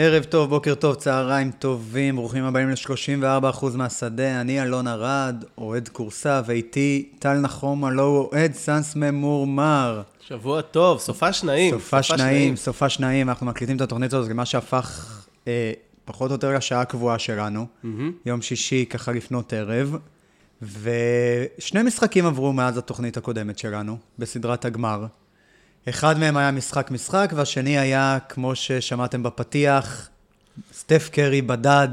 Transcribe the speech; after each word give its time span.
ערב 0.00 0.24
טוב, 0.24 0.50
בוקר 0.50 0.74
טוב, 0.74 0.94
צהריים 0.94 1.50
טובים, 1.50 2.16
ברוכים 2.16 2.44
הבאים 2.44 2.68
ל-34% 2.68 3.66
מהשדה, 3.74 4.40
אני 4.40 4.62
אלון 4.62 4.88
ארד, 4.88 5.44
אוהד 5.58 5.88
כורסה, 5.88 6.42
ואיתי 6.46 7.08
טל 7.18 7.34
נחום, 7.34 7.84
הלו 7.84 8.02
הוא 8.02 8.28
אוהד 8.32 8.54
סאנס 8.54 8.96
ממורמר. 8.96 10.02
שבוע 10.20 10.60
טוב, 10.60 10.98
סופה 10.98 11.32
שניים. 11.32 11.74
סופה 11.74 12.02
שניים, 12.02 12.56
סופה 12.56 12.88
שניים, 12.88 13.28
אנחנו 13.28 13.46
מקליטים 13.46 13.76
את 13.76 13.80
התוכנית 13.80 14.12
הזאת 14.12 14.30
למה 14.30 14.44
שהפך 14.44 15.18
אה, 15.48 15.72
פחות 16.04 16.30
או 16.30 16.34
יותר 16.34 16.56
לשעה 16.56 16.80
הקבועה 16.80 17.18
שלנו, 17.18 17.66
יום 18.26 18.42
שישי 18.42 18.84
ככה 18.90 19.12
לפנות 19.12 19.52
ערב, 19.52 19.96
ושני 20.62 21.82
משחקים 21.82 22.26
עברו 22.26 22.52
מאז 22.52 22.78
התוכנית 22.78 23.16
הקודמת 23.16 23.58
שלנו, 23.58 23.98
בסדרת 24.18 24.64
הגמר. 24.64 25.06
אחד 25.88 26.18
מהם 26.18 26.36
היה 26.36 26.50
משחק-משחק, 26.50 27.32
והשני 27.36 27.78
היה, 27.78 28.18
כמו 28.28 28.54
ששמעתם 28.54 29.22
בפתיח, 29.22 30.08
סטף 30.72 31.08
קרי 31.12 31.42
בדד 31.42 31.88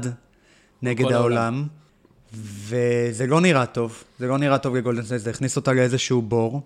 נגד 0.82 1.12
העולם. 1.12 1.36
העולם. 1.36 1.66
וזה 2.34 3.26
לא 3.26 3.40
נראה 3.40 3.66
טוב, 3.66 4.04
זה 4.18 4.26
לא 4.26 4.38
נראה 4.38 4.58
טוב 4.58 4.76
לגולדן 4.76 5.02
סטייט, 5.02 5.22
זה 5.22 5.30
הכניס 5.30 5.56
אותה 5.56 5.72
לאיזשהו 5.72 6.22
בור. 6.22 6.62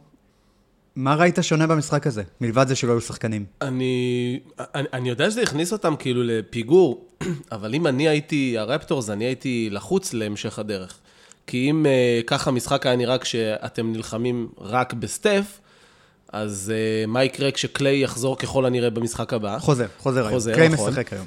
מה 0.97 1.15
ראית 1.15 1.39
שונה 1.43 1.67
במשחק 1.67 2.07
הזה, 2.07 2.23
מלבד 2.41 2.69
זה 2.69 2.77
שלא 2.77 2.93
היו 2.93 3.01
שחקנים? 3.01 3.45
אני, 3.63 4.41
אני, 4.59 4.89
אני 4.93 5.09
יודע 5.09 5.31
שזה 5.31 5.43
הכניס 5.43 5.73
אותם 5.73 5.95
כאילו 5.99 6.23
לפיגור, 6.25 7.09
אבל 7.53 7.75
אם 7.75 7.87
אני 7.87 8.09
הייתי 8.09 8.59
הרפטורס, 8.59 9.11
אני 9.11 9.25
הייתי 9.25 9.69
לחוץ 9.71 10.15
להמשך 10.15 10.59
הדרך. 10.59 10.99
כי 11.47 11.71
אם 11.71 11.87
אה, 11.87 12.25
ככה 12.27 12.51
המשחק 12.51 12.87
היה 12.87 12.97
נראה 12.97 13.19
כשאתם 13.19 13.93
נלחמים 13.93 14.49
רק 14.59 14.93
בסטף, 14.93 15.61
אז 16.33 16.73
אה, 17.05 17.11
מה 17.11 17.25
יקרה 17.25 17.51
כשקליי 17.51 18.03
יחזור 18.03 18.39
ככל 18.39 18.67
הנראה 18.67 18.91
במשחק 18.91 19.33
הבא? 19.33 19.59
חוזר, 19.59 19.87
חוזר 19.99 20.21
היום. 20.21 20.33
חוזר, 20.35 20.55
קליי 20.55 20.69
נכון. 20.69 20.91
משחק 20.91 21.13
היום. 21.13 21.27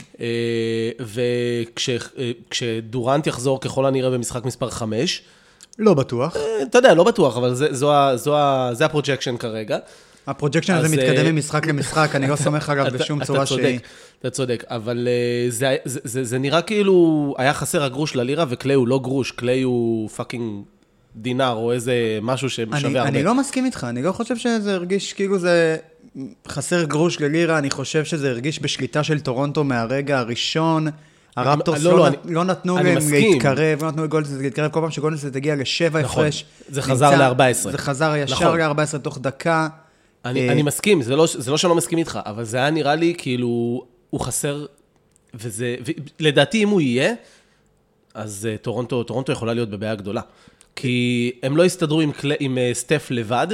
וכשדורנט 2.50 3.28
יחזור 3.28 3.62
ככל 3.62 3.86
הנראה 3.86 4.10
במשחק 4.10 4.46
מספר 4.46 4.70
5, 4.70 5.22
לא 5.80 5.94
בטוח. 5.94 6.36
אתה 6.64 6.78
יודע, 6.78 6.94
לא 6.94 7.04
בטוח, 7.04 7.38
אבל 7.38 7.54
זה, 7.54 7.68
זו, 7.72 7.94
ה- 7.94 8.18
זו, 8.18 8.38
ה- 8.38 8.70
זה 8.74 8.86
ה 8.86 8.91
projection 8.91 9.38
כרגע. 9.38 9.78
ה 10.28 10.32
projection 10.32 10.74
הזה 10.74 10.90
מתקדם 10.98 11.26
אה, 11.26 11.32
ממשחק 11.32 11.66
למשחק, 11.68 12.10
אני 12.16 12.28
לא 12.28 12.36
סומך 12.36 12.70
עליו 12.70 12.88
אתה- 12.88 12.98
בשום 12.98 13.24
צורה 13.24 13.46
שהיא. 13.46 13.80
אתה 14.20 14.30
צודק, 14.30 14.64
אבל 14.68 15.08
אה, 15.08 15.48
זה 16.24 16.38
נראה 16.40 16.62
כאילו 16.62 17.34
היה 17.38 17.54
חסר 17.54 17.84
הגרוש 17.84 18.16
ללירה, 18.16 18.46
וקליי 18.50 18.76
הוא 18.76 18.88
לא 18.88 19.00
גרוש, 19.00 19.32
קליי 19.32 19.62
הוא 19.62 20.10
fucking 20.10 20.64
דינר, 21.16 21.52
או 21.52 21.72
איזה 21.72 21.94
משהו 22.22 22.50
ששווה 22.50 22.78
אני, 22.78 22.88
הרבה. 22.88 23.10
אני 23.10 23.24
לא 23.24 23.36
מסכים 23.36 23.66
איתך, 23.66 23.86
אני 23.90 24.02
לא 24.02 24.12
חושב 24.12 24.38
שזה 24.38 24.74
הרגיש 24.74 25.14
כאילו 25.14 25.40
זה 25.40 25.78
חסר 26.48 26.84
גרוש 26.84 27.22
ללירה, 27.22 27.58
אני 27.58 27.70
חושב 27.70 28.06
שזה 28.06 28.30
הרגיש 28.30 28.60
בשליטה 28.62 29.04
של 29.04 29.20
טורונטו 29.20 29.64
מהרגע 29.64 30.20
הראשון. 30.20 30.88
הרפטורס 31.36 31.84
לא, 31.84 31.92
לא, 31.92 31.98
לא, 31.98 32.10
נת- 32.10 32.26
אני- 32.26 32.34
לא 32.34 32.44
נתנו 32.44 32.78
להם 32.78 32.98
מסכים. 32.98 33.32
להתקרב, 33.34 33.84
לא 33.84 33.88
נתנו 33.92 34.04
לגולדסט 34.04 34.34
להתקרב, 34.42 34.72
כל 34.72 34.80
פעם 34.80 34.92
שגולדסט 34.92 35.36
הגיע 35.36 35.56
לשבע 35.56 36.02
נכון, 36.02 36.24
הפרש. 36.24 36.46
זה 36.70 36.82
חזר 36.82 37.30
ל-14. 37.32 37.54
זה 37.72 37.78
חזר 37.78 38.14
ישר 38.18 38.36
נכון. 38.36 38.60
ל-14 38.60 38.98
תוך 38.98 39.18
דקה. 39.22 39.68
אני, 40.26 40.48
אה, 40.48 40.54
אני 40.54 40.62
מסכים, 40.62 41.02
זה 41.02 41.16
לא, 41.16 41.28
זה 41.38 41.52
לא 41.52 41.58
שאני 41.58 41.70
לא 41.70 41.76
מסכים 41.76 41.98
איתך, 41.98 42.20
אבל 42.26 42.44
זה 42.44 42.58
היה 42.58 42.70
נראה 42.70 42.96
לי 42.96 43.14
כאילו, 43.18 43.84
הוא 44.10 44.20
חסר, 44.22 44.66
וזה, 45.34 45.76
לדעתי 46.20 46.64
אם 46.64 46.70
הוא 46.70 46.82
יהיה, 46.82 47.14
אז 48.14 48.48
אה, 48.54 48.58
טורונטו, 48.64 49.04
טורונטו 49.04 49.32
יכולה 49.32 49.54
להיות 49.54 49.70
בבעיה 49.70 49.96
גדולה. 49.96 50.22
כי 50.76 51.32
הם 51.44 51.58
לא 51.58 51.66
הסתדרו 51.66 52.02
עם, 52.02 52.12
קליי, 52.12 52.36
עם 52.40 52.58
אה, 52.58 52.76
סטף 52.76 53.08
לבד, 53.12 53.48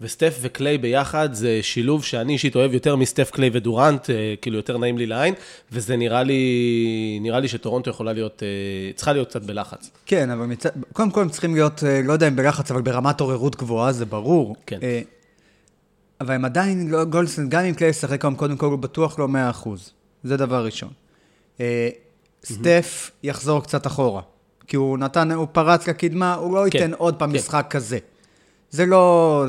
וסטף 0.00 0.38
וקליי 0.40 0.78
ביחד 0.78 1.28
זה 1.32 1.58
שילוב 1.62 2.04
שאני 2.04 2.32
אישית 2.32 2.56
אוהב 2.56 2.74
יותר 2.74 2.96
מסטף 2.96 3.30
קליי 3.30 3.50
ודורנט, 3.52 4.06
אה, 4.06 4.08
כאילו 4.42 4.56
יותר 4.56 4.78
נעים 4.78 4.98
לי 4.98 5.06
לעין, 5.06 5.34
וזה 5.72 5.96
נראה 5.96 6.22
לי, 6.22 7.18
נראה 7.22 7.40
לי 7.40 7.48
שטורונטו 7.48 7.90
יכולה 7.90 8.12
להיות, 8.12 8.42
אה, 8.42 8.96
צריכה 8.96 9.12
להיות 9.12 9.28
קצת 9.28 9.42
בלחץ. 9.42 9.90
כן, 10.06 10.30
אבל 10.30 10.46
מצד... 10.46 10.70
קודם 10.92 11.10
כל 11.10 11.20
הם 11.20 11.28
צריכים 11.28 11.54
להיות, 11.54 11.84
אה, 11.84 12.00
לא 12.04 12.12
יודע 12.12 12.28
אם 12.28 12.36
בלחץ, 12.36 12.70
אבל 12.70 12.82
ברמת 12.82 13.20
עוררות 13.20 13.56
גבוהה, 13.56 13.92
זה 13.92 14.06
ברור. 14.06 14.56
כן. 14.66 14.78
אה, 14.82 15.00
אבל 16.20 16.34
הם 16.34 16.44
עדיין, 16.44 16.90
לא, 16.90 17.04
גולדן 17.04 17.24
סטייט, 17.24 17.48
גם 17.48 17.64
אם 17.64 17.74
קליי 17.74 17.90
ישחק 17.90 18.24
היום, 18.24 18.34
קודם 18.34 18.56
כל 18.56 18.66
הוא 18.66 18.78
בטוח 18.78 19.18
לא 19.18 19.28
100%. 19.64 19.68
זה 20.24 20.36
דבר 20.36 20.64
ראשון. 20.64 20.90
אה, 21.60 21.88
סטף 22.44 23.10
יחזור 23.22 23.62
קצת 23.62 23.86
אחורה. 23.86 24.22
כי 24.68 24.76
הוא 24.76 24.98
נתן, 24.98 25.32
הוא 25.32 25.46
פרץ 25.52 25.88
לקדמה, 25.88 26.34
הוא 26.34 26.54
לא 26.54 26.70
כן, 26.70 26.78
ייתן 26.78 26.94
עוד 26.94 27.14
פעם 27.14 27.30
כן. 27.30 27.36
משחק 27.36 27.66
כזה. 27.70 27.98
זה 28.70 28.86
לא, 28.86 29.44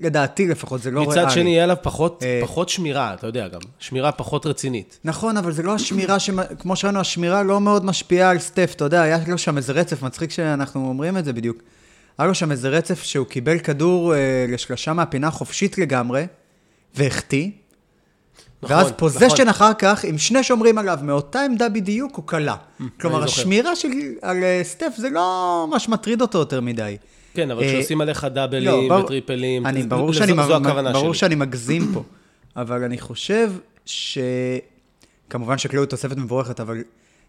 לדעתי 0.00 0.46
לפחות, 0.48 0.82
זה 0.82 0.90
לא 0.90 1.00
ריאלי. 1.00 1.20
מצד 1.20 1.30
שני, 1.30 1.50
יהיה 1.50 1.64
עליו 1.64 1.76
פחות, 1.82 2.22
אה, 2.22 2.40
פחות 2.42 2.68
שמירה, 2.68 3.14
אתה 3.14 3.26
יודע 3.26 3.48
גם, 3.48 3.60
שמירה 3.78 4.12
פחות 4.12 4.46
רצינית. 4.46 4.98
נכון, 5.04 5.36
אבל 5.36 5.52
זה 5.52 5.62
לא 5.62 5.74
השמירה, 5.74 6.18
ש... 6.18 6.30
כמו 6.58 6.76
שראינו, 6.76 7.00
השמירה 7.00 7.42
לא 7.42 7.60
מאוד 7.60 7.84
משפיעה 7.84 8.30
על 8.30 8.38
סטף, 8.38 8.72
אתה 8.76 8.84
יודע, 8.84 9.02
היה 9.02 9.18
לו 9.28 9.38
שם 9.38 9.56
איזה 9.56 9.72
רצף, 9.72 10.02
מצחיק 10.02 10.30
שאנחנו 10.30 10.88
אומרים 10.88 11.16
את 11.16 11.24
זה 11.24 11.32
בדיוק. 11.32 11.56
היה 12.18 12.28
לו 12.28 12.34
שם 12.34 12.50
איזה 12.50 12.68
רצף 12.68 13.02
שהוא 13.02 13.26
קיבל 13.26 13.58
כדור 13.58 14.14
אה, 14.14 14.46
לשלושה 14.48 14.92
מהפינה 14.92 15.30
חופשית 15.30 15.78
לגמרי, 15.78 16.26
והחטיא, 16.94 17.50
נכון, 18.64 18.76
ואז 18.76 18.86
נכון. 18.86 18.98
possession 18.98 19.48
אחר 19.48 19.74
כך, 19.78 20.04
עם 20.04 20.18
שני 20.18 20.42
שומרים 20.42 20.78
עליו, 20.78 20.98
מאותה 21.02 21.40
עמדה 21.40 21.68
בדיוק, 21.68 22.16
הוא 22.16 22.24
קלע. 22.26 22.54
כלומר, 23.00 23.18
אני 23.18 23.28
זוכר. 23.28 23.40
השמירה 23.40 23.76
של, 23.76 23.88
על 24.22 24.44
אה, 24.44 24.60
סטף 24.62 24.92
זה 24.96 25.10
לא 25.10 25.66
מה 25.70 25.78
שמטריד 25.78 26.20
אותו 26.20 26.38
יותר 26.38 26.60
מדי. 26.60 26.96
כן, 27.34 27.50
אבל 27.50 27.62
אה, 27.62 27.68
כשעושים 27.68 28.00
עליך 28.00 28.24
לא, 28.24 28.28
דאבלים 28.30 28.88
ברור- 28.88 29.04
וטריפלים, 29.04 29.66
אני, 29.66 29.82
זה- 29.82 29.88
ברור 29.88 30.12
זו- 30.12 30.18
שאני, 30.18 30.32
זו 30.32 30.56
הכוונה 30.56 30.92
ברור 30.92 31.14
שלי. 31.14 31.18
שאני 31.20 31.34
מגזים 31.34 31.90
פה, 31.94 32.02
אבל 32.56 32.82
אני 32.84 32.98
חושב 32.98 33.52
ש... 33.86 34.18
כמובן 35.30 35.58
שקליי 35.58 35.82
הוא 35.82 35.88
תוספת 35.88 36.16
מבורכת, 36.16 36.60
אבל 36.60 36.82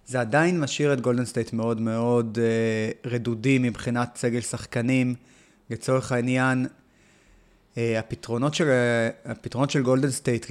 זה 0.07 0.19
עדיין 0.21 0.59
משאיר 0.59 0.93
את 0.93 1.01
גולדן 1.01 1.25
סטייט 1.25 1.53
מאוד 1.53 1.81
מאוד 1.81 2.37
אה, 2.41 3.11
רדודים 3.11 3.61
מבחינת 3.61 4.09
סגל 4.17 4.41
שחקנים. 4.41 5.15
לצורך 5.69 6.11
העניין, 6.11 6.65
אה, 7.77 7.99
הפתרונות 7.99 8.53
של, 8.53 8.67
אה, 8.67 9.31
הפתרונות 9.31 9.69
של 9.69 9.81
גולדן 9.81 10.11
סטייט 10.11 10.45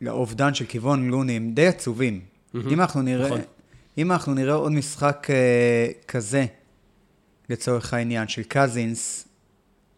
לאובדן 0.00 0.54
של 0.54 0.64
קבון 0.64 1.08
לוני 1.10 1.32
הם 1.32 1.50
די 1.54 1.66
עצובים. 1.66 2.20
אם 2.54 2.80
אנחנו 2.80 3.02
נראה... 3.02 3.26
נכון. 3.26 3.40
אם 3.98 4.12
אנחנו 4.12 4.34
נראה 4.34 4.54
עוד 4.54 4.72
משחק 4.72 5.26
אה, 5.30 5.36
כזה, 6.08 6.46
לצורך 7.50 7.94
העניין, 7.94 8.28
של 8.28 8.42
קזינס, 8.42 9.28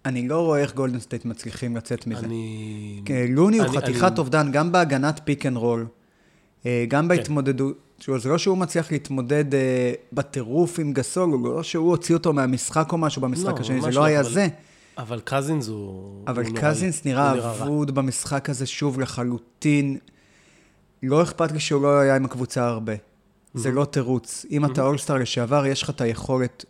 אני 0.06 0.28
לא 0.28 0.40
רואה 0.40 0.58
איך 0.60 0.74
גולדן 0.74 1.00
סטייט 1.00 1.24
מצליחים 1.24 1.76
לצאת 1.76 2.06
מזה. 2.06 2.26
אני... 2.26 3.00
כן, 3.04 3.26
לוני 3.28 3.58
הוא 3.58 3.66
אני- 3.66 3.76
חתיכת 3.76 4.02
אני- 4.04 4.18
אובדן, 4.18 4.52
גם 4.52 4.72
בהגנת 4.72 5.20
pick 5.24 5.46
and 5.46 5.56
roll, 5.56 5.86
אה, 6.66 6.84
גם 6.88 7.08
בהתמודדות. 7.08 7.76
תשמעו, 7.98 8.18
זה 8.18 8.28
לא 8.28 8.38
שהוא 8.38 8.58
מצליח 8.58 8.92
להתמודד 8.92 9.54
אה, 9.54 9.92
בטירוף 10.12 10.78
עם 10.78 10.92
גסול, 10.92 11.30
הוא 11.30 11.44
לא 11.54 11.62
שהוא 11.62 11.90
הוציא 11.90 12.14
אותו 12.14 12.32
מהמשחק 12.32 12.92
או 12.92 12.98
משהו 12.98 13.22
במשחק 13.22 13.54
לא, 13.54 13.60
השני, 13.60 13.80
זה 13.80 13.86
לא 13.86 13.92
לא, 13.94 14.04
היה 14.04 14.20
אבל- 14.20 14.30
זה. 14.32 14.48
אבל 15.00 15.20
קזינס 15.24 15.68
הוא... 15.68 16.24
אבל 16.26 16.44
הוא. 16.44 16.56
קזינס 16.60 17.04
נראה 17.04 17.32
רע. 17.32 17.50
אבוד 17.50 17.90
במשחק 17.90 18.50
הזה 18.50 18.66
שוב 18.66 19.00
לחלוטין. 19.00 19.98
לא 21.02 21.22
אכפת 21.22 21.52
לי 21.52 21.60
שהוא 21.60 21.82
לא 21.82 21.98
היה 21.98 22.16
עם 22.16 22.24
הקבוצה 22.24 22.66
הרבה. 22.66 22.92
זה 23.54 23.70
לא 23.70 23.84
תירוץ. 23.84 24.46
אם 24.50 24.64
אתה 24.64 24.82
אולסטאר 24.82 25.16
לשעבר, 25.16 25.66
יש 25.66 25.82
לך 25.82 25.90
את 25.90 26.00
היכולת. 26.00 26.64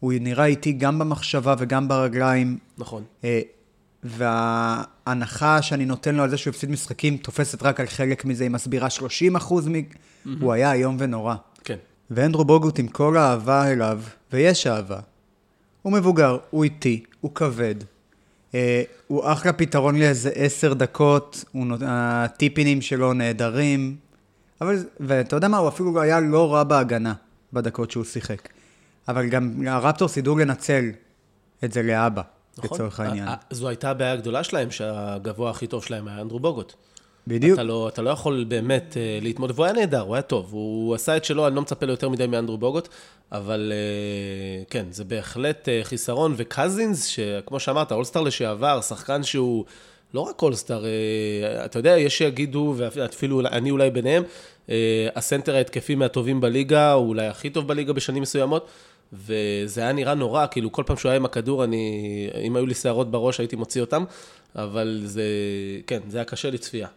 הוא 0.00 0.12
נראה 0.20 0.46
איטי 0.46 0.72
גם 0.72 0.98
במחשבה 0.98 1.54
וגם 1.58 1.88
ברגליים. 1.88 2.58
נכון. 2.78 3.02
אה, 3.24 3.40
וההנחה 4.04 5.62
שאני 5.62 5.84
נותן 5.84 6.14
לו 6.14 6.22
על 6.22 6.30
זה 6.30 6.36
שהוא 6.36 6.50
הפסיד 6.50 6.70
משחקים 6.70 7.16
תופסת 7.16 7.62
רק 7.62 7.80
על 7.80 7.86
חלק 7.86 8.24
מזה, 8.24 8.44
היא 8.44 8.50
מסבירה 8.50 8.90
30 8.90 9.36
אחוז 9.36 9.68
מ... 9.68 9.72
הוא 10.40 10.52
היה 10.52 10.72
איום 10.72 10.96
ונורא. 10.98 11.34
כן. 11.64 11.76
ואנדרו 12.10 12.44
בוגוט 12.44 12.78
עם 12.78 12.88
כל 12.88 13.16
האהבה 13.16 13.72
אליו, 13.72 14.00
ויש 14.32 14.66
אהבה, 14.66 15.00
הוא 15.82 15.92
מבוגר, 15.92 16.38
הוא 16.50 16.64
איטי, 16.64 17.04
הוא 17.20 17.34
כבד. 17.34 17.74
אה, 18.54 18.82
הוא 19.06 19.22
אחלה 19.32 19.52
פתרון 19.52 19.98
לאיזה 19.98 20.30
עשר 20.34 20.74
דקות, 20.74 21.44
נות... 21.54 21.80
הטיפינים 21.86 22.82
שלו 22.82 23.12
נהדרים. 23.12 23.96
אבל, 24.60 24.84
ואתה 25.00 25.36
יודע 25.36 25.48
מה, 25.48 25.58
הוא 25.58 25.68
אפילו 25.68 26.00
היה 26.00 26.20
לא 26.20 26.54
רע 26.54 26.64
בהגנה 26.64 27.14
בדקות 27.52 27.90
שהוא 27.90 28.04
שיחק. 28.04 28.48
אבל 29.08 29.28
גם 29.28 29.66
הרפטורס 29.66 30.16
ידעו 30.16 30.38
לנצל 30.38 30.84
את 31.64 31.72
זה 31.72 31.82
לאבא, 31.82 32.22
נכון. 32.58 32.70
לצורך 32.78 33.00
העניין. 33.00 33.28
זו 33.50 33.68
הייתה 33.68 33.90
הבעיה 33.90 34.12
הגדולה 34.12 34.44
שלהם, 34.44 34.70
שהגבוה 34.70 35.50
הכי 35.50 35.66
טוב 35.66 35.84
שלהם 35.84 36.08
היה 36.08 36.20
אנדרו 36.20 36.40
בוגוט. 36.40 36.74
בדיוק. 37.28 37.54
אתה 37.54 37.62
לא, 37.62 37.88
אתה 37.88 38.02
לא 38.02 38.10
יכול 38.10 38.44
באמת 38.48 38.92
uh, 38.94 39.24
להתמודד, 39.24 39.52
והוא 39.54 39.64
היה 39.64 39.74
נהדר, 39.74 40.00
הוא 40.00 40.14
היה 40.14 40.22
טוב, 40.22 40.48
הוא 40.52 40.94
עשה 40.94 41.16
את 41.16 41.24
שלו, 41.24 41.46
אני 41.46 41.54
לא 41.54 41.62
מצפה 41.62 41.86
ליותר 41.86 42.08
מדי 42.08 42.26
מאנדרו 42.26 42.58
בוגוט, 42.58 42.88
אבל 43.32 43.72
uh, 43.72 44.70
כן, 44.70 44.84
זה 44.90 45.04
בהחלט 45.04 45.68
uh, 45.68 45.84
חיסרון, 45.84 46.34
וקזינס, 46.36 47.04
שכמו 47.04 47.60
שאמרת, 47.60 47.92
אולסטאר 47.92 48.22
לשעבר, 48.22 48.80
שחקן 48.80 49.22
שהוא 49.22 49.64
לא 50.14 50.20
רק 50.20 50.42
אולסטאר, 50.42 50.84
uh, 50.84 51.64
אתה 51.64 51.78
יודע, 51.78 51.98
יש 51.98 52.18
שיגידו, 52.18 52.74
ואפילו 52.76 53.40
אני 53.40 53.70
אולי 53.70 53.90
ביניהם, 53.90 54.22
uh, 54.66 54.70
הסנטר 55.16 55.54
ההתקפי 55.54 55.94
מהטובים 55.94 56.40
בליגה, 56.40 56.92
הוא 56.92 57.08
אולי 57.08 57.26
הכי 57.26 57.50
טוב 57.50 57.68
בליגה 57.68 57.92
בשנים 57.92 58.22
מסוימות, 58.22 58.66
וזה 59.12 59.80
היה 59.80 59.92
נראה 59.92 60.14
נורא, 60.14 60.46
כאילו 60.50 60.72
כל 60.72 60.82
פעם 60.86 60.96
שהוא 60.96 61.10
היה 61.10 61.16
עם 61.16 61.24
הכדור, 61.24 61.64
אני, 61.64 62.30
אם 62.42 62.56
היו 62.56 62.66
לי 62.66 62.74
שערות 62.74 63.10
בראש 63.10 63.40
הייתי 63.40 63.56
מוציא 63.56 63.80
אותם, 63.80 64.04
אבל 64.56 65.00
זה, 65.04 65.22
כן, 65.86 66.00
זה 66.08 66.18
היה 66.18 66.24
קשה 66.24 66.50
לצפייה. 66.50 66.88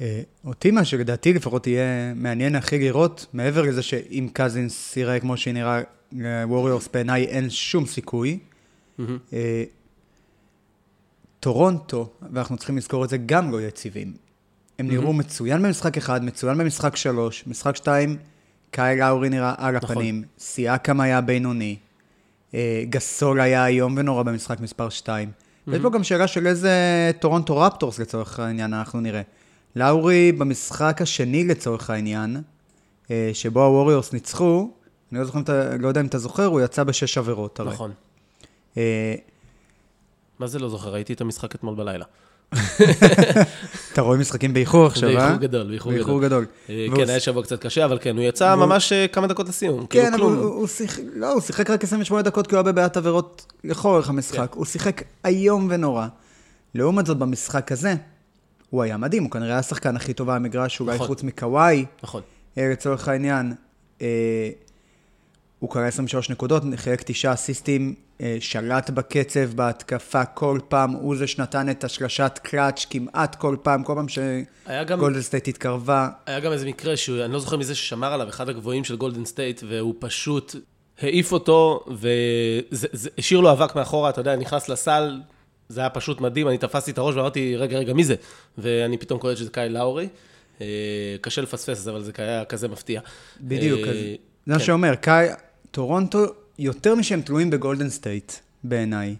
אה, 0.00 0.20
אותי 0.44 0.70
מה 0.70 0.84
שלדעתי 0.84 1.32
לפחות 1.32 1.66
יהיה 1.66 2.14
מעניין 2.14 2.56
הכי 2.56 2.78
לראות, 2.78 3.26
מעבר 3.32 3.62
לזה 3.62 3.82
שאם 3.82 4.28
קזינס 4.32 4.96
יראה 4.96 5.20
כמו 5.20 5.36
שנראה 5.36 5.80
לווריורס 6.12 6.88
בעיניי 6.92 7.24
אין 7.24 7.50
שום 7.50 7.86
סיכוי. 7.86 8.38
אה, 9.32 9.64
טורונטו, 11.40 12.10
ואנחנו 12.32 12.56
צריכים 12.56 12.76
לזכור 12.76 13.04
את 13.04 13.08
זה, 13.08 13.16
גם 13.26 13.52
לא 13.52 13.62
יציבים. 13.62 14.12
הם 14.78 14.88
נראו 14.88 15.12
מצוין 15.12 15.62
במשחק 15.62 15.96
אחד, 15.96 16.24
מצוין 16.24 16.58
במשחק 16.58 16.96
שלוש, 16.96 17.44
משחק 17.46 17.76
שתיים, 17.76 18.16
קייל 18.70 18.96
לאורי 18.96 19.28
נראה 19.28 19.54
על 19.58 19.76
נכון. 19.76 19.90
הפנים, 19.90 20.22
סיאקם 20.38 21.00
היה 21.00 21.20
בינוני, 21.20 21.76
אה, 22.54 22.82
גסול 22.88 23.40
היה 23.40 23.66
איום 23.66 23.94
ונורא 23.96 24.22
במשחק 24.22 24.60
מספר 24.60 24.88
שתיים. 24.88 25.30
יש 25.66 25.80
פה 25.82 25.90
גם 25.90 26.04
שאלה 26.04 26.26
של 26.26 26.46
איזה 26.46 26.70
טורונטו 27.20 27.56
רפטורס 27.56 27.98
לצורך 27.98 28.40
העניין 28.40 28.74
אנחנו 28.74 29.00
נראה. 29.00 29.22
לאורי 29.76 30.32
במשחק 30.32 31.02
השני 31.02 31.44
לצורך 31.44 31.90
העניין, 31.90 32.36
אה, 33.10 33.30
שבו 33.32 33.64
הווריורס 33.64 34.12
ניצחו, 34.12 34.70
אני 35.12 35.18
לא, 35.18 35.24
זוכר 35.24 35.40
לא 35.78 35.88
יודע 35.88 36.00
אם 36.00 36.06
אתה 36.06 36.18
זוכר, 36.18 36.44
הוא 36.46 36.60
יצא 36.60 36.84
בשש 36.84 37.18
עבירות 37.18 37.60
הרי. 37.60 37.72
נכון. 37.72 37.92
אה, 38.76 39.14
מה 40.38 40.46
זה 40.46 40.58
לא 40.58 40.68
זוכר? 40.68 40.88
ראיתי 40.92 41.12
את 41.12 41.20
המשחק 41.20 41.54
אתמול 41.54 41.74
בלילה. 41.74 42.04
אתה 43.92 44.02
רואה 44.02 44.18
משחקים 44.18 44.52
באיחור 44.54 44.86
עכשיו, 44.86 45.08
אה? 45.08 45.14
באיחור 45.14 45.36
גדול, 45.36 45.66
באיחור 45.66 45.92
באיחור 45.92 46.22
גדול. 46.22 46.46
אה, 46.70 46.86
והוא 46.88 46.96
כן, 46.96 47.08
היה 47.08 47.20
שבוע 47.20 47.42
קצת 47.42 47.60
קשה, 47.60 47.84
אבל 47.84 47.98
כן, 48.00 48.16
הוא 48.16 48.24
יצא 48.24 48.56
ממש 48.56 48.92
כמה 49.12 49.26
דקות 49.26 49.48
לסיום. 49.48 49.86
כן, 49.86 50.10
כאילו 50.10 50.28
אבל. 50.28 50.36
הוא, 50.36 50.54
הוא, 50.54 50.66
שיחק, 50.66 51.02
לא, 51.14 51.32
הוא 51.32 51.40
שיחק 51.40 51.70
רק 51.70 51.84
28 51.84 52.22
דקות 52.22 52.46
כי 52.46 52.54
הוא 52.54 52.62
היה 52.64 52.72
בבעיית 52.72 52.96
עבירות 52.96 53.52
לכל 53.64 53.88
אורך 53.88 54.08
המשחק. 54.08 54.52
הוא 54.54 54.64
שיחק 54.64 55.02
איום 55.24 55.68
ונורא. 55.70 56.06
לעומת 56.74 57.06
זאת, 57.06 57.16
במשחק 57.16 57.72
הזה, 57.72 57.94
הוא 58.70 58.82
היה 58.82 58.96
מדהים, 58.96 59.22
הוא 59.22 59.30
כנראה 59.30 59.58
השחקן 59.58 59.96
הכי 59.96 60.14
טוב 60.14 60.30
על 60.30 60.36
המגרש, 60.36 60.80
אולי 60.80 60.94
נכון. 60.94 61.06
חוץ 61.06 61.22
מקוואי, 61.22 61.84
נכון. 62.02 62.22
אה, 62.58 62.68
לצורך 62.72 63.08
העניין. 63.08 63.54
אה, 64.02 64.50
הוא 65.58 65.70
קלע 65.70 65.86
23 65.86 66.30
נקודות, 66.30 66.62
חילק 66.76 67.02
תשעה 67.02 67.32
אסיסטים, 67.32 67.94
אה, 68.20 68.36
שלט 68.40 68.90
בקצב, 68.90 69.54
בהתקפה 69.54 70.24
כל 70.24 70.58
פעם, 70.68 70.90
הוא 70.90 71.16
זה 71.16 71.26
שנתן 71.26 71.70
את 71.70 71.84
השלשת 71.84 72.38
קלאץ' 72.42 72.86
כמעט 72.90 73.34
כל 73.34 73.56
פעם, 73.62 73.82
כל 73.82 73.94
פעם 73.96 74.06
שגולדן 74.08 75.22
סטייט 75.22 75.48
התקרבה. 75.48 76.08
היה 76.26 76.40
גם 76.40 76.52
איזה 76.52 76.66
מקרה 76.66 76.96
שהוא, 76.96 77.24
אני 77.24 77.32
לא 77.32 77.38
זוכר 77.38 77.56
מי 77.56 77.65
זה 77.65 77.74
ששמר 77.74 78.12
עליו, 78.12 78.28
אחד 78.28 78.48
הגבוהים 78.48 78.84
של 78.84 78.96
גולדן 78.96 79.24
סטייט, 79.24 79.62
והוא 79.68 79.94
פשוט 79.98 80.56
העיף 81.00 81.32
אותו, 81.32 81.84
והשאיר 81.96 83.40
לו 83.40 83.52
אבק 83.52 83.76
מאחורה, 83.76 84.10
אתה 84.10 84.20
יודע, 84.20 84.36
נכנס 84.36 84.68
לסל, 84.68 85.20
זה 85.70 85.80
היה 85.80 85.90
פשוט 85.90 86.20
מדהים, 86.20 86.48
אני 86.48 86.58
תפסתי 86.58 86.90
את 86.90 86.98
הראש 86.98 87.16
ואמרתי, 87.16 87.56
רגע, 87.56 87.78
רגע, 87.78 87.92
מי 87.92 88.04
זה? 88.04 88.14
ואני 88.58 88.98
פתאום 88.98 89.18
קולט 89.18 89.36
שזה 89.36 89.50
קייל 89.50 89.68
לאורי. 89.68 90.08
אה, 90.60 90.66
קשה 91.20 91.42
לפספס, 91.42 91.88
אבל 91.88 92.02
זה 92.02 92.12
היה 92.18 92.44
כזה 92.44 92.68
מפתיע. 92.68 93.00
בדיוק, 93.40 93.80
אה, 93.80 93.90
אז 93.90 93.96
זה 93.96 94.16
מה 94.46 94.58
כן. 94.58 94.64
שאומר, 94.64 94.94
קאי, 94.94 95.28
טורונטו, 95.70 96.24
יותר 96.58 96.94
משהם 96.94 97.20
תלויים 97.22 97.50
בגולדן 97.50 97.88
סטייט, 97.88 98.32
בעיניי. 98.64 99.16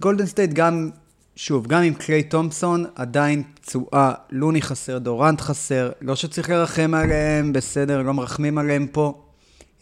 גולדן 0.00 0.26
סטייט 0.26 0.50
גם, 0.52 0.90
שוב, 1.36 1.66
גם 1.66 1.82
עם 1.82 1.94
קליי 1.94 2.22
תומפסון, 2.22 2.84
עדיין 2.94 3.42
פצועה, 3.54 4.12
לוני 4.30 4.62
חסר, 4.62 4.98
דורנט 4.98 5.40
חסר, 5.40 5.90
לא 6.00 6.16
שצריך 6.16 6.50
לרחם 6.50 6.94
עליהם, 6.94 7.52
בסדר, 7.52 8.02
לא 8.02 8.14
מרחמים 8.14 8.58
עליהם 8.58 8.86
פה, 8.86 9.22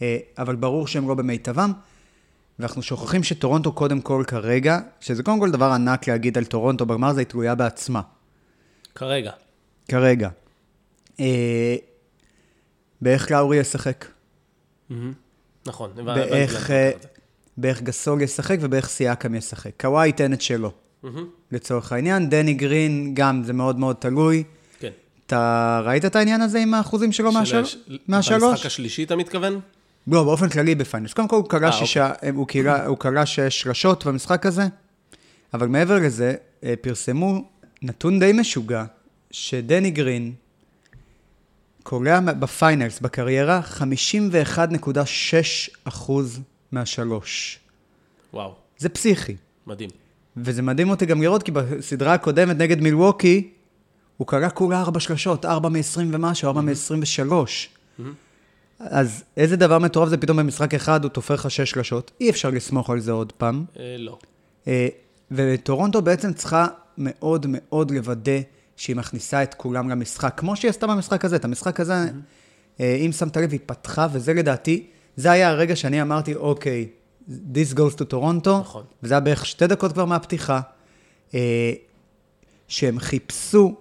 אה, 0.01 0.17
אבל 0.37 0.55
ברור 0.55 0.87
שהם 0.87 1.07
לא 1.07 1.15
במיטבם. 1.15 1.71
ואנחנו 2.63 2.81
שוכחים 2.81 3.23
שטורונטו 3.23 3.71
קודם 3.71 4.01
כל 4.01 4.23
כרגע, 4.27 4.79
שזה 4.99 5.23
קודם 5.23 5.39
כל 5.39 5.51
דבר 5.51 5.65
ענק 5.71 6.07
להגיד 6.07 6.37
על 6.37 6.45
טורונטו, 6.45 6.85
בגמר 6.85 7.13
זה 7.13 7.19
היא 7.21 7.27
תלויה 7.27 7.55
בעצמה. 7.55 8.01
כרגע. 8.95 9.31
כרגע. 9.87 10.29
אה, 11.19 11.75
באיך 13.01 13.31
לאורי 13.31 13.57
ישחק. 13.57 14.05
מהמם. 14.89 15.13
נכון. 15.65 15.91
באיך, 16.05 16.71
אה. 16.71 16.91
באיך 17.57 17.81
גסול 17.81 18.21
ישחק 18.21 18.57
ובאיך 18.61 18.89
סיאקם 18.89 19.35
ישחק. 19.35 19.71
קוואי 19.81 20.07
ייתן 20.07 20.33
את 20.33 20.41
שלו, 20.41 20.71
מהמם. 21.03 21.27
לצורך 21.51 21.91
העניין. 21.91 22.29
דני 22.29 22.53
גרין, 22.53 23.11
גם 23.13 23.43
זה 23.43 23.53
מאוד 23.53 23.79
מאוד 23.79 23.95
תלוי. 23.95 24.43
כן. 24.79 24.91
אתה 25.25 25.81
ראית 25.85 26.05
את 26.05 26.15
העניין 26.15 26.41
הזה 26.41 26.59
עם 26.59 26.73
האחוזים 26.73 27.11
שלו 27.11 27.31
מהשל... 27.31 27.65
של- 27.65 27.97
מהשלוש? 28.07 28.43
במשחק 28.43 28.65
השלישי 28.65 29.03
אתה 29.03 29.15
מתכוון? 29.15 29.59
לא, 30.07 30.23
באופן 30.23 30.49
כללי 30.49 30.75
ב 30.75 30.80
finals. 30.80 31.13
קודם 31.13 31.27
כל 31.27 31.35
הוא 31.35 31.49
קלע 31.49 31.65
אה, 31.67 31.71
שישה, 31.71 32.11
הוא 32.33 32.47
קלע- 32.47 32.85
הוא 32.85 32.97
קלע 32.97 33.25
שש 33.25 33.61
שלשות 33.61 34.05
במשחק 34.05 34.45
הזה, 34.45 34.63
אבל 35.53 35.67
מעבר 35.67 35.95
לזה, 35.99 36.33
אה, 36.63 36.73
פרסמו 36.81 37.47
נתון 37.81 38.19
די 38.19 38.31
משוגע, 38.35 38.83
שדני 39.31 39.91
גרין 39.91 40.31
קולע 41.83 42.19
ב 42.19 42.29
finals, 42.29 42.99
בקריירה, 42.99 43.61
51.6 43.63 44.95
אחוז 45.83 46.39
מהשלוש. 46.71 47.59
וואו, 48.33 48.53
זה 48.77 48.89
פסיכי. 48.89 49.35
מדהים. 49.67 49.89
וזה 50.37 50.61
מדהים 50.61 50.89
אותי 50.89 51.05
גם 51.05 51.21
לראות, 51.21 51.43
כי 51.43 51.51
בסדרה 51.51 52.13
הקודמת 52.13 52.57
נגד 52.57 52.81
מילווקי, 52.81 53.49
הוא 54.17 54.27
קרא 54.27 54.49
כולה 54.53 54.79
ארבע 54.81 54.99
שלשות, 54.99 55.45
ארבע 55.45 55.69
מ-20 55.69 55.79
ומשהו, 56.11 56.47
ארבע 56.47 56.61
מ-23. 56.61 57.33
אז 58.79 59.23
איזה 59.37 59.55
דבר 59.55 59.79
מטורף 59.79 60.09
זה 60.09 60.17
פתאום 60.17 60.37
במשחק 60.37 60.73
אחד 60.73 61.03
הוא 61.03 61.09
תופר 61.09 61.33
לך 61.33 61.51
שש 61.51 61.71
שלשות, 61.71 62.11
אי 62.21 62.29
אפשר 62.29 62.49
לסמוך 62.49 62.89
על 62.89 62.99
זה 62.99 63.11
עוד 63.11 63.31
פעם. 63.31 63.65
אה, 63.79 63.95
לא. 63.97 64.17
אה, 64.67 64.87
וטורונטו 65.31 66.01
בעצם 66.01 66.33
צריכה 66.33 66.67
מאוד 66.97 67.45
מאוד 67.49 67.91
לוודא 67.91 68.39
שהיא 68.75 68.95
מכניסה 68.95 69.43
את 69.43 69.53
כולם 69.53 69.89
למשחק, 69.89 70.33
כמו 70.37 70.55
שהיא 70.55 70.69
עשתה 70.69 70.87
במשחק 70.87 71.25
הזה. 71.25 71.35
את 71.35 71.45
המשחק 71.45 71.79
הזה, 71.79 71.93
אה, 72.79 72.95
אם 73.05 73.11
שמת 73.11 73.37
לב, 73.37 73.51
היא 73.51 73.59
פתחה, 73.65 74.07
וזה 74.11 74.33
לדעתי, 74.33 74.87
זה 75.15 75.31
היה 75.31 75.49
הרגע 75.49 75.75
שאני 75.75 76.01
אמרתי, 76.01 76.35
אוקיי, 76.35 76.87
this 77.29 77.75
goes 77.75 77.97
to 77.99 78.03
טורונטו, 78.03 78.59
נכון. 78.59 78.83
וזה 79.03 79.13
היה 79.13 79.21
בערך 79.21 79.45
שתי 79.45 79.67
דקות 79.67 79.93
כבר 79.93 80.05
מהפתיחה, 80.05 80.61
אה, 81.33 81.73
שהם 82.67 82.99
חיפשו 82.99 83.75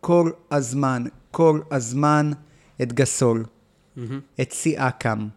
כל 0.00 0.30
הזמן, 0.50 1.04
כל 1.30 1.60
הזמן 1.70 2.32
את 2.82 2.92
גסול, 2.92 3.44
את 4.40 4.52
סיאקם, 4.52 5.28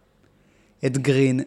את 0.85 0.97
גרין, 0.97 1.39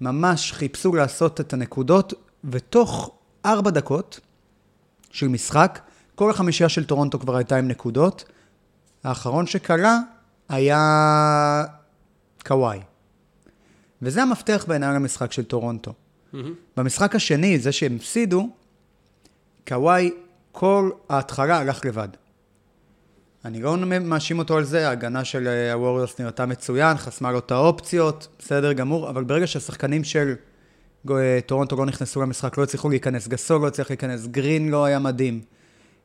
ממש 0.00 0.52
חיפשו 0.52 0.94
לעשות 0.94 1.40
את 1.40 1.52
הנקודות, 1.52 2.12
ותוך 2.44 3.10
ארבע 3.46 3.70
דקות 3.70 4.20
של 5.10 5.28
משחק, 5.28 5.80
כל 6.14 6.30
החמישייה 6.30 6.68
של 6.68 6.84
טורונטו 6.84 7.18
כבר 7.18 7.36
הייתה 7.36 7.56
עם 7.56 7.68
נקודות. 7.68 8.24
האחרון 9.04 9.46
שקלע 9.46 9.98
היה 10.48 11.64
קוואי. 12.46 12.80
וזה 14.02 14.22
המפתח 14.22 14.64
בעיניי 14.68 14.94
למשחק 14.94 15.32
של 15.32 15.44
טורונטו. 15.44 15.92
מהמם. 16.32 16.54
במשחק 16.76 17.14
השני, 17.14 17.58
זה 17.58 17.72
שהם 17.72 17.96
הפסידו, 17.96 18.48
קוואי 19.68 20.10
כל 20.52 20.90
ההתחלה 21.08 21.58
הלך 21.58 21.84
לבד. 21.84 22.08
אני 23.44 23.62
לא 23.62 23.76
מאשים 23.76 24.38
אותו 24.38 24.56
על 24.56 24.64
זה, 24.64 24.88
ההגנה 24.88 25.24
של 25.24 25.48
אה, 25.48 25.72
הווריורס 25.72 26.20
נראתה 26.20 26.46
מצוין, 26.46 26.96
חסמה 26.96 27.32
לו 27.32 27.38
את 27.38 27.50
האופציות, 27.50 28.28
בסדר 28.38 28.72
גמור, 28.72 29.10
אבל 29.10 29.24
ברגע 29.24 29.46
שהשחקנים 29.46 30.04
של 30.04 30.34
אה, 31.10 31.38
טורונטו 31.46 31.76
לא 31.76 31.86
נכנסו 31.86 32.22
למשחק, 32.22 32.58
לא 32.58 32.62
הצליחו 32.62 32.88
להיכנס, 32.88 33.28
גסול 33.28 33.62
לא 33.62 33.66
הצליח 33.66 33.90
להיכנס, 33.90 34.26
גרין 34.26 34.68
לא 34.68 34.84
היה 34.84 34.98
מדהים, 34.98 35.40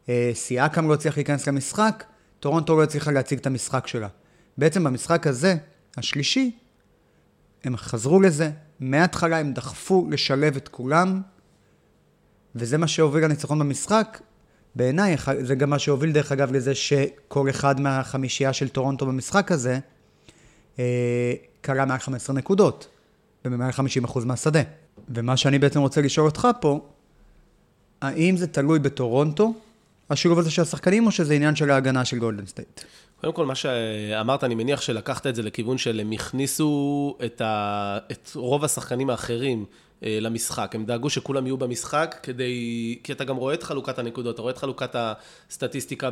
אה, 0.10 0.31
סיאקם 0.34 0.89
לא 0.89 0.93
הצליח 0.93 1.17
להיכנס 1.17 1.48
למשחק, 1.48 2.03
טורונטו 2.39 2.77
לא 2.77 2.84
הצליחה 2.84 3.12
להציג 3.12 3.39
את 3.39 3.48
המשחק 3.48 3.88
שלה. 3.88 4.08
בעצם 4.58 4.84
במשחק 4.84 5.27
הזה, 5.27 5.55
השלישי, 5.98 6.51
הם 7.63 7.77
חזרו 7.77 8.22
לזה, 8.22 8.51
מההתחלה 8.79 9.39
הם 9.39 9.53
דחפו 9.53 10.08
לשלב 10.12 10.55
את 10.55 10.67
כולם, 10.67 11.22
וזה 12.55 12.77
מה 12.77 12.88
שהוביל 12.88 13.24
לניצחון 13.24 13.60
במשחק. 13.60 14.19
בעיניי, 14.79 15.15
זה 15.41 15.55
גם 15.55 15.69
מה 15.69 15.79
שהוביל 15.79 16.12
דרך 16.12 16.31
אגב 16.31 16.51
לזה 16.51 16.75
שכל 16.75 17.50
אחד 17.50 17.79
מהחמישייה 17.79 18.53
של 18.53 18.69
טורונטו 18.69 19.05
במשחק 19.05 19.51
הזה, 19.51 19.79
אה, 20.79 21.33
קלע 21.62 21.86
מעל 21.86 21.98
15 21.98 22.36
נקודות, 22.36 22.88
ומעל 23.45 23.71
50% 23.71 24.25
מהשדה. 24.25 24.62
ומה 25.09 25.38
שאני 25.38 25.59
בעצם 25.59 25.79
רוצה 25.79 26.01
לשאול 26.01 26.25
אותך 26.25 26.48
פה, 26.62 26.79
האם 28.01 28.38
זה 28.38 28.48
תלוי 28.48 28.79
בטורונטו, 28.79 29.53
השילוב 30.09 30.39
הזה 30.39 30.51
של 30.51 30.62
השחקנים, 30.62 31.05
או 31.07 31.12
שזה 31.12 31.33
עניין 31.33 31.55
של 31.55 31.71
ההגנה 31.71 32.05
של 32.05 32.19
גולדן 32.19 32.45
סטייט? 32.45 32.81
קודם 33.21 33.33
כל, 33.33 33.45
מה 33.45 33.55
שאמרת, 33.55 34.43
אני 34.43 34.55
מניח 34.55 34.81
שלקחת 34.81 35.27
את 35.27 35.36
זה 35.36 35.41
לכיוון 35.43 35.77
של 35.77 36.00
הם 36.00 36.12
הכניסו 36.12 37.17
את, 37.25 37.41
ה... 37.41 37.98
את 38.12 38.31
רוב 38.36 38.65
השחקנים 38.65 39.09
האחרים 39.09 39.65
למשחק. 40.01 40.75
הם 40.75 40.86
דאגו 40.86 41.10
שכולם 41.10 41.46
יהיו 41.46 41.58
במשחק 41.58 42.15
כדי... 42.24 43.00
כי 43.03 43.12
אתה 43.12 43.24
גם 43.24 43.36
רואה 43.36 43.53
את 43.53 43.63
חלוקת 43.63 44.00
הנקודות, 44.00 44.36
אתה 44.36 44.41
רואה 44.41 44.53
את 44.53 44.58
חלוקת 44.58 44.96
הסטטיסטיקה 44.96 46.10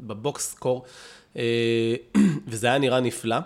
בבוקס, 0.00 0.50
סקור, 0.50 0.84
אה, 1.36 1.94
וזה 2.48 2.66
היה 2.66 2.78
נראה 2.78 3.00
נפלא. 3.00 3.36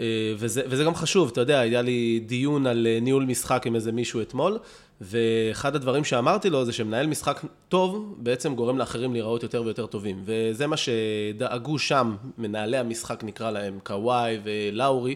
אה, 0.00 0.32
וזה, 0.36 0.62
וזה 0.66 0.84
גם 0.84 0.94
חשוב, 0.94 1.30
אתה 1.32 1.40
יודע, 1.40 1.60
היה 1.60 1.82
לי 1.82 2.20
דיון 2.26 2.66
על 2.66 2.86
אה, 2.86 2.98
ניהול 3.00 3.24
משחק 3.24 3.66
עם 3.66 3.74
איזה 3.74 3.92
מישהו 3.92 4.22
אתמול, 4.22 4.58
ואחד 5.00 5.76
הדברים 5.76 6.04
שאמרתי 6.04 6.50
לו 6.50 6.64
זה 6.64 6.72
שמנהל 6.72 7.06
משחק 7.06 7.40
טוב, 7.68 8.14
בעצם 8.18 8.54
גורם 8.54 8.78
לאחרים 8.78 9.12
להיראות 9.12 9.42
יותר 9.42 9.62
ויותר 9.62 9.86
טובים. 9.86 10.22
וזה 10.24 10.66
מה 10.66 10.76
שדאגו 10.76 11.78
שם, 11.78 12.16
מנהלי 12.38 12.76
המשחק 12.76 13.24
נקרא 13.24 13.50
להם, 13.50 13.78
קוואי 13.82 14.38
ולאורי, 14.44 15.14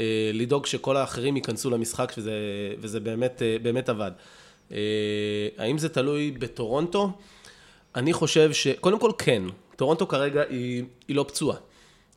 אה, 0.00 0.30
לדאוג 0.34 0.66
שכל 0.66 0.96
האחרים 0.96 1.36
ייכנסו 1.36 1.70
למשחק, 1.70 2.12
וזה, 2.18 2.32
וזה 2.78 3.00
באמת, 3.00 3.42
באמת 3.62 3.88
עבד. 3.88 4.10
האם 5.58 5.78
זה 5.78 5.88
תלוי 5.88 6.30
בטורונטו? 6.30 7.10
אני 7.96 8.12
חושב 8.12 8.52
ש... 8.52 8.66
קודם 8.80 8.98
כל 8.98 9.10
כן, 9.18 9.42
טורונטו 9.76 10.06
כרגע 10.06 10.42
היא, 10.48 10.84
היא 11.08 11.16
לא 11.16 11.24
פצועה. 11.28 11.56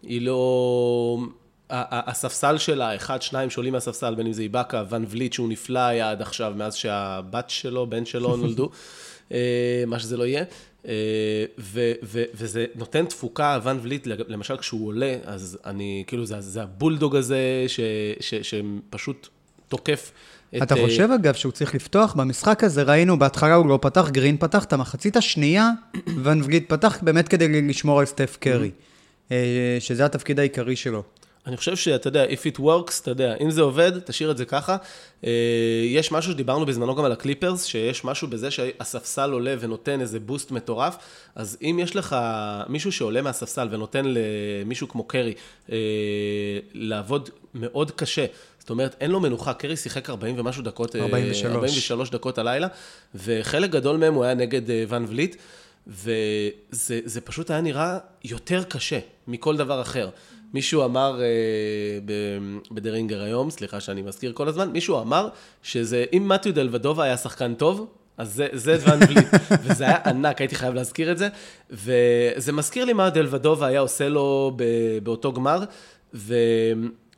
היא 0.04 0.22
לא... 0.22 1.18
הספסל 1.70 2.58
שלה, 2.58 2.96
אחד, 2.96 3.22
שניים 3.22 3.50
שעולים 3.50 3.74
מהספסל, 3.74 4.16
בין 4.16 4.28
אם 4.28 4.34
זה 4.34 4.42
איבאקה, 4.42 4.84
ון 4.90 5.06
וליט, 5.10 5.34
שהוא 5.34 5.50
נפלא 5.50 5.80
היה 5.80 6.12
עד 6.12 6.22
עכשיו, 6.22 6.54
מאז 6.56 6.76
שהבת 6.76 7.50
שלו, 7.50 7.88
בן 7.88 8.06
שלו 8.06 8.38
נולדו, 8.42 8.70
אה, 9.32 9.84
מה 9.88 10.00
שזה 10.00 10.18
לא 10.18 10.24
יהיה. 10.24 10.44
אה, 10.88 10.94
ו, 11.60 11.92
ו, 12.04 12.24
וזה 12.34 12.66
נותן 12.76 13.06
תפוקה, 13.06 13.60
ון 13.64 13.80
וליט, 13.82 14.08
למשל 14.08 14.58
כשהוא 14.58 14.88
עולה, 14.88 15.16
אז 15.26 15.58
אני, 15.66 16.04
כאילו, 16.08 16.26
זה, 16.26 16.42
זה 16.42 16.64
הבולדוג 16.64 17.16
הזה, 17.16 17.66
ש, 17.68 17.80
ש, 18.20 18.34
שפשוט 18.34 19.28
תוקף. 19.68 20.12
את... 20.58 20.62
אתה 20.62 20.76
חושב, 20.76 21.10
אגב, 21.16 21.34
שהוא 21.34 21.52
צריך 21.52 21.76
לפתוח 21.76 22.14
במשחק 22.14 22.64
הזה, 22.64 22.84
ראינו, 22.84 23.20
בהתחלה 23.20 23.56
הוא 23.56 23.68
לא 23.68 23.80
פתח, 23.82 24.10
גרין 24.10 24.38
פתח 24.38 24.64
את 24.64 24.74
המחצית 24.74 25.18
השנייה, 25.18 25.72
ון 26.24 26.42
וליט 26.42 26.70
פתח 26.70 27.00
באמת 27.02 27.28
כדי 27.28 27.62
לשמור 27.62 28.00
על 28.00 28.06
סטף 28.06 28.38
קרי, 28.40 28.72
אה, 29.32 29.78
שזה 29.80 30.06
התפקיד 30.06 30.40
העיקרי 30.40 30.76
שלו. 30.76 31.04
אני 31.48 31.58
חושב 31.58 31.76
שאתה 31.76 32.08
יודע, 32.08 32.26
if 32.26 32.54
it 32.54 32.60
works, 32.60 33.02
אתה 33.02 33.12
יודע, 33.12 33.36
אם 33.42 33.52
זה 33.52 33.62
עובד, 33.62 34.00
תשאיר 34.00 34.32
את 34.32 34.38
זה 34.38 34.46
ככה. 34.46 34.78
אה, 35.26 35.32
יש 35.86 36.12
משהו 36.12 36.32
שדיברנו 36.32 36.66
בזמנו 36.66 36.96
גם 36.96 37.06
על 37.06 37.12
הקליפרס, 37.12 37.66
שיש 37.66 38.06
משהו 38.06 38.28
בזה 38.28 38.52
שהספסל 38.52 39.32
עולה 39.32 39.56
ונותן 39.60 40.02
איזה 40.02 40.20
בוסט 40.20 40.52
מטורף, 40.52 40.98
אז 41.36 41.58
אם 41.62 41.80
יש 41.82 41.96
לך 41.96 42.16
מישהו 42.68 42.92
שעולה 42.92 43.22
מהספסל 43.22 43.68
ונותן 43.72 44.06
למישהו 44.06 44.88
כמו 44.88 45.04
קרי 45.04 45.34
אה, 45.72 45.78
לעבוד 46.74 47.30
מאוד 47.54 47.92
קשה, 47.92 48.26
זאת 48.60 48.70
אומרת, 48.70 48.96
אין 49.02 49.12
לו 49.12 49.20
מנוחה, 49.20 49.54
קרי 49.54 49.78
שיחק 49.78 50.10
40 50.10 50.40
ומשהו 50.40 50.64
דקות, 50.64 50.96
43, 50.96 51.44
אה, 51.46 51.52
43 51.52 52.10
דקות 52.10 52.38
הלילה, 52.38 52.68
וחלק 53.16 53.70
גדול 53.70 53.98
מהם 53.98 54.14
הוא 54.14 54.24
היה 54.24 54.34
נגד 54.34 54.62
ון 54.90 55.06
וליט. 55.10 55.36
וזה 55.88 57.22
פשוט 57.24 57.52
היה 57.52 57.62
נראה 57.62 57.98
יותר 58.24 58.64
קשה 58.64 59.00
מכל 59.28 59.58
דבר 59.58 59.82
אחר. 59.82 60.10
מישהו 60.54 60.86
אמר 60.86 61.22
אה, 61.22 61.28
בדרינגר 62.72 63.22
היום, 63.22 63.50
סליחה 63.50 63.80
שאני 63.80 64.02
מזכיר 64.02 64.32
כל 64.34 64.48
הזמן, 64.48 64.72
מישהו 64.72 65.02
אמר 65.02 65.30
שזה, 65.64 66.06
אם 66.14 66.24
מתיו 66.28 66.54
דלבדובה 66.54 67.04
היה 67.04 67.18
שחקן 67.18 67.54
טוב, 67.54 67.88
אז 68.18 68.34
זה, 68.34 68.48
זה 68.54 68.78
ון 68.82 69.00
וליט, 69.10 69.28
וזה 69.64 69.84
היה 69.84 69.98
ענק, 70.06 70.42
הייתי 70.42 70.56
חייב 70.56 70.74
להזכיר 70.74 71.12
את 71.12 71.18
זה, 71.18 71.28
וזה 71.70 72.52
מזכיר 72.52 72.86
לי 72.86 72.94
מה 72.94 73.10
דלבדובה 73.10 73.68
היה 73.68 73.80
עושה 73.80 74.10
לו 74.10 74.58
באותו 75.04 75.34
גמר, 75.34 75.60
ו... 76.14 76.34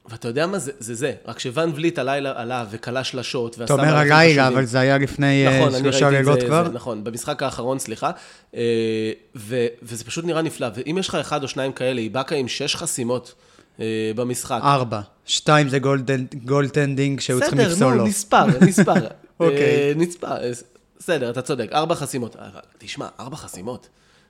ואתה 0.09 0.27
יודע 0.27 0.47
מה, 0.47 0.59
זה 0.59 0.71
זה, 0.79 0.95
זה. 0.95 1.13
רק 1.27 1.39
שוון 1.39 1.71
וליט 1.75 1.99
הלילה 1.99 2.33
עלה 2.35 2.65
וכלה 2.71 3.03
שלשות, 3.03 3.57
ועשה 3.59 3.73
אתה 3.73 3.81
אומר 3.81 3.95
הלילה, 3.95 4.47
אבל 4.47 4.65
זה 4.65 4.79
היה 4.79 4.97
לפני 4.97 5.47
אה, 5.47 5.59
נכון, 5.59 5.79
שלושה 5.79 6.09
לילות 6.09 6.43
כבר? 6.43 6.65
זה, 6.65 6.71
נכון, 6.73 7.03
במשחק 7.03 7.43
האחרון, 7.43 7.79
סליחה. 7.79 8.11
אה, 8.55 8.61
ו, 9.35 9.67
וזה 9.83 10.03
פשוט 10.03 10.25
נראה 10.25 10.41
נפלא. 10.41 10.67
ואם 10.75 10.97
יש 10.99 11.07
לך 11.07 11.15
אחד 11.15 11.43
או 11.43 11.47
שניים 11.47 11.71
כאלה, 11.71 12.01
איבאקה 12.01 12.35
עם 12.35 12.47
שש 12.47 12.75
חסימות 12.75 13.33
אה, 13.79 14.11
במשחק. 14.15 14.59
ארבע. 14.63 15.01
שתיים 15.25 15.69
זה 15.69 15.79
goaltending 16.45 17.19
שהיו 17.19 17.39
צריכים 17.39 17.59
לפסול 17.59 17.93
לו. 17.93 18.05
נספר, 18.05 18.45
נספר. 18.67 18.93
אוקיי. 19.39 19.93
נספר, 19.95 20.35
בסדר, 20.99 21.29
אתה 21.29 21.41
צודק, 21.41 21.69
ארבע 21.73 21.95
חסימות. 21.95 22.35
תשמע, 22.77 23.07
ארבע 23.19 23.35
חסימות. 23.35 23.89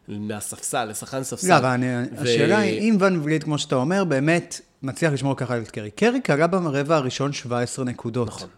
מהספסל, 0.10 0.86
לשחקן 0.86 1.24
ספסל. 1.24 1.50
לא, 1.50 1.58
אבל 1.58 1.82
השאלה 2.18 2.58
היא, 2.58 2.80
אם 2.80 2.98
ון 3.00 3.22
וליט, 3.24 3.44
כמו 3.44 3.58
שאתה 3.58 3.75
אומר, 3.75 4.04
באמת 4.04 4.62
מצליח 4.84 5.13
לשמור 5.13 5.38
ככה 5.38 5.54
על 5.56 5.66
קרי. 5.66 5.92
קרי 5.92 6.22
קלע 6.22 6.48
ברבע 6.48 6.96
הראשון 6.96 7.34
17 7.34 7.86
נקודות. 7.86 8.28
נכון. 8.28 8.50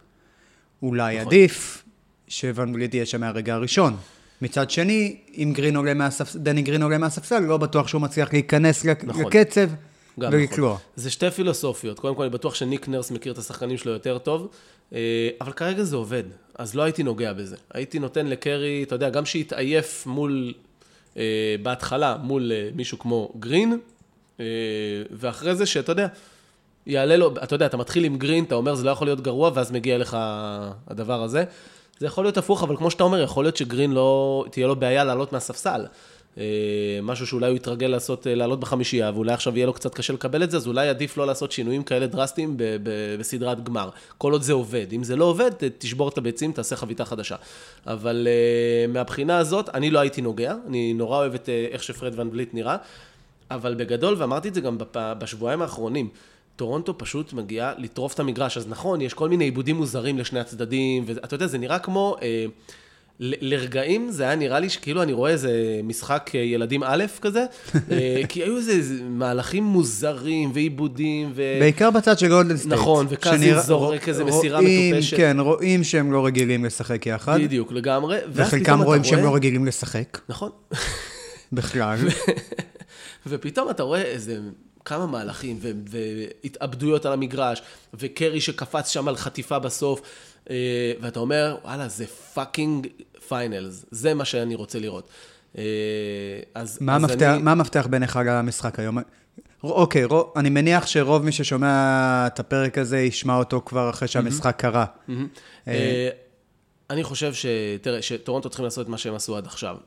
אולי 0.83 1.15
נכון. 1.15 1.27
עדיף 1.27 1.83
שוון 2.27 2.73
בליט 2.73 2.93
יהיה 2.93 3.05
שם 3.05 3.19
מהרגע 3.19 3.53
הראשון. 3.53 3.97
מצד 4.41 4.71
שני, 4.71 5.17
אם 5.37 5.51
גרין 5.55 5.75
עולה 5.75 5.93
מהספסל, 5.93 6.39
דני 6.39 6.61
גרין 6.61 6.83
עולה 6.83 6.97
מהספסל, 6.97 7.39
לא 7.39 7.57
בטוח 7.57 7.87
שהוא 7.87 8.01
מצליח 8.01 8.33
להיכנס 8.33 8.85
נכון. 8.85 9.25
לקצב 9.25 9.69
ולקלוע. 10.17 10.73
נכון. 10.73 10.85
זה 10.95 11.09
שתי 11.09 11.31
פילוסופיות. 11.31 11.99
קודם 11.99 12.15
כל, 12.15 12.23
אני 12.23 12.31
בטוח 12.31 12.55
שניק 12.55 12.87
נרס 12.87 13.11
מכיר 13.11 13.33
את 13.33 13.37
השחקנים 13.37 13.77
שלו 13.77 13.91
יותר 13.91 14.17
טוב, 14.17 14.47
אה, 14.93 15.29
אבל 15.41 15.51
כרגע 15.51 15.83
זה 15.83 15.95
עובד, 15.95 16.23
אז 16.55 16.75
לא 16.75 16.83
הייתי 16.83 17.03
נוגע 17.03 17.33
בזה. 17.33 17.55
הייתי 17.73 17.99
נותן 17.99 18.27
לקרי, 18.27 18.83
אתה 18.83 18.95
יודע, 18.95 19.09
גם 19.09 19.25
שהתעייף 19.25 20.05
מול, 20.05 20.53
בהתחלה, 21.61 22.17
מול 22.23 22.51
אה, 22.51 22.69
מישהו 22.75 22.99
כמו 22.99 23.31
גרין, 23.39 23.79
אה, 24.39 24.45
ואחרי 25.11 25.55
זה 25.55 25.65
שאתה 25.65 25.91
יודע, 25.91 26.07
יעלה 26.85 27.17
לו, 27.17 27.33
אתה 27.43 27.55
יודע, 27.55 27.65
אתה 27.65 27.77
מתחיל 27.77 28.03
עם 28.03 28.17
גרין, 28.17 28.43
אתה 28.43 28.55
אומר 28.55 28.75
זה 28.75 28.83
לא 28.83 28.91
יכול 28.91 29.07
להיות 29.07 29.21
גרוע, 29.21 29.51
ואז 29.53 29.71
מגיע 29.71 29.97
לך 29.97 30.17
הדבר 30.87 31.23
הזה. 31.23 31.43
זה 31.99 32.05
יכול 32.05 32.25
להיות 32.25 32.37
הפוך, 32.37 32.63
אבל 32.63 32.77
כמו 32.77 32.91
שאתה 32.91 33.03
אומר, 33.03 33.21
יכול 33.21 33.43
להיות 33.43 33.57
שגרין 33.57 33.91
לא, 33.91 34.45
תהיה 34.51 34.67
לו 34.67 34.75
בעיה 34.75 35.03
לעלות 35.03 35.33
מהספסל. 35.33 35.85
אה, 36.37 36.43
משהו 37.03 37.27
שאולי 37.27 37.47
הוא 37.47 37.55
יתרגל 37.55 37.87
לעשות, 37.87 38.27
אה, 38.27 38.35
לעלות 38.35 38.59
בחמישייה, 38.59 39.11
ואולי 39.13 39.33
עכשיו 39.33 39.57
יהיה 39.57 39.65
לו 39.65 39.73
קצת 39.73 39.93
קשה 39.93 40.13
לקבל 40.13 40.43
את 40.43 40.51
זה, 40.51 40.57
אז 40.57 40.67
אולי 40.67 40.89
עדיף 40.89 41.17
לא 41.17 41.27
לעשות 41.27 41.51
שינויים 41.51 41.83
כאלה 41.83 42.07
דרסטיים 42.07 42.55
בסדרת 43.19 43.63
גמר. 43.63 43.89
כל 44.17 44.31
עוד 44.31 44.41
זה 44.41 44.53
עובד. 44.53 44.87
אם 44.93 45.03
זה 45.03 45.15
לא 45.15 45.25
עובד, 45.25 45.51
תשבור 45.77 46.09
את 46.09 46.17
הביצים, 46.17 46.51
תעשה 46.51 46.75
חביתה 46.75 47.05
חדשה. 47.05 47.35
אבל 47.87 48.27
מהבחינה 48.89 49.37
הזאת, 49.37 49.69
אני 49.69 49.91
לא 49.91 49.99
הייתי 49.99 50.21
נוגע, 50.21 50.55
אני 50.67 50.93
נורא 50.93 51.17
אוהב 51.17 51.33
את 51.33 51.49
איך 51.71 51.83
שפרד 51.83 52.19
ון 52.19 52.31
בליט 52.31 52.53
נראה. 52.53 52.77
אבל 53.51 53.75
בגדול, 53.75 54.15
ואמרתי 54.17 54.47
את 54.47 54.53
זה 54.53 54.61
גם 54.61 54.77
בשבועיים 54.95 55.61
האחרונים, 55.61 56.09
טורונטו 56.55 56.97
פשוט 56.97 57.33
מגיעה 57.33 57.73
לטרוף 57.77 58.13
את 58.13 58.19
המגרש. 58.19 58.57
אז 58.57 58.67
נכון, 58.67 59.01
יש 59.01 59.13
כל 59.13 59.29
מיני 59.29 59.43
איבודים 59.43 59.75
מוזרים 59.75 60.17
לשני 60.17 60.39
הצדדים, 60.39 61.03
ואתה 61.05 61.35
יודע, 61.35 61.47
זה 61.47 61.57
נראה 61.57 61.79
כמו... 61.79 62.15
אה, 62.21 62.45
לרגעים 63.21 64.11
זה 64.11 64.23
היה 64.23 64.35
נראה 64.35 64.59
לי 64.59 64.69
שכאילו 64.69 65.03
אני 65.03 65.13
רואה 65.13 65.31
איזה 65.31 65.79
משחק 65.83 66.31
אה, 66.35 66.39
ילדים 66.39 66.83
א' 66.83 67.05
כזה, 67.21 67.45
אה, 67.91 68.21
כי 68.29 68.43
היו 68.43 68.57
איזה 68.57 69.03
מהלכים 69.03 69.63
מוזרים 69.63 70.51
ואיבודים 70.53 71.31
ו... 71.35 71.57
בעיקר 71.59 71.91
בצד 71.91 72.19
של 72.19 72.27
גולדן 72.27 72.57
סטייט. 72.57 72.73
נכון, 72.73 73.05
וקאזין 73.09 73.59
זורק 73.59 74.09
איזה 74.09 74.23
מסירה 74.23 74.59
מטופשת. 74.61 75.17
כן, 75.17 75.39
רואים 75.39 75.83
שהם 75.83 76.11
לא 76.11 76.25
רגילים 76.25 76.65
לשחק 76.65 77.05
יחד. 77.05 77.39
בדיוק, 77.41 77.71
לגמרי. 77.71 78.17
וחלקם 78.33 78.81
רואים 78.81 79.03
שהם 79.03 79.23
לא 79.23 79.35
רגילים 79.35 79.65
לשחק. 79.65 80.17
נכון. 80.29 80.49
בכלל. 81.51 81.97
ופתאום 83.27 83.69
אתה 83.69 83.83
רואה 83.83 84.01
איזה 84.01 84.39
כמה 84.85 85.05
מהלכים 85.05 85.59
והתאבדויות 85.89 87.05
על 87.05 87.13
המגרש, 87.13 87.61
וקרי 87.93 88.41
שקפץ 88.41 88.89
שם 88.89 89.07
על 89.07 89.15
חטיפה 89.15 89.59
בסוף, 89.59 90.01
אה, 90.49 90.55
ואתה 91.01 91.19
אומר, 91.19 91.57
וואלה, 91.63 91.87
זה 91.87 92.05
fucking 92.07 92.87
finals, 93.31 93.85
זה 93.91 94.13
מה 94.13 94.25
שאני 94.25 94.55
רוצה 94.55 94.79
לראות. 94.79 95.09
אה, 95.57 95.63
אז, 96.55 96.77
מה, 96.81 96.95
אז 96.95 97.03
המפתח, 97.03 97.33
אני... 97.33 97.41
מה 97.41 97.51
המפתח 97.51 97.87
בעיניך 97.89 98.19
למשחק 98.25 98.79
היום? 98.79 98.97
אוקיי, 99.63 100.05
רוב, 100.05 100.33
אני 100.35 100.49
מניח 100.49 100.87
שרוב 100.87 101.23
מי 101.23 101.31
ששומע 101.31 102.27
את 102.27 102.39
הפרק 102.39 102.77
הזה 102.77 102.99
ישמע 102.99 103.35
אותו 103.35 103.61
כבר 103.65 103.89
אחרי 103.89 104.07
שהמשחק 104.07 104.55
mm-hmm. 104.55 104.61
קרה. 104.61 104.85
Mm-hmm. 105.09 105.71
אני 106.89 107.03
חושב 107.03 107.33
ש... 107.33 107.45
תראה, 107.81 108.01
שטורונטו 108.01 108.49
צריכים 108.49 108.65
לעשות 108.65 108.85
את 108.85 108.89
מה 108.89 108.97
שהם 108.97 109.15
עשו 109.15 109.37
עד 109.37 109.45
עכשיו. 109.45 109.77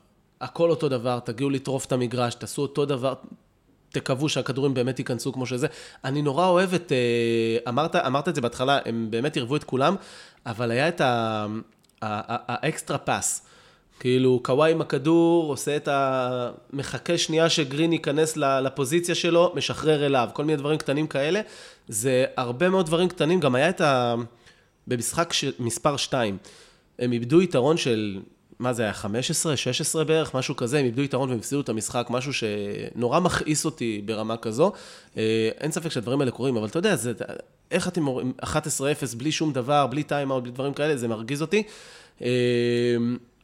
הכל 0.41 0.69
אותו 0.69 0.89
דבר, 0.89 1.19
תגיעו 1.19 1.49
לטרוף 1.49 1.85
את 1.85 1.91
המגרש, 1.91 2.35
תעשו 2.35 2.61
אותו 2.61 2.85
דבר, 2.85 3.13
תקוו 3.89 4.29
שהכדורים 4.29 4.73
באמת 4.73 4.99
ייכנסו 4.99 5.33
כמו 5.33 5.45
שזה. 5.45 5.67
אני 6.03 6.21
נורא 6.21 6.47
אוהב 6.47 6.73
את, 6.73 6.91
אה, 6.91 7.69
אמרת, 7.69 7.95
אמרת 7.95 8.27
את 8.27 8.35
זה 8.35 8.41
בהתחלה, 8.41 8.79
הם 8.85 9.07
באמת 9.09 9.37
ערבו 9.37 9.55
את 9.55 9.63
כולם, 9.63 9.95
אבל 10.45 10.71
היה 10.71 10.87
את 10.87 11.01
האקסטרה 12.01 12.97
פאס. 12.97 13.45
כאילו, 13.99 14.39
קוואי 14.43 14.71
עם 14.71 14.81
הכדור, 14.81 15.51
עושה 15.51 15.75
את 15.75 15.87
ה... 15.87 16.51
מחכה 16.73 17.17
שנייה 17.17 17.49
שגרין 17.49 17.93
ייכנס 17.93 18.37
לפוזיציה 18.37 19.15
שלו, 19.15 19.53
משחרר 19.55 20.05
אליו, 20.05 20.29
כל 20.33 20.45
מיני 20.45 20.57
דברים 20.57 20.77
קטנים 20.77 21.07
כאלה. 21.07 21.41
זה 21.87 22.25
הרבה 22.37 22.69
מאוד 22.69 22.85
דברים 22.85 23.09
קטנים, 23.09 23.39
גם 23.39 23.55
היה 23.55 23.69
את 23.69 23.81
ה... 23.81 24.15
במשחק 24.87 25.33
ש... 25.33 25.45
מספר 25.59 25.97
2, 25.97 26.37
הם 26.99 27.11
איבדו 27.11 27.41
יתרון 27.41 27.77
של 27.77 28.19
מה 28.59 28.73
זה 28.73 28.83
היה, 28.83 28.93
15, 28.93 29.57
16 29.57 30.03
בערך, 30.03 30.35
משהו 30.35 30.55
כזה, 30.55 30.79
הם 30.79 30.85
איבדו 30.85 31.01
יתרון 31.01 31.29
והם 31.29 31.39
הפסידו 31.39 31.61
את 31.61 31.69
המשחק, 31.69 32.07
משהו 32.09 32.31
שנורא 32.33 33.19
מכעיס 33.19 33.65
אותי 33.65 34.01
ברמה 34.05 34.37
כזו. 34.37 34.71
אה, 35.17 35.49
אין 35.59 35.71
ספק 35.71 35.89
שהדברים 35.89 36.19
האלה 36.21 36.31
קורים, 36.31 36.57
אבל 36.57 36.67
אתה 36.67 36.79
יודע, 36.79 36.95
זה, 36.95 37.13
איך 37.71 37.87
אתם 37.87 38.07
אומרים, 38.07 38.33
11-0 38.43 38.45
בלי 39.17 39.31
שום 39.31 39.53
דבר, 39.53 39.87
בלי 39.87 40.03
timeout, 40.03 40.43
בלי 40.43 40.51
דברים 40.51 40.73
כאלה, 40.73 40.97
זה 40.97 41.07
מרגיז 41.07 41.41
אותי. 41.41 41.63
אה, 42.21 42.27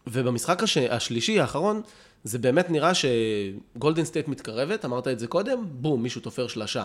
ובמשחק 0.08 0.64
הש... 0.64 0.78
השלישי, 0.78 1.40
האחרון, 1.40 1.82
זה 2.24 2.40
באמת 2.40 2.70
נראה 2.70 2.92
שגולדן 2.94 4.06
סטייט 4.06 4.28
מתקרבת, 4.28 4.86
אמרת 4.86 5.08
את 5.08 5.20
זה 5.20 5.28
קודם, 5.28 5.66
בום, 5.72 6.04
מישהו 6.04 6.22
תופר 6.22 6.48
שלשה. 6.48 6.84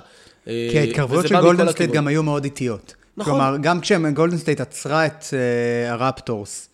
אה, 0.49 0.69
כי 0.71 0.78
ההתקרבויות 0.78 1.28
של 1.28 1.40
גולדן 1.40 1.73
סטייט. 1.73 1.90
גם 1.90 2.07
היו 2.07 2.23
מאוד 2.23 2.45
איטיות. 2.45 2.95
נכון. 3.16 3.33
כלומר, 3.33 3.57
גם 3.61 3.81
כשגולדן 3.81 4.37
סטייט 4.37 4.61
עצרה 4.61 5.07
את 5.07 5.25
אה, 5.33 5.93
הרפטורס 5.93 6.69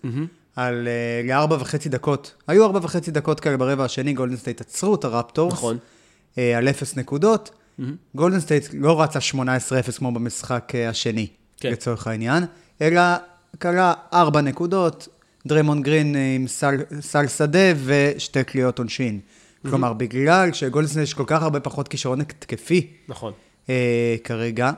על 0.56 0.88
אה, 0.88 1.20
לארבע 1.28 1.56
וחצי 1.60 1.88
דקות, 1.88 2.34
היו 2.46 2.64
ארבע 2.64 2.80
וחצי 2.82 3.10
דקות 3.10 3.40
כאלה 3.40 3.56
ברבע 3.56 3.84
השני, 3.84 4.12
גולדן 4.12 4.36
סטייט 4.36 4.60
עצרו 4.60 4.94
את 4.94 5.04
הרפטורס. 5.04 5.52
נכון. 5.52 5.78
אה, 6.38 6.58
על 6.58 6.68
אפס 6.68 6.96
נקודות. 6.96 7.50
גולדן 8.14 8.40
סטייט 8.40 8.66
לא 8.72 9.02
רצה 9.02 9.18
18-0 9.18 9.98
כמו 9.98 10.12
במשחק 10.12 10.72
אה, 10.74 10.88
השני, 10.88 11.26
כן. 11.60 11.72
לצורך 11.72 12.06
העניין, 12.06 12.44
אלא 12.80 13.02
קלע 13.58 13.94
ארבע 14.12 14.40
נקודות, 14.40 15.08
דריימון 15.46 15.82
גרין 15.82 16.16
אה, 16.16 16.34
עם 16.34 16.46
סל, 16.46 16.74
סל 17.00 17.26
שדה 17.28 17.72
ושתי 17.84 18.44
קליעות 18.44 18.78
עונשין. 18.78 19.20
כלומר, 19.70 19.92
בגלל 19.92 20.52
שגולדן 20.52 20.88
סטייט 20.88 21.02
יש 21.02 21.14
כל 21.14 21.24
כך 21.26 21.42
הרבה 21.42 21.60
פחות 21.60 21.88
כישרון 21.88 22.20
התקפי 22.20 22.86
נכון. 23.08 23.32
אה, 23.68 24.16
כרגע, 24.24 24.70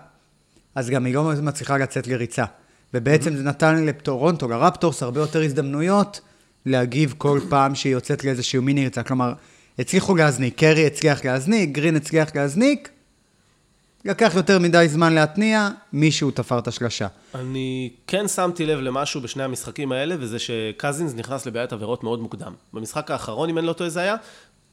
אז 0.74 0.90
גם 0.90 1.04
היא 1.04 1.14
לא 1.14 1.32
מצליחה 1.42 1.78
לצאת 1.78 2.06
לריצה. 2.06 2.44
ובעצם 2.94 3.36
זה 3.36 3.42
נתן 3.42 3.84
לטורונטו, 3.84 4.48
לרפטורס, 4.48 5.02
הרבה 5.02 5.20
יותר 5.20 5.42
הזדמנויות 5.42 6.20
להגיב 6.66 7.14
כל 7.18 7.40
פעם 7.48 7.74
שהיא 7.74 7.92
יוצאת 7.92 8.24
לאיזשהו 8.24 8.62
מיני 8.62 8.84
ריצה. 8.84 9.02
כלומר, 9.02 9.32
הצליחו 9.78 10.14
להזניק, 10.14 10.58
קרי 10.58 10.86
הצליח 10.86 11.24
להזניק, 11.24 11.70
גרין 11.70 11.96
הצליח 11.96 12.28
להזניק, 12.34 12.88
לקח 14.04 14.32
יותר 14.36 14.58
מדי 14.58 14.86
זמן 14.88 15.14
להתניע, 15.14 15.68
מישהו 15.92 16.30
תפר 16.30 16.58
את 16.58 16.68
השלשה. 16.68 17.06
אני 17.34 17.90
כן 18.06 18.28
שמתי 18.28 18.66
לב 18.66 18.78
למשהו 18.78 19.20
בשני 19.20 19.42
המשחקים 19.42 19.92
האלה, 19.92 20.14
וזה 20.18 20.38
שקזינס 20.38 21.14
נכנס 21.14 21.46
לבעיית 21.46 21.72
עבירות 21.72 22.04
מאוד 22.04 22.20
מוקדם. 22.20 22.52
במשחק 22.72 23.10
האחרון, 23.10 23.48
אם 23.48 23.58
אני 23.58 23.66
לא 23.66 23.72
טועה, 23.72 23.90
זה 23.90 24.00
היה, 24.00 24.16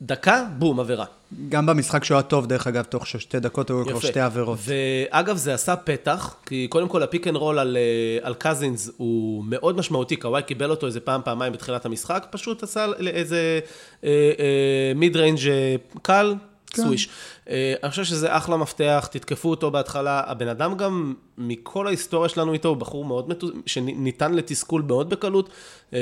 דקה, 0.01 0.45
בום, 0.57 0.79
עבירה. 0.79 1.05
גם 1.49 1.65
במשחק 1.65 2.03
שהוא 2.03 2.15
היה 2.15 2.23
טוב, 2.23 2.45
דרך 2.45 2.67
אגב, 2.67 2.83
תוך 2.83 3.07
שתי 3.07 3.39
דקות 3.39 3.69
היו 3.69 3.85
כבר 3.85 3.99
שתי 3.99 4.19
עבירות. 4.19 4.59
ואגב, 4.65 5.37
זה 5.37 5.53
עשה 5.53 5.75
פתח, 5.75 6.35
כי 6.45 6.67
קודם 6.69 6.87
כל 6.87 7.03
ה 7.03 7.08
pick 7.08 7.27
and 7.27 7.35
roll 7.35 7.59
על, 7.59 7.77
אה, 7.77 8.27
על 8.27 8.33
קזינס 8.33 8.89
הוא 8.97 9.43
מאוד 9.47 9.77
משמעותי, 9.77 10.15
קוואי 10.15 10.43
קיבל 10.43 10.69
אותו 10.69 10.87
איזה 10.87 10.99
פעם, 10.99 11.21
פעמיים 11.25 11.53
בתחילת 11.53 11.85
המשחק, 11.85 12.27
פשוט 12.29 12.63
עשה 12.63 12.85
איזה 13.07 13.59
אה, 14.03 14.09
אה, 14.39 14.91
mid 14.95 15.15
range 15.17 15.47
אה, 15.47 15.75
קל, 16.01 16.35
כן. 16.67 16.83
סוויש. 16.83 17.09
אה, 17.49 17.73
אני 17.83 17.89
חושב 17.89 18.03
שזה 18.03 18.37
אחלה 18.37 18.57
מפתח, 18.57 19.07
תתקפו 19.11 19.49
אותו 19.49 19.71
בהתחלה. 19.71 20.23
הבן 20.25 20.47
אדם 20.47 20.77
גם, 20.77 21.13
מכל 21.37 21.87
ההיסטוריה 21.87 22.29
שלנו 22.29 22.53
איתו, 22.53 22.69
הוא 22.69 22.77
בחור 22.77 23.05
מאוד, 23.05 23.29
מתו... 23.29 23.47
שניתן 23.65 24.33
לתסכול 24.33 24.81
מאוד 24.81 25.09
בקלות, 25.09 25.49
אה, 25.93 25.99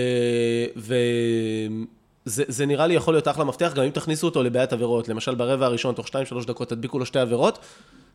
וזה 2.30 2.44
זה 2.48 2.66
נראה 2.66 2.88
לי 2.88 2.94
יכול 2.94 3.14
להיות 3.14 3.28
אחלה 3.28 3.44
מפתח, 3.44 3.74
גם 3.76 3.84
אם 3.84 3.90
תכניסו 3.90 4.28
אותו 4.28 4.44
לבעיית 4.44 4.74
עבירות. 4.74 5.08
למשל, 5.08 5.36
ברבע 5.36 5.66
הראשון, 5.66 5.96
תוך 5.96 6.08
2-3 6.08 6.12
דקות 6.48 6.70
תדביקו 6.70 7.00
לו 7.00 7.06
שתי 7.06 7.20
עבירות, 7.20 7.60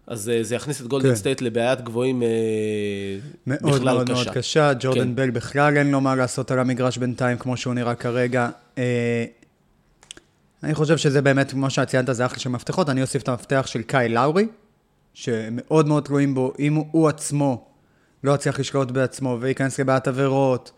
אז 0.06 0.28
אה, 0.28 0.42
זה 0.42 0.54
יכניס 0.54 0.80
את 0.80 0.86
גולדן 0.86 1.08
כן. 1.08 1.14
סטייט 1.14 1.42
לבעיית 1.42 1.80
גבוהים 1.80 2.22
אה, 2.22 2.28
מאוד 3.46 3.74
בכלל 3.74 3.94
מאוד 3.94 4.10
קשה. 4.10 4.24
מאוד 4.24 4.28
קשה, 4.28 4.72
ג'ורדן 4.80 5.00
כן. 5.00 5.14
בל 5.14 5.30
בכלל 5.30 5.76
אין 5.76 5.90
לו 5.90 6.00
מה 6.00 6.14
לעשות 6.14 6.50
על 6.50 6.58
המגרש 6.58 6.98
בינתיים, 6.98 7.38
כמו 7.38 7.56
שהוא 7.56 7.74
נראה 7.74 7.94
כרגע. 7.94 8.48
אה, 8.78 9.24
אני 10.62 10.74
חושב 10.74 10.96
שזה 10.96 11.22
באמת, 11.22 11.50
כמו 11.50 11.70
שאת 11.70 11.88
ציינת, 11.88 12.08
זה 12.14 12.26
אחלה 12.26 12.38
של 12.38 12.50
מפתחות. 12.50 12.88
אני 12.88 13.02
אוסיף 13.02 13.22
את 13.22 13.28
המפתח 13.28 13.64
של 13.66 13.82
קייל 13.82 14.08
לאורי, 14.08 14.46
שמאוד 15.14 15.88
מאוד 15.88 16.02
תלויים 16.02 16.34
בו. 16.34 16.52
אם 16.58 16.74
הוא, 16.74 16.86
הוא 16.90 17.08
עצמו 17.08 17.64
לא 18.24 18.34
יצליח 18.34 18.60
לשלוט 18.60 18.90
בעצמו 18.90 19.38
וייכנס 19.40 19.80
לבעיית 19.80 20.08
עבירות, 20.08 20.72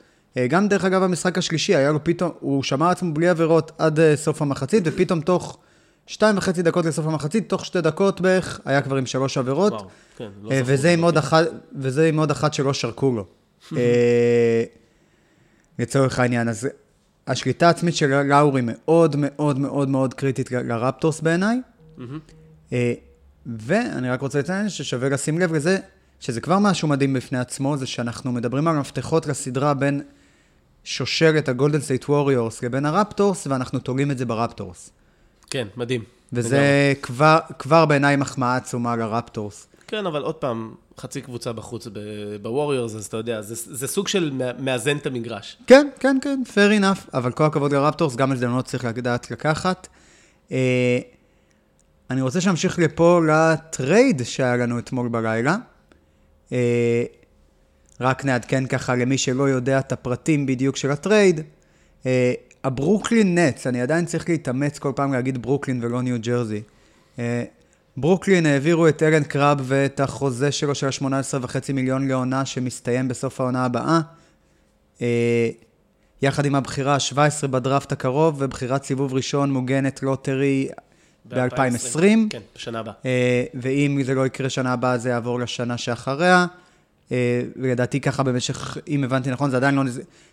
גם 0.48 0.68
דרך 0.68 0.84
אגב 0.84 1.02
במשחק 1.02 1.38
השלישי, 1.38 1.76
היה 1.76 1.92
לו 1.92 2.04
פתאום, 2.04 2.30
הוא 2.40 2.62
שמר 2.62 2.88
עצמו 2.88 3.14
בלי 3.14 3.28
עבירות 3.28 3.72
עד 3.78 4.00
אה, 4.00 4.16
סוף 4.16 4.42
המחצית, 4.42 4.82
ופתאום 4.86 5.20
תוך 5.20 5.58
שתיים 6.06 6.38
וחצי 6.38 6.62
דקות 6.62 6.84
לסוף 6.84 7.06
המחצית, 7.06 7.48
תוך 7.48 7.64
שתי 7.64 7.80
דקות 7.80 8.20
בערך, 8.20 8.60
היה 8.64 8.82
כבר 8.82 8.96
עם 8.96 9.06
שלוש 9.06 9.38
עבירות. 9.38 9.72
וואו, 9.72 9.88
כן, 10.16 10.28
לא 10.42 10.50
אה, 10.50 10.60
וזה 10.64 10.90
עם 10.90 11.10
כן. 11.10 11.16
אחת, 11.16 11.46
וזה 11.78 12.08
עם 12.08 12.18
עוד 12.18 12.30
אחת 12.30 12.54
שלא 12.54 12.74
שרקו 12.74 13.12
לו. 13.12 13.26
אה, 13.76 14.64
לצורך 15.78 16.18
העניין. 16.18 16.48
אז 16.48 16.68
השליטה 17.26 17.66
העצמית 17.66 17.96
של 17.96 18.22
לאורי 18.22 18.60
מאוד 18.64 19.16
מאוד 19.18 19.58
מאוד 19.58 19.88
מאוד 19.88 20.14
קריטית 20.14 20.50
לרפטורס 20.50 21.20
בעיניי. 21.20 21.60
אה, 22.72 22.94
ואני 23.46 24.10
רק 24.10 24.20
רוצה 24.20 24.38
לציין 24.38 24.68
ששווה 24.68 25.08
לשים 25.08 25.38
לב 25.38 25.52
לזה, 25.52 25.78
שזה 26.20 26.40
כבר 26.40 26.58
משהו 26.58 26.88
מדהים 26.88 27.12
בפני 27.12 27.38
עצמו, 27.38 27.76
זה 27.76 27.86
שאנחנו 27.86 28.32
מדברים 28.32 28.68
על 28.68 28.76
מפתחות 28.76 29.26
לסדרה 29.26 29.74
בין 29.74 30.02
שושלת 30.86 31.48
הגולדן 31.48 31.80
סטייט 31.80 32.08
ווריורס 32.08 32.62
לבין 32.62 32.86
הרפטורס, 32.86 33.46
ואנחנו 33.46 33.78
תולים 33.78 34.10
את 34.10 34.18
זה 34.18 34.24
ברפטורס. 34.26 34.90
כן, 35.50 35.68
מדהים. 35.76 36.04
וזה 36.32 36.92
כבר, 37.02 37.38
כבר 37.58 37.86
בעיניי 37.86 38.16
מחמאה 38.16 38.56
עצומה 38.56 38.96
לרפטורס. 38.96 39.66
כן, 39.86 40.06
אבל 40.06 40.22
עוד 40.22 40.34
פעם, 40.34 40.74
חצי 40.98 41.20
קבוצה 41.20 41.52
בחוץ 41.52 41.86
בווריורס, 42.42 42.94
אז 42.94 43.06
אתה 43.06 43.16
יודע, 43.16 43.42
זה, 43.42 43.76
זה 43.76 43.86
סוג 43.86 44.08
של 44.08 44.30
מא- 44.32 44.52
מאזן 44.58 44.96
את 44.96 45.06
המגרש. 45.06 45.56
כן, 45.66 45.88
כן, 46.00 46.18
כן, 46.22 46.42
fair 46.54 46.80
enough, 46.82 47.10
אבל 47.14 47.32
כל 47.32 47.44
הכבוד 47.44 47.72
לרפטורס, 47.72 48.16
גם 48.16 48.32
הזדמנות 48.32 48.64
צריך 48.64 48.84
לדעת 48.84 49.30
לקחת. 49.30 49.88
אה, 50.52 50.98
אני 52.10 52.20
רוצה 52.22 52.40
שנמשיך 52.40 52.78
לפה 52.78 53.20
ל 53.28 53.44
trade 53.44 54.22
שהיה 54.24 54.56
לנו 54.56 54.78
אתמול 54.78 55.08
בלילה. 55.08 55.56
אה, 56.52 57.04
רק 58.00 58.24
נעדכן 58.24 58.66
ככה 58.66 58.94
למי 58.94 59.18
שלא 59.18 59.48
יודע 59.48 59.78
את 59.78 59.92
הפרטים 59.92 60.46
בדיוק 60.46 60.76
של 60.76 60.90
ה 60.90 60.97
trade. 60.97 61.40
אה, 62.06 62.32
הברוקלין 62.64 63.38
נטס, 63.38 63.66
אני 63.66 63.80
עדיין 63.80 64.04
צריך 64.04 64.28
להתאמץ 64.28 64.78
כל 64.78 64.92
פעם 64.96 65.12
להגיד 65.12 65.42
ברוקלין 65.42 65.84
ולא 65.84 66.02
ניו 66.02 66.16
ג'רזי. 66.20 66.62
אה, 67.18 67.44
ברוקלין 67.96 68.46
העבירו 68.46 68.88
את 68.88 69.02
אלן 69.02 69.22
קראב 69.22 69.60
ואת 69.64 70.00
החוזה 70.00 70.52
שלו 70.52 70.74
של 70.74 70.86
ה-18.5 70.86 71.72
מיליון 71.72 72.08
לעונה 72.08 72.44
שמסתיים 72.44 73.08
בסוף 73.08 73.40
העונה 73.40 73.64
הבאה. 73.64 74.00
אה, 75.02 75.50
יחד 76.22 76.46
עם 76.46 76.54
הבחירה 76.54 76.94
ה-17 76.94 77.46
בדראפט 77.46 77.92
הקרוב 77.92 78.36
ובחירת 78.38 78.84
סיבוב 78.84 79.14
ראשון 79.14 79.52
מוגנת 79.52 80.02
לוטרי 80.02 80.68
ב-2020. 81.28 82.00
כן, 82.30 82.40
בשנה 82.56 82.78
הבאה. 82.78 82.94
אה, 83.04 83.44
ואם 83.54 84.00
זה 84.04 84.14
לא 84.14 84.26
יקרה 84.26 84.50
שנה 84.50 84.72
הבאה, 84.72 84.98
זה 84.98 85.08
יעבור 85.08 85.40
לשנה 85.40 85.78
שאחריה. 85.78 86.46
אה, 87.12 87.42
ולדעתי 87.56 88.00
ככה 88.00 88.22
במשך, 88.22 88.76
אם 88.88 89.04
הבנתי 89.04 89.30
נכון, 89.30 89.50
זה 89.50 89.56
עדיין 89.56 89.74
לא, 89.74 89.82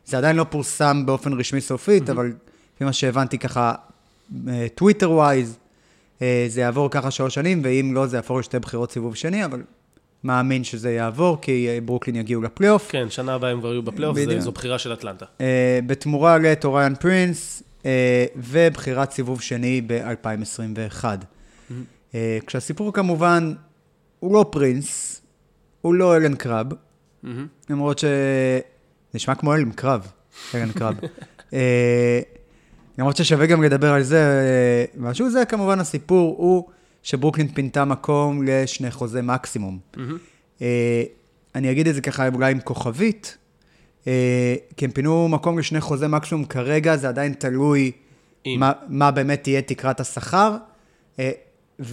זה 0.06 0.18
עדיין 0.18 0.36
לא 0.36 0.46
פורסם 0.50 1.06
באופן 1.06 1.34
רשמי 1.34 1.62
סופית, 1.62 2.10
אבל 2.10 2.34
לפי 2.76 2.86
מה 2.86 2.94
שהבנתי 2.94 3.38
ככה, 3.38 3.74
טוויטר 4.76 5.12
wise, 5.12 5.58
זה 6.48 6.62
יעבור 6.62 6.90
ככה 6.92 7.12
שלוש 7.12 7.34
שנים, 7.36 7.62
ואם 7.64 7.92
לא, 7.94 8.08
זה 8.08 8.18
יעבור 8.18 8.40
לשתי 8.40 8.60
בחירות 8.60 8.92
סיבוב 8.92 9.16
שני, 9.16 9.46
אבל 9.46 9.62
מאמין 10.24 10.64
שזה 10.64 10.92
יעבור, 10.92 11.38
כי 11.42 11.68
אה, 11.70 11.82
ברוקלין 11.82 12.16
יגיעו 12.16 12.42
לפלייאוף. 12.42 12.92
כן, 12.92 13.10
שנה 13.10 13.34
הבאה 13.34 13.52
הם 13.52 13.60
כבר 13.60 13.72
יהיו 13.72 13.84
בפלייאוף, 13.84 14.18
זו 14.40 14.52
בחירה 14.52 14.80
של 14.80 14.94
אטלנטה. 14.94 15.26
אה, 15.42 15.80
בתמורה 15.88 16.38
לטוריאן 16.38 16.96
פרינס, 16.96 17.64
אה, 17.86 18.26
ובחירת 18.36 19.12
סיבוב 19.12 19.42
שני 19.42 19.82
ב-2021. 19.88 21.06
אה, 22.16 22.38
כשהסיפור 22.48 22.94
כמובן, 22.94 23.54
הוא 24.20 24.34
לא 24.34 24.46
פרינס, 24.52 25.22
הוא 25.84 25.94
לא 25.94 26.18
אלן 26.18 26.36
קרב, 26.36 26.68
מהמם. 27.24 27.48
למרות 27.70 28.00
ש... 28.00 28.06
נשמע 29.14 29.36
כמו 29.36 29.54
אלן 29.54 29.72
קרב, 29.72 30.12
אלן 30.56 30.72
קרב. 30.72 30.96
אה, 31.54 32.20
למרות 32.98 33.18
ששווה 33.18 33.46
גם 33.46 33.64
לדבר 33.64 33.94
על 33.94 34.04
זה 34.04 34.20
אה, 34.20 34.86
משהו, 34.98 35.30
זה 35.30 35.46
כמובן 35.46 35.80
הסיפור 35.80 36.36
הוא 36.38 36.70
שברוקלין 37.04 37.48
פינתה 37.48 37.86
מקום 37.86 38.44
לשני 38.44 38.92
חוזי 38.92 39.20
מקסימום. 39.24 39.80
אה, 40.62 41.04
אני 41.56 41.72
אגיד 41.72 41.88
את 41.88 41.96
זה 41.96 42.02
ככה 42.02 42.28
אולי 42.28 42.52
עם 42.52 42.60
כוכבית, 42.60 43.38
כי 44.78 44.86
הם 44.86 44.92
פינו 44.94 45.28
מקום 45.28 45.60
לשני 45.60 45.82
חוזי 45.82 46.08
מקסימום 46.08 46.46
כרגע, 46.46 46.98
זה 46.98 47.10
עדיין 47.10 47.34
תלוי. 47.34 47.92
מה, 48.48 48.72
מה 48.88 49.12
באמת 49.12 49.44
תהיה 49.44 49.62
תקרת 49.62 50.00
השכר, 50.00 50.58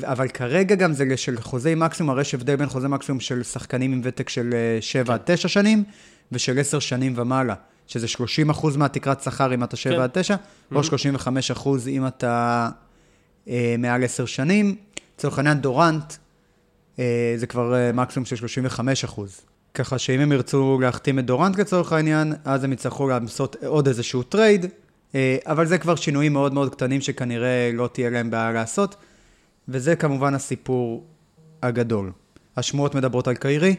אבל 0.02 0.28
כרגע 0.28 0.74
גם 0.74 0.92
זה 0.92 1.16
של 1.16 1.40
חוזי 1.40 1.74
מקסימום, 1.74 2.10
הרי 2.10 2.20
יש 2.20 2.34
הבדל 2.34 2.56
בין 2.56 2.68
חוזי 2.68 2.88
מקסימום 2.88 3.20
של 3.20 3.42
שחקנים 3.42 3.92
עם 3.92 4.00
ותק 4.04 4.28
של 4.28 4.54
7 4.80 5.14
עד 5.14 5.20
9 5.24 5.48
שנים, 5.48 5.84
ושל 6.32 6.58
10 6.58 6.78
שנים 6.78 7.12
ומעלה, 7.16 7.54
שזה 7.86 8.08
30 8.08 8.50
אחוז 8.50 8.76
מהתקרת 8.76 9.22
שכר 9.22 9.54
אם 9.54 9.64
אתה 9.64 9.76
7 9.76 9.94
כן. 9.94 10.00
עד 10.00 10.10
9, 10.12 10.36
או 10.74 10.84
35 10.84 11.50
אחוז 11.50 11.88
אם 11.88 12.06
אתה 12.06 12.68
אה, 13.48 13.74
מעל 13.78 14.04
10 14.04 14.26
שנים. 14.26 14.76
לצורך 15.18 15.38
העניין 15.38 15.58
דורנט, 15.60 16.14
אה, 16.98 17.34
זה 17.36 17.46
כבר 17.46 17.74
אה, 17.74 17.92
מקסימום 17.92 18.26
של 18.26 18.36
35 18.36 19.04
אחוז. 19.04 19.40
ככה 19.74 19.98
שאם 19.98 20.20
הם 20.20 20.32
ירצו 20.32 20.78
להחתים 20.82 21.18
את 21.18 21.26
דורנט 21.26 21.58
לצורך 21.58 21.92
העניין, 21.92 22.32
אז 22.44 22.64
הם 22.64 22.72
יצטרכו 22.72 23.08
לעשות 23.08 23.56
עוד 23.66 23.88
איזשהו 23.88 24.22
טרייד, 24.22 24.66
אה, 25.14 25.36
אבל 25.46 25.66
זה 25.66 25.78
כבר 25.78 25.94
שינויים 25.96 26.32
מאוד 26.32 26.54
מאוד 26.54 26.74
קטנים 26.74 27.00
שכנראה 27.00 27.70
לא 27.74 27.88
תהיה 27.92 28.10
להם 28.10 28.30
בעיה 28.30 28.52
לעשות, 28.52 28.96
וזה 29.70 29.96
כמובן 29.96 30.34
הסיפור 30.34 31.04
הגדול. 31.62 32.12
השמועות 32.56 32.94
מדברות 32.94 33.28
על 33.28 33.34
קיירי, 33.34 33.76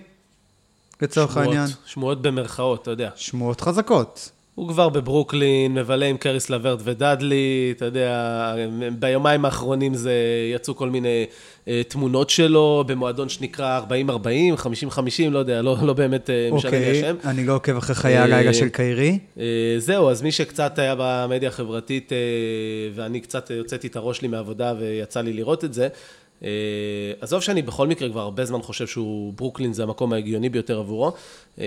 לצורך 1.01 1.37
העניין. 1.37 1.67
שמועות 1.85 2.21
במרכאות, 2.21 2.81
אתה 2.81 2.91
יודע. 2.91 3.09
שמועות 3.15 3.61
חזקות. 3.61 4.31
הוא 4.61 4.69
כבר 4.69 4.89
בברוקלין, 4.89 5.73
מבלה 5.73 6.05
עם 6.05 6.17
קריס 6.17 6.49
לברט 6.49 6.79
ודאדלי, 6.83 7.73
אתה 7.77 7.85
יודע, 7.85 8.55
ביומיים 8.99 9.45
האחרונים 9.45 9.93
זה 9.93 10.13
יצאו 10.55 10.75
כל 10.75 10.89
מיני 10.89 11.25
אה, 11.67 11.81
תמונות 11.87 12.29
שלו 12.29 12.83
במועדון 12.87 13.29
שנקרא 13.29 13.81
40-40, 14.09 14.61
50-50, 14.93 15.29
לא 15.31 15.39
יודע, 15.39 15.61
לא, 15.61 15.77
לא 15.81 15.93
באמת 15.93 16.29
אה, 16.29 16.49
משנה 16.51 16.71
לי 16.71 16.77
אוקיי, 16.77 16.97
השם. 16.97 17.15
אני 17.25 17.45
לא 17.45 17.55
עוקב 17.55 17.77
אחרי 17.77 17.95
חיי 17.95 18.17
הלילה 18.17 18.47
אה, 18.47 18.53
של 18.53 18.69
קיירי. 18.69 19.19
אה, 19.39 19.45
זהו, 19.77 20.09
אז 20.09 20.21
מי 20.21 20.31
שקצת 20.31 20.79
היה 20.79 20.95
במדיה 20.97 21.49
החברתית, 21.49 22.13
אה, 22.13 22.17
ואני 22.95 23.19
קצת 23.19 23.51
הוצאתי 23.51 23.87
את 23.87 23.95
הראש 23.95 24.17
שלי 24.17 24.27
מהעבודה 24.27 24.73
ויצא 24.79 25.21
לי 25.21 25.33
לראות 25.33 25.63
את 25.63 25.73
זה, 25.73 25.87
עזוב 27.21 27.41
שאני 27.41 27.61
בכל 27.61 27.87
מקרה 27.87 28.09
כבר 28.09 28.21
הרבה 28.21 28.45
זמן 28.45 28.61
חושב 28.61 28.87
שהוא, 28.87 29.33
ברוקלין 29.33 29.73
זה 29.73 29.83
המקום 29.83 30.13
ההגיוני 30.13 30.49
ביותר 30.49 30.79
עבורו. 30.79 31.11
אה, 31.59 31.65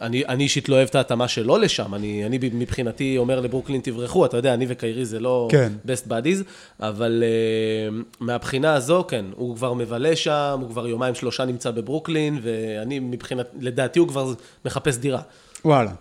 אני, 0.00 0.26
אני 0.26 0.44
אישית 0.44 0.68
לא 0.68 0.74
אוהב 0.74 0.88
את 0.88 0.94
ההתאמה 0.94 1.28
שלו 1.28 1.58
לשם, 1.58 1.94
אני, 1.94 2.26
אני 2.26 2.38
מבחינתי 2.42 3.18
אומר 3.18 3.40
לברוקלין 3.40 3.80
תברחו, 3.80 4.26
אתה 4.26 4.36
יודע, 4.36 4.54
אני 4.54 4.66
וקיירי 4.68 5.04
זה 5.04 5.20
לא 5.20 5.48
כן. 5.50 5.72
best 5.86 6.08
buddies, 6.08 6.42
אבל 6.80 7.22
אה, 7.22 7.94
מהבחינה 8.20 8.74
הזו, 8.74 9.04
כן, 9.08 9.24
הוא 9.36 9.56
כבר 9.56 9.72
מבלה 9.72 10.16
שם, 10.16 10.58
הוא 10.60 10.70
כבר 10.70 10.86
יומיים 10.86 11.14
שלושה 11.14 11.44
נמצא 11.44 11.70
בברוקלין, 11.70 12.38
ואני 12.42 12.98
מבחינת, 12.98 13.46
לדעתי 13.60 13.98
הוא 13.98 14.08
כבר 14.08 14.32
מחפש 14.64 14.96
דירה. 14.96 15.22
וואלה. 15.64 15.92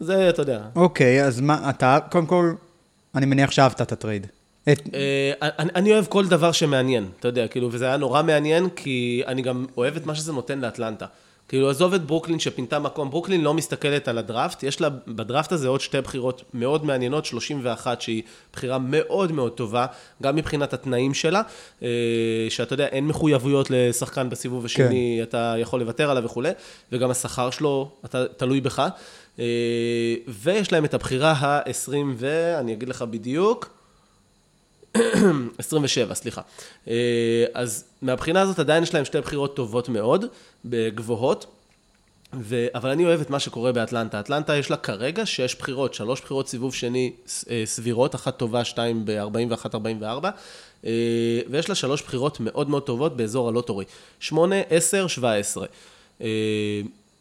זה, 0.00 0.28
אתה 0.28 0.42
יודע. 0.42 0.60
אוקיי, 0.76 1.24
אז 1.24 1.40
מה, 1.40 1.70
אתה, 1.70 1.98
קודם 2.10 2.26
כל, 2.26 2.52
אני 3.14 3.26
מניח 3.26 3.50
שאהבת 3.50 3.82
את 3.82 3.92
הטרייד. 3.92 4.26
את, 4.68 4.88
אה, 4.94 5.32
אני, 5.58 5.70
אני 5.74 5.92
אוהב 5.92 6.04
כל 6.06 6.26
דבר 6.26 6.52
שמעניין, 6.52 7.08
אתה 7.20 7.28
יודע, 7.28 7.48
כאילו, 7.48 7.68
וזה 7.72 7.86
היה 7.86 7.96
נורא 7.96 8.22
מעניין, 8.22 8.68
כי 8.76 9.22
אני 9.26 9.42
גם 9.42 9.66
אוהב 9.76 9.96
את 9.96 10.06
מה 10.06 10.14
שזה 10.14 10.32
נותן 10.32 10.60
לאטלנטה. 10.60 11.06
כאילו, 11.48 11.70
עזוב 11.70 11.94
את 11.94 12.06
ברוקלין 12.06 12.38
שפינתה 12.38 12.78
מקום, 12.78 13.10
ברוקלין 13.10 13.40
לא 13.40 13.54
מסתכלת 13.54 14.08
על 14.08 14.18
הדראפט, 14.18 14.62
יש 14.62 14.80
לה 14.80 14.88
בדראפט 15.06 15.52
הזה 15.52 15.68
עוד 15.68 15.80
שתי 15.80 16.00
בחירות 16.00 16.42
מאוד 16.54 16.84
מעניינות, 16.84 17.24
31 17.24 18.00
שהיא 18.00 18.22
בחירה 18.52 18.78
מאוד 18.78 19.32
מאוד 19.32 19.52
טובה, 19.52 19.86
גם 20.22 20.36
מבחינת 20.36 20.72
התנאים 20.72 21.14
שלה, 21.14 21.42
אה, 21.82 21.88
שאתה 22.48 22.74
יודע, 22.74 22.86
אין 22.86 23.06
מחויבויות 23.06 23.66
לשחקן 23.70 24.30
בסיבוב 24.30 24.64
השני, 24.64 25.16
כן. 25.18 25.22
אתה 25.22 25.54
יכול 25.58 25.80
לוותר 25.80 26.10
עליו 26.10 26.24
וכולי, 26.24 26.50
וגם 26.92 27.10
השכר 27.10 27.50
שלו, 27.50 27.90
אתה 28.04 28.24
תלוי 28.26 28.60
בך. 28.60 28.88
אה, 29.38 29.44
ויש 30.28 30.72
להם 30.72 30.84
את 30.84 30.94
הבחירה 30.94 31.32
ה-20 31.32 31.94
ואני 32.16 32.72
אגיד 32.72 32.88
לך 32.88 33.02
בדיוק, 33.02 33.81
27, 35.58 36.14
סליחה. 36.14 36.40
אה, 36.88 37.44
אז 37.54 37.84
מהבחינה 38.02 38.40
הזאת 38.40 38.58
עדיין 38.58 38.82
יש 38.82 38.94
להם 38.94 39.04
שתי 39.04 39.20
בחירות 39.20 39.56
טובות 39.56 39.88
מאוד, 39.88 40.24
גבוהות, 40.66 41.46
ו... 42.40 42.66
אבל 42.74 42.90
אני 42.90 43.04
אוהב 43.04 43.20
את 43.20 43.30
מה 43.30 43.40
שקורה 43.40 43.72
באטלנטה. 43.72 44.20
אטלנטה 44.20 44.56
יש 44.56 44.70
לה 44.70 44.76
כרגע 44.76 45.26
שש 45.26 45.54
בחירות, 45.54 45.94
שלוש 45.94 46.20
בחירות 46.20 46.48
סיבוב 46.48 46.74
שני 46.74 47.12
אה, 47.50 47.62
סבירות, 47.64 48.14
אחת 48.14 48.36
טובה, 48.36 48.64
שתיים 48.64 49.04
ב-41-44, 49.04 50.26
אה, 50.84 50.90
ויש 51.50 51.68
לה 51.68 51.74
שלוש 51.74 52.02
בחירות 52.02 52.40
מאוד 52.40 52.70
מאוד 52.70 52.82
טובות 52.82 53.16
באזור 53.16 53.48
הלוטורי. 53.48 53.84
שמונה, 54.20 54.56
עשר, 54.70 55.06
שבע 55.06 55.34
עשרה. 55.34 55.66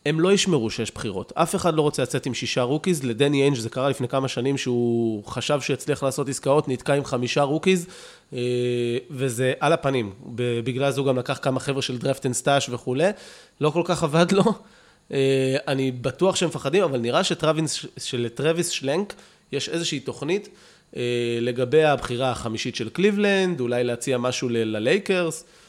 הם 0.05 0.19
לא 0.19 0.33
ישמרו 0.33 0.69
שש 0.69 0.91
בחירות. 0.91 1.31
אף 1.35 1.55
אחד 1.55 1.73
לא 1.73 1.81
רוצה 1.81 2.03
לצאת 2.03 2.25
עם 2.25 2.33
שישה 2.33 2.61
rookies. 2.61 3.03
לדני 3.03 3.41
איינג' 3.41 3.57
זה 3.57 3.69
קרה 3.69 3.89
לפני 3.89 4.07
כמה 4.07 4.27
שנים 4.27 4.57
שהוא 4.57 5.25
חשב 5.25 5.61
שיצליח 5.61 6.03
לעשות 6.03 6.29
עסקאות, 6.29 6.67
נתקע 6.67 6.93
עם 6.93 7.05
חמישה 7.05 7.41
rookies, 7.41 7.87
אה, 8.33 8.39
וזה 9.11 9.53
על 9.59 9.73
הפנים. 9.73 10.13
בגלל 10.63 10.91
זה 10.91 10.99
הוא 10.99 11.07
גם 11.07 11.17
לקח 11.17 11.39
כמה 11.41 11.59
חבר'ה 11.59 11.81
של 11.81 11.97
draft 11.97 12.25
and 12.25 12.35
stash 12.35 12.69
וכולי. 12.69 13.09
לא 13.61 13.69
כל 13.69 13.81
כך 13.85 14.03
עבד 14.03 14.31
לו. 14.31 14.43
אה, 15.13 15.57
אני 15.67 15.91
בטוח 15.91 16.35
שהם 16.35 16.49
מפחדים, 16.49 16.83
אבל 16.83 16.99
נראה 16.99 17.21
שלטרוויס 17.97 18.69
שלנק 18.69 19.13
יש 19.51 19.69
איזושהי 19.69 19.99
תוכנית 19.99 20.49
אה, 20.95 21.01
לגבי 21.41 21.83
הבחירה 21.83 22.31
החמישית 22.31 22.75
של 22.75 22.89
קליבלנד, 22.89 23.59
אולי 23.59 23.83
להציע 23.83 24.17
משהו 24.17 24.49
ללייקרס. 24.49 25.43
אה, 25.43 25.60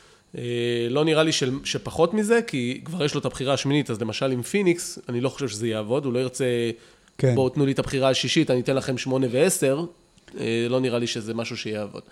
לא 0.90 1.04
נראה 1.04 1.22
לי 1.22 1.32
של, 1.32 1.58
שפחות 1.64 2.14
מזה, 2.14 2.40
כי 2.46 2.80
כבר 2.84 3.04
יש 3.04 3.14
לו 3.14 3.20
את 3.20 3.24
הבחירה 3.24 3.54
השמינית, 3.54 3.90
אז 3.90 4.00
למשל 4.00 4.32
עם 4.32 4.42
פיניקס, 4.42 4.98
אני 5.08 5.20
לא 5.20 5.28
חושב 5.28 5.48
שזה 5.48 5.68
יעבוד, 5.68 6.04
הוא 6.04 6.12
לא 6.12 6.18
ירצה, 6.18 6.44
כן. 7.18 7.34
בואו 7.34 7.48
תנו 7.48 7.66
לי 7.66 7.72
את 7.72 7.78
הבחירה 7.78 8.08
השישית, 8.08 8.50
אני 8.50 8.60
אתן 8.60 8.76
לכם 8.76 8.98
שמונה 8.98 9.26
ועשר, 9.30 9.84
אה, 10.40 10.66
לא 10.70 10.80
נראה 10.80 10.98
לי 10.98 11.06
שזה 11.06 11.34
משהו 11.34 11.56
שיעבוד. 11.56 12.02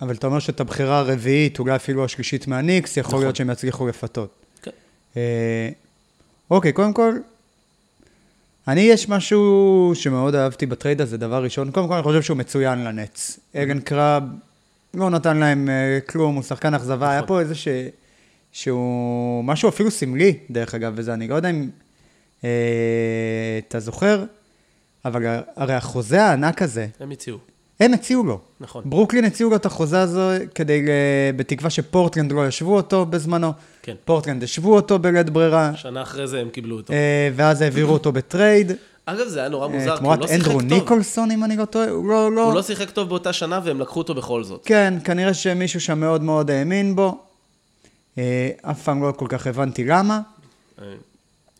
אבל 0.00 0.14
אתה 0.14 0.26
אומר 0.26 0.38
שאת 0.38 0.60
הבחירה 0.60 0.98
הרביעית, 0.98 1.58
אולי 1.58 1.76
אפילו 1.76 2.04
השלישית 2.04 2.46
מהניקס, 2.46 2.96
יכול 2.96 3.10
נכון. 3.10 3.20
להיות 3.20 3.36
שהם 3.36 3.50
יצליחו 3.50 3.86
לפתות. 3.86 4.30
כן. 4.62 4.70
אה, 5.16 5.68
אוקיי, 6.50 6.72
קודם 6.72 6.92
כל, 6.92 7.12
אני, 8.68 8.80
יש 8.80 9.08
משהו 9.08 9.92
שמאוד 9.94 10.34
אהבתי 10.34 10.66
בטרייד 10.66 11.00
הזה, 11.00 11.16
דבר 11.16 11.42
ראשון, 11.42 11.70
קודם 11.70 11.88
כל 11.88 11.94
אני 11.94 12.02
חושב 12.02 12.22
שהוא 12.22 12.36
מצוין 12.36 12.84
לנץ. 12.84 13.38
אלן 13.56 13.80
קראב, 13.80 14.22
לא 14.98 15.10
נתן 15.10 15.36
להם 15.36 15.68
אה, 15.68 16.10
כלום, 16.10 16.34
הוא 16.34 16.42
שחקן 16.42 16.74
אכזבה, 16.74 16.96
נכון. 16.96 17.08
היה 17.08 17.22
פה 17.22 17.40
איזה 17.40 17.54
ש... 17.54 17.68
שהוא 18.52 19.44
משהו 19.44 19.68
אפילו 19.68 19.90
סמלי, 19.90 20.38
דרך 20.50 20.74
אגב, 20.74 20.92
וזה, 20.96 21.14
אני 21.14 21.28
לא 21.28 21.34
יודע 21.34 21.50
אם 21.50 21.68
אה, 22.40 22.44
אתה 23.68 23.80
זוכר, 23.80 24.24
אבל 25.04 25.40
הרי 25.56 25.74
החוזה 25.74 26.24
הענק 26.24 26.62
הזה... 26.62 26.86
הם 27.00 27.10
הציעו. 27.10 27.38
הם 27.80 27.94
הציעו 27.94 28.24
לו. 28.24 28.40
נכון. 28.60 28.82
ברוקלין 28.86 29.24
הציעו 29.24 29.50
לו 29.50 29.56
את 29.56 29.66
החוזה 29.66 30.00
הזו 30.00 30.30
כדי, 30.54 30.82
בתקווה 31.36 31.70
שפורטלנד 31.70 32.32
לא 32.32 32.48
ישוו 32.48 32.76
אותו 32.76 33.06
בזמנו. 33.06 33.52
כן. 33.82 33.94
פורטלנד 34.04 34.42
ישוו 34.42 34.74
אותו 34.76 34.98
בלית 34.98 35.30
ברירה. 35.30 35.72
שנה 35.76 36.02
אחרי 36.02 36.26
זה 36.26 36.40
הם 36.40 36.48
קיבלו 36.50 36.76
אותו. 36.76 36.92
אה, 36.92 36.96
ואז 37.34 37.60
העבירו 37.60 37.92
אותו 37.92 38.12
בטרייד. 38.12 38.72
אגב, 39.12 39.28
זה 39.28 39.40
היה 39.40 39.48
נורא 39.48 39.68
מוזר, 39.68 39.96
כי 39.96 40.04
הוא 40.04 40.16
לא 40.16 40.26
שיחק 40.26 40.44
טוב. 40.44 40.52
תמורת 40.52 40.64
אנדרו 40.64 40.80
ניקולסון, 40.80 41.30
אם 41.30 41.44
אני 41.44 41.56
לא 41.56 41.64
טועה, 41.64 41.90
הוא 41.90 42.08
לא, 42.08 42.32
לא... 42.32 42.44
הוא 42.44 42.54
לא 42.54 42.62
שיחק 42.62 42.90
טוב 42.90 43.08
באותה 43.08 43.32
שנה, 43.32 43.60
והם 43.64 43.80
לקחו 43.80 43.98
אותו 43.98 44.14
בכל 44.14 44.44
זאת. 44.44 44.62
כן, 44.64 44.94
כנראה 45.04 45.34
שמישהו 45.34 45.80
שם 45.80 46.00
מאוד 46.00 46.22
מאוד 46.22 46.50
האמין 46.50 46.96
בו. 46.96 47.18
אה, 48.18 48.50
אף 48.62 48.82
פעם 48.82 49.02
לא 49.02 49.12
כל 49.12 49.26
כך 49.28 49.46
הבנתי 49.46 49.84
למה. 49.84 50.20
אה, 50.82 50.84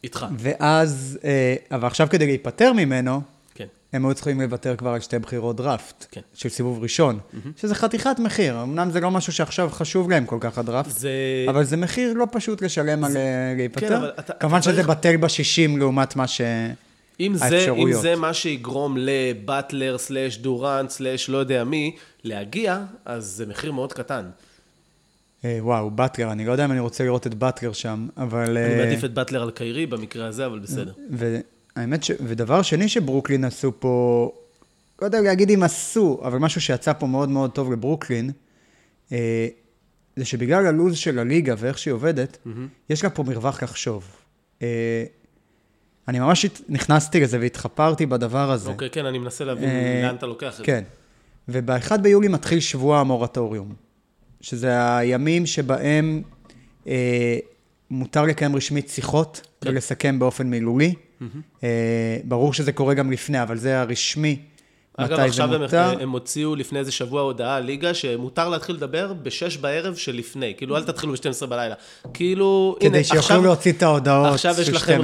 איתך. 0.05 0.27
ואז, 0.39 1.19
אה, 1.25 1.55
אבל 1.71 1.87
עכשיו 1.87 2.07
כדי 2.11 2.27
להיפטר 2.27 2.73
ממנו, 2.73 3.21
כן. 3.55 3.67
הם 3.93 4.07
היו 4.07 4.15
צריכים 4.15 4.41
לוותר 4.41 4.77
כבר 4.77 4.91
על 4.91 5.01
שתי 5.01 5.19
בחירות 5.19 5.57
דראפט, 5.57 6.07
כן. 6.11 6.21
של 6.35 6.49
סיבוב 6.49 6.83
ראשון, 6.83 7.19
אהמ. 7.19 7.49
שזה 7.61 7.75
חתיכת 7.75 8.17
מחיר. 8.19 8.63
אמנם 8.63 8.91
זה 8.91 9.01
לא 9.01 9.11
משהו 9.11 9.33
שעכשיו 9.33 9.69
חשוב 9.73 10.11
להם 10.11 10.27
כל 10.27 10.39
כך 10.41 10.59
הדראפט, 10.59 10.91
זה... 10.91 11.11
אבל 11.49 11.65
זה 11.65 11.77
מחיר 11.77 12.13
לא 12.13 12.27
פשוט 12.33 12.63
לשלם 12.63 13.09
זה... 13.09 13.19
על 13.51 13.57
להיפטר. 13.57 13.89
כן, 13.89 13.95
אבל 13.95 14.11
אתה... 14.19 14.33
כמובן 14.33 14.57
אתה 14.57 14.65
שזה 14.65 14.75
צריך... 14.75 14.89
בטל 14.89 15.17
בשישים 15.17 15.79
לעומת 15.79 16.17
מה 16.17 16.27
ש... 16.27 16.41
אם 17.21 17.35
זה, 17.35 17.71
אם 17.73 17.93
זה 17.93 18.17
מה 18.17 18.35
שיגרום 18.35 18.97
לבטלר, 18.99 19.99
סלאש 19.99 20.39
דורנט, 20.39 20.91
סלאש 20.91 21.29
לא 21.29 21.39
יודע 21.39 21.65
מי, 21.65 21.97
להגיע, 22.25 22.85
אז 23.05 23.25
זה 23.25 23.47
מחיר 23.47 23.73
מאוד 23.73 23.93
קטן. 23.93 24.31
אה, 25.45 25.59
וואו, 25.61 25.91
באטלר, 25.91 26.33
אני 26.33 26.47
לא 26.47 26.53
יודע 26.53 26.65
אם 26.65 26.73
אני 26.73 26.81
רוצה 26.81 27.05
לראות 27.05 27.27
את 27.27 27.35
באטלר 27.35 27.73
שם, 27.73 28.09
אבל... 28.17 28.59
אני 28.59 28.81
אה, 28.81 28.85
מעדיף 28.85 29.05
את 29.05 29.15
באטלר 29.15 29.43
על 29.43 29.51
קיירי 29.51 29.87
במקרה 29.87 30.27
הזה, 30.27 30.47
אבל 30.47 30.59
בסדר. 30.59 30.93
והאמת 31.11 32.05
ש... 32.05 32.11
ודבר 32.27 32.63
שני 32.63 32.89
שברוקלין 32.89 33.45
עשו 33.45 33.73
פה, 33.81 34.33
לא 35.03 35.07
יודע 35.07 35.21
להגיד 35.21 35.51
אם 35.51 35.63
עשו, 35.63 36.21
אבל 36.25 36.39
משהו 36.39 36.61
שיצא 36.61 36.93
פה 36.93 37.07
מאוד 37.07 37.29
מאוד 37.29 37.51
טוב 37.51 37.73
לברוקלין, 37.73 38.31
אה, 39.13 39.49
זה 40.17 40.25
שבגלל 40.25 40.67
הלו"ז 40.67 40.97
של 40.97 41.19
הליגה 41.19 41.55
ואיך 41.59 41.79
שהיא 41.79 41.95
עובדת, 41.95 42.39
mm-hmm. 42.47 42.91
יש 42.91 43.05
לה 43.05 43.11
פה 43.11 43.23
מרווח 43.23 43.63
לחשוב. 43.63 44.05
אני 46.09 46.19
ממש 46.19 46.47
נכנסתי 46.69 47.21
לזה 47.21 47.39
והתחפרתי 47.41 48.07
בדבר 48.07 48.51
הזה. 48.51 48.71
אוקיי, 48.71 48.91
כן, 48.91 49.07
אני 49.07 49.19
מנסה 49.19 49.45
להבין 49.45 49.71
לאן 50.03 50.15
אתה 50.15 50.27
לוקח 50.27 50.53
את 50.53 50.57
זה. 50.57 50.65
כן. 50.65 50.85
וב-1 51.49 51.97
ביולי 51.97 52.29
מתחיל 52.29 52.61
שבוע 52.61 53.01
המורטוריום. 53.01 53.75
שזה 54.41 54.97
הימים 54.97 55.47
שבהם 55.47 56.23
אה, 56.87 57.39
מותר 57.91 58.23
לקיים 58.23 58.57
רשמית 58.57 58.89
שיחות 58.89 59.41
כן. 59.61 59.71
ולסכם 59.71 60.19
באופן 60.19 60.47
מילולי. 60.47 60.95
Mm-hmm. 60.95 61.25
אה, 61.65 62.19
ברור 62.25 62.53
שזה 62.53 62.73
קורה 62.73 62.95
גם 62.95 63.11
לפני, 63.11 63.43
אבל 63.43 63.59
זה 63.59 63.81
הרשמי. 63.81 64.43
אגב, 64.99 65.21
עכשיו 65.21 65.55
הם, 65.55 65.63
הם 66.01 66.11
הוציאו 66.11 66.57
לפני 66.57 66.79
איזה 66.79 66.93
שבוע 66.93 67.23
הודעה, 67.23 67.61
ליגה, 67.61 67.95
שמותר 67.95 68.49
להתחיל 68.49 68.77
לדבר 68.77 69.13
בשש 69.13 69.57
בערב 69.57 69.95
שלפני. 69.95 70.55
כאילו, 70.57 70.77
אל 70.77 70.85
תתחילו 70.85 71.13
ב-12 71.13 71.47
בלילה. 71.47 71.75
כאילו, 72.15 72.77
כדי 72.81 72.89
הנה, 72.89 73.05
שיוכלו 73.05 73.19
עכשיו, 73.21 73.43
להוציא 73.43 73.73
את 73.73 73.83
ההודעות 73.83 74.39
של 74.39 74.39
12. 74.39 74.59
עכשיו 74.59 74.63
יש 74.63 74.83
לכם 74.83 75.01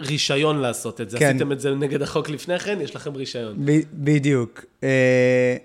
רישיון 0.00 0.58
לעשות 0.58 1.00
את 1.00 1.10
זה. 1.10 1.18
כן. 1.18 1.28
עשיתם 1.28 1.52
את 1.52 1.60
זה 1.60 1.70
נגד 1.70 2.02
החוק 2.02 2.28
לפני 2.28 2.58
כן, 2.58 2.78
יש 2.80 2.96
לכם 2.96 3.14
רישיון. 3.14 3.54
ב- 3.64 3.80
בדיוק. 3.92 4.64
אה, 4.82 5.56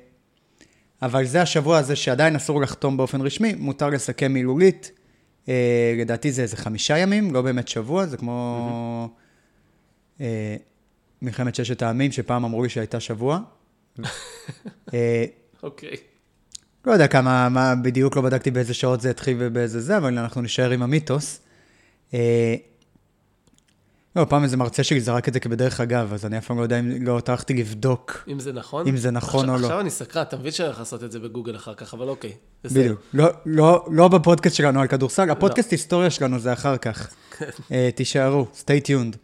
אבל 1.01 1.25
זה 1.25 1.41
השבוע 1.41 1.77
הזה 1.77 1.95
שעדיין 1.95 2.35
אסור 2.35 2.61
לחתום 2.61 2.97
באופן 2.97 3.21
רשמי, 3.21 3.53
מותר 3.57 3.89
לסכם 3.89 4.33
מילולית. 4.33 4.91
אה, 5.49 5.95
לדעתי 5.97 6.31
זה 6.31 6.41
איזה 6.41 6.57
חמישה 6.57 6.97
ימים, 6.97 7.33
לא 7.33 7.41
באמת 7.41 7.67
שבוע, 7.67 8.05
זה 8.05 8.17
כמו 8.17 9.09
אה, 10.21 10.55
מלחמת 11.21 11.55
ששת 11.55 11.81
העמים, 11.81 12.11
שפעם 12.11 12.45
אמרו 12.45 12.63
לי 12.63 12.69
שהייתה 12.69 12.99
שבוע. 12.99 13.39
אה, 14.93 15.25
אוקיי. 15.63 15.95
לא 16.85 16.91
יודע 16.91 17.07
כמה, 17.07 17.49
מה, 17.49 17.75
בדיוק 17.75 18.15
לא 18.15 18.21
בדקתי 18.21 18.51
באיזה 18.51 18.73
שעות 18.73 19.01
זה 19.01 19.09
התחיל 19.09 19.37
ובאיזה 19.39 19.81
זה, 19.81 19.97
אבל 19.97 20.17
אנחנו 20.17 20.41
נשאר 20.41 20.69
עם 20.71 20.83
המיתוס. 20.83 21.39
לא 22.13 22.19
לא, 24.17 24.25
פעם 24.25 24.43
איזה 24.43 24.57
מרצה 24.57 24.83
שלי 24.83 25.01
זרק 25.01 25.27
את 25.27 25.33
זה 25.33 25.39
כבדרך 25.39 25.81
אגב, 25.81 26.13
אז 26.13 26.25
אני 26.25 26.37
אף 26.37 26.45
פעם 26.45 26.57
לא 26.57 26.63
יודע 26.63 26.79
אם 26.79 27.05
לא 27.05 27.19
טרחתי 27.19 27.53
לבדוק. 27.53 28.23
אם 28.27 28.39
זה 28.39 28.53
נכון? 28.53 28.87
אם 28.87 28.97
זה 28.97 29.11
נכון 29.11 29.39
עכשיו, 29.39 29.55
או 29.55 29.61
לא. 29.61 29.65
עכשיו 29.65 29.79
אני 29.79 29.89
סקרן, 29.89 30.21
אתה 30.21 30.37
מבין 30.37 30.51
שאני 30.51 30.67
הולך 30.67 30.79
לעשות 30.79 31.03
את 31.03 31.11
זה 31.11 31.19
בגוגל 31.19 31.55
אחר 31.55 31.73
כך, 31.73 31.93
אבל 31.93 32.09
אוקיי. 32.09 32.31
בדיוק. 32.63 33.01
לא, 33.13 33.27
לא, 33.45 33.85
לא 33.91 34.07
בפודקאסט 34.07 34.55
שלנו 34.55 34.81
על 34.81 34.87
כדורסל, 34.87 35.29
הפודקאסט 35.29 35.71
היסטוריה 35.71 36.09
שלנו 36.09 36.39
זה 36.39 36.53
אחר 36.53 36.77
כך. 36.77 37.09
אה, 37.71 37.89
תישארו, 37.95 38.47
stay 38.53 38.87
tuned. 38.87 39.17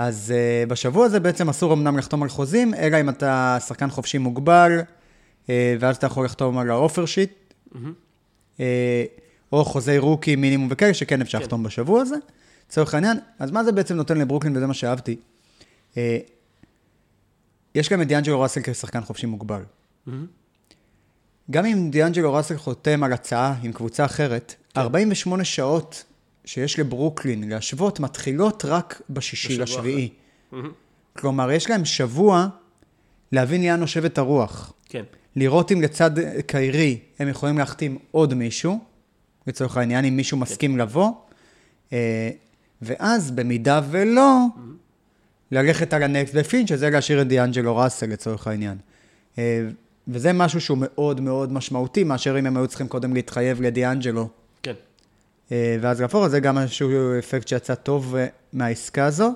אז 0.00 0.32
uh, 0.32 0.70
בשבוע 0.70 1.06
הזה 1.06 1.20
בעצם 1.20 1.48
אסור 1.48 1.72
אמנם 1.72 1.98
לחתום 1.98 2.22
על 2.22 2.28
חוזים, 2.28 2.74
אלא 2.74 3.00
אם 3.00 3.08
אתה 3.08 3.58
שחקן 3.66 3.90
חופשי 3.90 4.18
מוגבל, 4.18 4.80
uh, 4.80 5.50
ואז 5.80 5.96
אתה 5.96 6.06
יכול 6.06 6.24
לחתום 6.24 6.58
על 6.58 6.70
האופר 6.70 7.06
שיט, 7.06 7.32
uh, 7.72 7.76
או 9.52 9.64
חוזי 9.64 9.98
רוקי 9.98 10.36
מינימום 10.36 10.68
וכאלה, 10.70 10.94
שכן 10.94 11.20
אפשר 11.20 11.38
כן. 11.38 11.44
לחתום 11.44 11.62
בשבוע 11.62 12.02
הזה, 12.02 12.14
לצורך 12.68 12.94
העניין. 12.94 13.18
אז 13.38 13.50
מה 13.50 13.64
זה 13.64 13.72
בעצם 13.72 13.96
נותן 13.96 14.18
לברוקלין, 14.18 14.56
וזה 14.56 14.66
מה 14.66 14.74
שאהבתי? 14.74 15.16
Uh, 15.94 15.96
יש 17.74 17.88
גם 17.88 18.02
את 18.02 18.08
דיאנג'לו 18.08 18.40
ראסל 18.40 18.60
כשחקן 18.64 19.00
חופשי 19.00 19.26
מוגבל. 19.26 19.62
גם 21.50 21.66
אם 21.66 21.90
דיאנג'לו 21.90 22.32
ראסל 22.32 22.56
חותם 22.56 23.04
על 23.04 23.12
הצעה 23.12 23.54
עם 23.62 23.72
קבוצה 23.72 24.04
אחרת, 24.04 24.54
כן. 24.74 24.80
48 24.80 25.44
שעות 25.44 26.04
שיש 26.44 26.78
לברוקלין 26.78 27.48
להשוות 27.48 28.00
מתחילות 28.00 28.64
רק 28.64 29.02
בשישי 29.10 29.58
לשביעי. 29.58 30.08
כלומר, 31.12 31.50
יש 31.50 31.70
להם 31.70 31.84
שבוע 31.84 32.48
להבין 33.32 33.62
לאן 33.62 33.80
נושבת 33.80 34.18
הרוח. 34.18 34.72
כן. 34.86 35.04
לראות 35.36 35.72
אם 35.72 35.82
לצד 35.82 36.10
קיירי 36.46 36.98
הם 37.18 37.28
יכולים 37.28 37.58
להחתים 37.58 37.98
עוד 38.10 38.34
מישהו, 38.34 38.78
לצורך 39.46 39.76
העניין, 39.76 40.04
אם 40.04 40.16
מישהו 40.16 40.38
מסכים 40.38 40.78
לבוא, 40.78 41.10
אה, 41.92 42.30
ואז, 42.82 43.30
במידה 43.30 43.80
ולא, 43.90 44.46
ללכת 45.50 45.92
על 45.92 46.02
הנקסט 46.02 46.34
בפין, 46.34 46.66
שזה 46.66 46.90
להשאיר 46.90 47.22
את 47.22 47.28
דיאנג'לו 47.28 47.76
ראסל 47.76 48.06
לצורך 48.06 48.46
העניין. 48.46 48.78
אה, 49.38 49.66
וזה 50.08 50.32
משהו 50.32 50.60
שהוא 50.60 50.78
מאוד 50.80 51.20
מאוד 51.20 51.52
משמעותי, 51.52 52.04
מאשר 52.04 52.38
אם 52.38 52.46
הם 52.46 52.56
היו 52.56 52.66
צריכים 52.68 52.88
קודם 52.88 53.14
להתחייב 53.14 53.62
לדיאנג'לו. 53.62 54.28
אה, 55.52 55.76
ואז 55.80 56.00
להפוך, 56.00 56.24
אז 56.24 56.30
זה 56.30 56.40
גם 56.40 56.58
איזשהו 56.58 57.18
אפקט 57.18 57.48
שיצא 57.48 57.74
טוב 57.74 58.16
אה, 58.16 58.26
מהעסקה 58.52 59.04
הזו. 59.04 59.32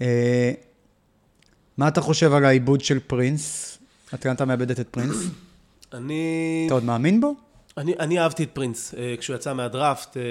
אה, 0.00 0.52
מה 1.78 1.88
אתה 1.88 2.00
חושב 2.00 2.32
על 2.32 2.44
העיבוד 2.44 2.80
של 2.80 2.98
פרינס? 3.06 3.78
אטלנטה 4.14 4.44
מאבדת 4.44 4.80
את 4.80 4.88
פרינס? 4.90 5.16
אני... 5.94 6.62
אתה 6.66 6.74
עוד 6.74 6.84
מאמין 6.84 7.20
בו? 7.20 7.34
אני, 7.76 7.94
אני 7.98 8.20
אהבתי 8.20 8.42
את 8.42 8.50
פרינס 8.52 8.94
כשהוא 9.18 9.36
יצא 9.36 9.52
מהדראפט, 9.52 10.16
אה, 10.16 10.22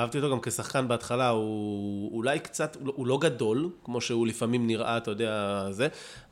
אהבתי 0.00 0.18
אותו 0.18 0.30
גם 0.30 0.40
כשחקן 0.40 0.88
בהתחלה, 0.88 1.28
הוא 1.28 2.16
אולי 2.16 2.38
קצת, 2.38 2.76
הוא 2.84 3.06
לא 3.06 3.18
גדול, 3.18 3.70
כמו 3.84 4.00
שהוא 4.00 4.26
לפעמים 4.26 4.66
נראה, 4.66 4.96
אתה 4.96 5.10
יודע, 5.10 5.66
זה, 5.70 5.88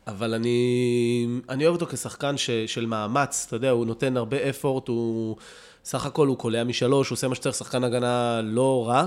אבל 0.07 0.35
אני, 0.35 1.27
אני 1.49 1.65
אוהב 1.65 1.75
אותו 1.75 1.87
כשחקן 1.87 2.37
ש, 2.37 2.51
של 2.51 2.87
מאמץ, 2.87 3.45
אתה 3.47 3.57
יודע, 3.57 3.71
הוא 3.71 3.87
נותן 3.87 4.17
הרבה 4.17 4.49
אפורט, 4.51 4.89
הוא 4.89 5.37
סך 5.85 6.07
הכל 6.07 6.27
הוא 6.27 6.37
קולע 6.37 6.65
משלוש, 6.65 7.09
הוא 7.09 7.17
עושה 7.17 7.29
מה 7.29 7.35
שצריך, 7.35 7.55
שחקן 7.57 7.85
הגנה 7.85 8.41
לא 8.45 8.89
רע. 8.89 9.07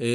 אה, 0.00 0.06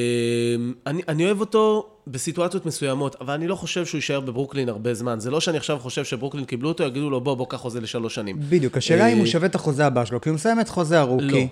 אני, 0.88 1.02
אני 1.08 1.26
אוהב 1.26 1.40
אותו 1.40 1.90
בסיטואציות 2.08 2.66
מסוימות, 2.66 3.16
אבל 3.22 3.34
אני 3.34 3.48
לא 3.48 3.56
חושב 3.56 3.86
שהוא 3.86 3.98
יישאר 3.98 4.20
בברוקלין 4.20 4.70
הרבה 4.70 4.94
זמן. 4.94 5.20
זה 5.20 5.32
לא 5.32 5.40
שאני 5.40 5.58
עכשיו 5.58 5.80
חושב 5.80 6.04
שברוקלין 6.04 6.46
קיבלו 6.46 6.70
אותו, 6.70 6.84
יגידו 6.84 7.10
לו, 7.10 7.22
בוא, 7.22 7.36
בוא, 7.36 7.46
קח 7.50 7.58
חוזה 7.58 7.82
לשלוש 7.82 8.16
שנים. 8.16 8.38
בדיוק, 8.50 8.78
השאלה 8.78 9.08
אם 9.08 9.18
הוא 9.18 9.26
אה, 9.26 9.32
שווה 9.32 9.48
את 9.48 9.56
החוזה 9.56 9.86
הבא 9.86 10.06
שלו, 10.06 10.22
כי 10.22 10.30
הוא 10.30 10.36
מסיים 10.36 10.60
את 10.60 10.70
חוזה 10.70 11.00
ה 11.00 11.03
rookie. 11.03 11.26
לא. 11.26 11.48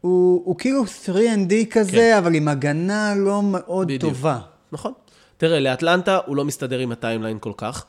הוא, 0.00 0.42
הוא 0.44 0.58
כאילו 0.58 0.84
3&D 0.84 1.52
כזה, 1.70 1.90
כן. 1.92 2.16
אבל 2.18 2.34
עם 2.34 2.48
הגנה 2.48 3.14
לא 3.16 3.42
מאוד 3.42 3.86
בדיוק. 3.86 4.02
טובה. 4.02 4.38
נכון. 4.72 4.92
תראה, 5.36 5.60
לאטלנטה 5.60 6.18
הוא 6.26 6.36
לא 6.36 6.44
מסתדר 6.44 6.78
עם 6.78 6.92
ה 6.92 6.97
timeline 6.97 7.38
כל 7.40 7.52
כך, 7.56 7.84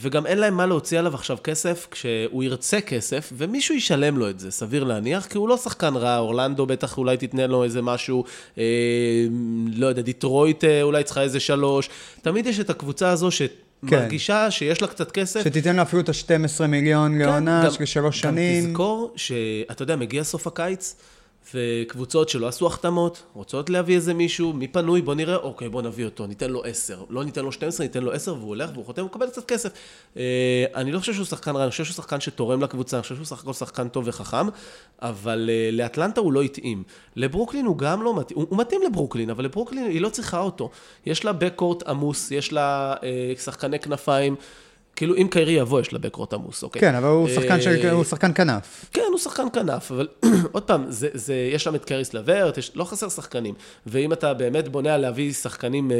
וגם 0.00 0.26
אין 0.26 0.38
להם 0.38 0.54
מה 0.56 0.66
להוציא 0.66 0.98
עליו 0.98 1.14
עכשיו 1.14 1.36
כסף, 1.44 1.86
כשהוא 1.90 2.44
ירצה 2.44 2.80
כסף, 2.80 3.32
ומישהו 3.36 3.74
ישלם 3.74 4.16
לו 4.16 4.30
את 4.30 4.40
זה, 4.40 4.50
סביר 4.50 4.84
להניח, 4.84 5.26
כי 5.26 5.38
הוא 5.38 5.48
לא 5.48 5.56
שחקן 5.56 5.94
רע, 5.96 6.18
אורלנדו 6.18 6.66
בטח 6.66 6.98
אולי 6.98 7.16
תתנה 7.16 7.46
לו 7.46 7.64
איזה 7.64 7.82
משהו, 7.82 8.24
אה, 8.58 8.64
לא 9.74 9.86
יודע, 9.86 10.02
דיטרויט 10.02 10.64
אה, 10.64 10.82
אולי 10.82 11.04
צריכה 11.04 11.22
איזה 11.22 11.40
שלוש, 11.40 11.88
תמיד 12.22 12.46
יש 12.46 12.60
את 12.60 12.70
הקבוצה 12.70 13.10
הזו 13.10 13.28
שמרגישה 13.30 14.50
שיש 14.50 14.82
לה 14.82 14.88
קצת 14.88 15.10
כסף. 15.12 15.44
שתיתן 15.44 15.76
לו 15.76 15.82
אפילו 15.82 16.02
את 16.02 16.08
ה-12 16.08 16.66
מיליון 16.66 17.18
לעונה 17.18 17.62
גם- 17.64 17.70
של 17.72 17.84
שלוש 17.84 18.20
שנים. 18.20 18.64
גם 18.64 18.70
תזכור 18.70 19.12
שאתה 19.16 19.82
יודע, 19.82 19.96
מגיע 19.96 20.24
סוף 20.24 20.46
הקיץ, 20.46 20.96
וקבוצות 21.54 22.28
שלא 22.28 22.48
עשו 22.48 22.66
החתמות, 22.66 23.22
רוצות 23.34 23.70
להביא 23.70 23.96
איזה 23.96 24.14
מישהו, 24.14 24.52
מי 24.52 24.68
פנוי, 24.68 25.02
בוא 25.02 25.14
נראה, 25.14 25.36
אוקיי, 25.36 25.68
בוא 25.68 25.82
נביא 25.82 26.04
אותו, 26.04 26.26
ניתן 26.26 26.50
לו 26.50 26.64
10. 26.64 27.04
לא 27.10 27.24
ניתן 27.24 27.44
לו 27.44 27.52
12, 27.52 27.86
ניתן 27.86 28.02
לו 28.02 28.12
10, 28.12 28.34
והוא 28.34 28.48
הולך 28.48 28.70
והוא 28.74 28.84
חותם, 28.84 29.02
הוא 29.02 29.10
מקבל 29.10 29.26
קצת 29.26 29.44
כסף. 29.44 29.70
אה, 30.16 30.64
אני 30.74 30.92
לא 30.92 30.98
חושב 30.98 31.14
שהוא 31.14 31.26
שחקן 31.26 31.56
רע, 31.56 31.62
אני 31.62 31.70
חושב 31.70 31.84
שהוא 31.84 31.94
שחקן 31.94 32.20
שתורם 32.20 32.62
לקבוצה, 32.62 32.96
אני 32.96 33.02
חושב 33.02 33.14
שהוא 33.14 33.24
סך 33.24 33.42
הכל 33.42 33.52
שחקן 33.52 33.88
טוב 33.88 34.04
וחכם, 34.06 34.46
אבל 35.02 35.50
אה, 35.52 35.70
לאטלנטה 35.72 36.20
הוא 36.20 36.32
לא 36.32 36.42
התאים. 36.42 36.82
לברוקלין 37.16 37.66
הוא 37.66 37.78
גם 37.78 38.02
לא 38.02 38.18
מתאים, 38.18 38.38
הוא, 38.38 38.46
הוא 38.50 38.58
מתאים 38.58 38.80
לברוקלין, 38.82 39.30
אבל 39.30 39.44
לברוקלין 39.44 39.86
היא 39.86 40.00
לא 40.00 40.08
צריכה 40.08 40.40
אותו. 40.40 40.70
יש 41.06 41.24
לה 41.24 41.32
בקורט 41.32 41.82
עמוס, 41.82 42.30
יש 42.30 42.52
לה 42.52 42.94
אה, 43.02 43.32
שחקני 43.36 43.78
כנפיים. 43.78 44.36
כאילו, 44.98 45.16
אם 45.16 45.28
קיירי 45.30 45.52
יבוא, 45.52 45.80
יש 45.80 45.94
בקורט 45.94 46.32
עמוס, 46.32 46.62
אוקיי? 46.62 46.80
כן, 46.80 46.94
אבל 46.94 47.08
הוא 47.08 47.28
שחקן, 47.28 47.60
של, 47.60 47.76
אה, 47.84 47.90
הוא 47.90 48.04
שחקן 48.04 48.34
כנף. 48.34 48.84
כן, 48.92 49.02
הוא 49.10 49.18
שחקן 49.18 49.46
כנף, 49.52 49.92
אבל 49.92 50.08
עוד 50.52 50.62
פעם, 50.62 50.84
זה, 50.88 51.08
זה, 51.14 51.34
יש 51.52 51.64
שם 51.64 51.74
את 51.74 51.84
קריס 51.84 52.14
לברט, 52.14 52.58
יש, 52.58 52.72
לא 52.74 52.84
חסר 52.84 53.08
שחקנים. 53.08 53.54
ואם 53.86 54.12
אתה 54.12 54.34
באמת 54.34 54.68
בונה 54.68 54.94
על 54.94 55.00
להביא 55.00 55.32
שחקנים 55.32 55.90
אה, 55.90 55.96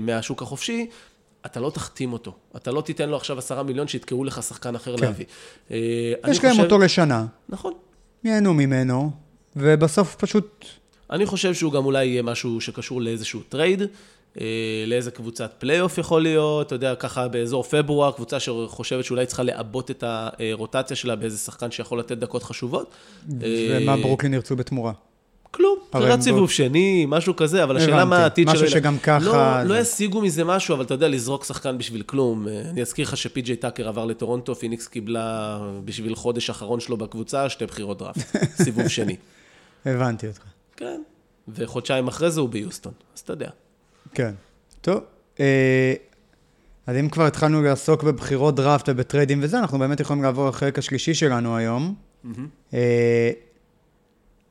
מהשוק 0.00 0.42
החופשי, 0.42 0.86
אתה 1.46 1.60
לא 1.60 1.70
תחתים 1.70 2.12
אותו. 2.12 2.32
אתה 2.56 2.70
לא 2.70 2.80
תיתן 2.80 3.08
לו 3.08 3.16
עכשיו 3.16 3.38
עשרה 3.38 3.62
מיליון 3.62 3.88
שיתקעו 3.88 4.24
לך 4.24 4.42
שחקן 4.42 4.74
אחר 4.74 4.96
כן. 4.96 5.04
להביא. 5.04 5.24
אה, 5.70 5.76
יש 6.28 6.44
להם 6.44 6.52
חושב- 6.52 6.64
אותו 6.64 6.78
לשנה, 6.78 7.26
נכון. 7.48 7.72
ייהנו 8.24 8.54
ממנו, 8.54 9.10
ובסוף 9.56 10.14
פשוט... 10.14 10.64
אני 11.10 11.26
חושב 11.26 11.54
שהוא 11.54 11.72
גם 11.72 11.84
אולי 11.84 12.06
יהיה 12.06 12.22
משהו 12.22 12.60
שקשור 12.60 13.02
לאיזשהו 13.02 13.40
טרייד, 13.48 13.82
אה, 13.82 13.86
לאיזה 14.86 15.10
קבוצת 15.10 15.54
פלייאוף 15.58 15.98
יכול 15.98 16.22
להיות, 16.22 16.66
אתה 16.66 16.74
יודע, 16.74 16.94
ככה 16.94 17.28
באזור 17.28 17.62
פברואר, 17.62 18.12
קבוצה 18.12 18.40
שחושבת 18.40 19.04
שאולי 19.04 19.26
צריכה 19.26 19.42
לעבות 19.42 19.90
את 19.90 20.04
הרוטציה 20.06 20.96
שלה 20.96 21.16
באיזה 21.16 21.38
שחקן 21.38 21.70
שיכול 21.70 21.98
לתת 21.98 22.18
דקות 22.18 22.42
חשובות. 22.42 22.90
ומה 23.28 23.92
אה, 23.92 24.02
ברוקלין 24.02 24.34
ירצו 24.34 24.56
בתמורה. 24.56 24.92
כלום, 25.50 25.78
בחירת 25.92 26.20
סיבוב 26.20 26.40
בו- 26.40 26.48
שני, 26.48 27.06
משהו 27.08 27.36
כזה, 27.36 27.64
אבל 27.64 27.76
השאלה. 27.76 28.04
מה 28.04 28.18
העתיד 28.18 28.48
שלו... 28.48 28.54
משהו 28.54 28.70
שגם 28.70 28.98
ככה 28.98 29.64
לא, 29.64 29.74
לא 29.74 29.80
ישיגו 29.80 30.20
מזה 30.20 30.44
משהו, 30.44 30.74
אבל 30.74 30.84
אתה 30.84 30.94
יודע, 30.94 31.08
לזרוק 31.08 31.44
שחקן 31.44 31.78
בשביל 31.78 32.02
כלום. 32.02 32.48
אה, 32.48 32.60
אני 32.70 32.82
אזכיר 32.82 33.06
לך 33.06 33.16
שפי.ג'יי 33.16 33.56
טאקר 33.56 33.88
עבר 33.88 34.04
לטורונטו, 34.04 34.54
פיניקס 34.54 34.86
קיבלה 34.86 35.58
בשביל 35.84 36.14
חודש 36.14 36.50
אחרון 36.50 36.80
שלו 36.80 36.96
בקבוצה, 36.96 37.48
שתי 37.48 37.66
בחירות 37.66 37.98
דראפט, 37.98 38.36
סיבוב 38.62 38.88
שני. 38.88 39.16
הבנתי 39.86 40.26
אותך. 40.26 40.42
כן, 40.76 41.02
וחודשיים 41.48 42.08
אחרי 42.08 42.30
זה 42.30 42.40
הוא 42.40 42.48
ביוסטון, 42.48 42.92
אז 43.14 43.20
אתה 43.20 43.32
יודע. 43.32 43.50
כן. 44.14 44.34
טוב, 44.80 45.00
אה, 45.40 45.94
אז 46.86 46.96
אם 46.96 47.08
כבר 47.08 47.26
התחלנו 47.26 47.62
לעסוק 47.62 48.02
בבחירות 48.02 48.56
דראפט 48.56 48.88
ובטריידים 48.88 49.38
וזה, 49.42 49.58
אנחנו 49.58 49.78
באמת 49.78 50.00
יכולים 50.00 50.22
לעבור 50.22 50.48
לחלק 50.48 50.78
השלישי 50.78 51.14
שלנו 51.14 51.56
היום. 51.56 51.94
אה, 52.74 53.30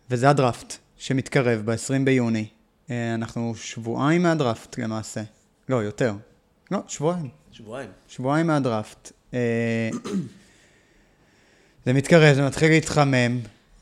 וזה 0.10 0.30
הדראפט 0.30 0.78
שמתקרב 0.98 1.62
ב-20 1.66 2.06
ביוני. 2.06 2.48
אה, 2.92 3.14
אנחנו 3.14 3.56
שבועיים 3.56 4.24
מהדראפט 4.24 4.80
למעשה. 4.80 5.22
לא, 5.70 5.76
יותר. 5.76 6.14
לא, 6.72 6.80
שבועיים. 6.88 7.30
שבועיים. 7.52 7.90
שבועיים 8.08 8.48
מהדראפט. 8.48 9.12
זה 11.86 11.94
מתקרב, 11.94 12.36
זה 12.36 12.46
מתחיל 12.46 12.70
להתחמם. 12.70 13.40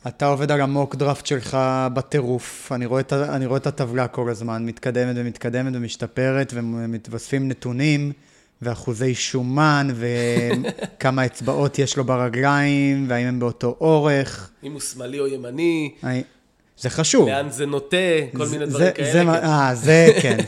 אתה 0.07 0.25
עובד 0.25 0.51
על 0.51 0.61
המוק 0.61 0.95
דראפט 0.95 1.25
שלך 1.25 1.57
בטירוף. 1.93 2.71
אני 2.71 2.85
רואה, 2.85 2.99
את, 3.01 3.13
אני 3.13 3.45
רואה 3.45 3.57
את 3.57 3.67
הטבלה 3.67 4.07
כל 4.07 4.29
הזמן, 4.29 4.65
מתקדמת 4.65 5.15
ומתקדמת 5.15 5.73
ומשתפרת, 5.75 6.53
ומתווספים 6.55 7.47
נתונים, 7.47 8.11
ואחוזי 8.61 9.15
שומן, 9.15 9.87
וכמה 9.95 11.25
אצבעות 11.25 11.79
יש 11.79 11.97
לו 11.97 12.03
ברגליים, 12.03 13.05
והאם 13.09 13.27
הם 13.27 13.39
באותו 13.39 13.75
אורך. 13.81 14.49
אם 14.63 14.71
הוא 14.71 14.81
שמאלי 14.81 15.19
או 15.19 15.27
ימני, 15.27 15.91
זה 16.79 16.89
חשוב. 16.89 17.29
לאן 17.29 17.49
זה 17.49 17.65
נוטה, 17.65 17.97
כל 18.37 18.45
זה- 18.45 18.51
מיני 18.59 18.65
דברים 18.69 18.85
זה 18.85 18.91
כאלה. 18.91 19.11
כן. 19.41 19.45
אה, 19.47 19.75
זה 19.75 20.07
כן. 20.21 20.37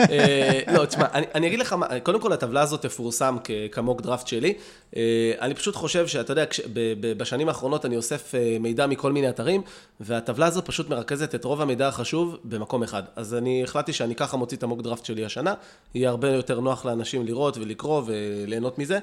אה, 0.00 0.60
לא, 0.74 0.84
תשמע, 0.84 1.04
אני, 1.12 1.26
אני 1.34 1.46
אגיד 1.46 1.58
לך 1.58 1.72
מה, 1.72 1.86
קודם 2.02 2.20
כל 2.20 2.32
הטבלה 2.32 2.60
הזאת 2.60 2.82
תפורסם 2.82 3.36
כמוק 3.72 4.00
דראפט 4.00 4.26
שלי. 4.26 4.54
אה, 4.96 5.32
אני 5.40 5.54
פשוט 5.54 5.76
חושב 5.76 6.06
שאתה 6.06 6.32
יודע, 6.32 6.46
כש, 6.46 6.60
ב, 6.60 6.92
ב, 7.00 7.18
בשנים 7.18 7.48
האחרונות 7.48 7.84
אני 7.84 7.96
אוסף 7.96 8.34
אה, 8.34 8.56
מידע 8.60 8.86
מכל 8.86 9.12
מיני 9.12 9.28
אתרים, 9.28 9.62
והטבלה 10.00 10.46
הזאת 10.46 10.66
פשוט 10.66 10.88
מרכזת 10.88 11.34
את 11.34 11.44
רוב 11.44 11.60
המידע 11.60 11.88
החשוב 11.88 12.36
במקום 12.44 12.82
אחד. 12.82 13.02
אז 13.16 13.34
אני 13.34 13.64
החלטתי 13.64 13.92
שאני 13.92 14.14
ככה 14.14 14.36
מוציא 14.36 14.56
את 14.56 14.62
המוק 14.62 14.82
דראפט 14.82 15.04
שלי 15.04 15.24
השנה, 15.24 15.54
יהיה 15.94 16.10
הרבה 16.10 16.28
יותר 16.28 16.60
נוח 16.60 16.84
לאנשים 16.84 17.26
לראות 17.26 17.58
ולקרוא 17.58 18.02
וליהנות 18.06 18.78
מזה. 18.78 18.98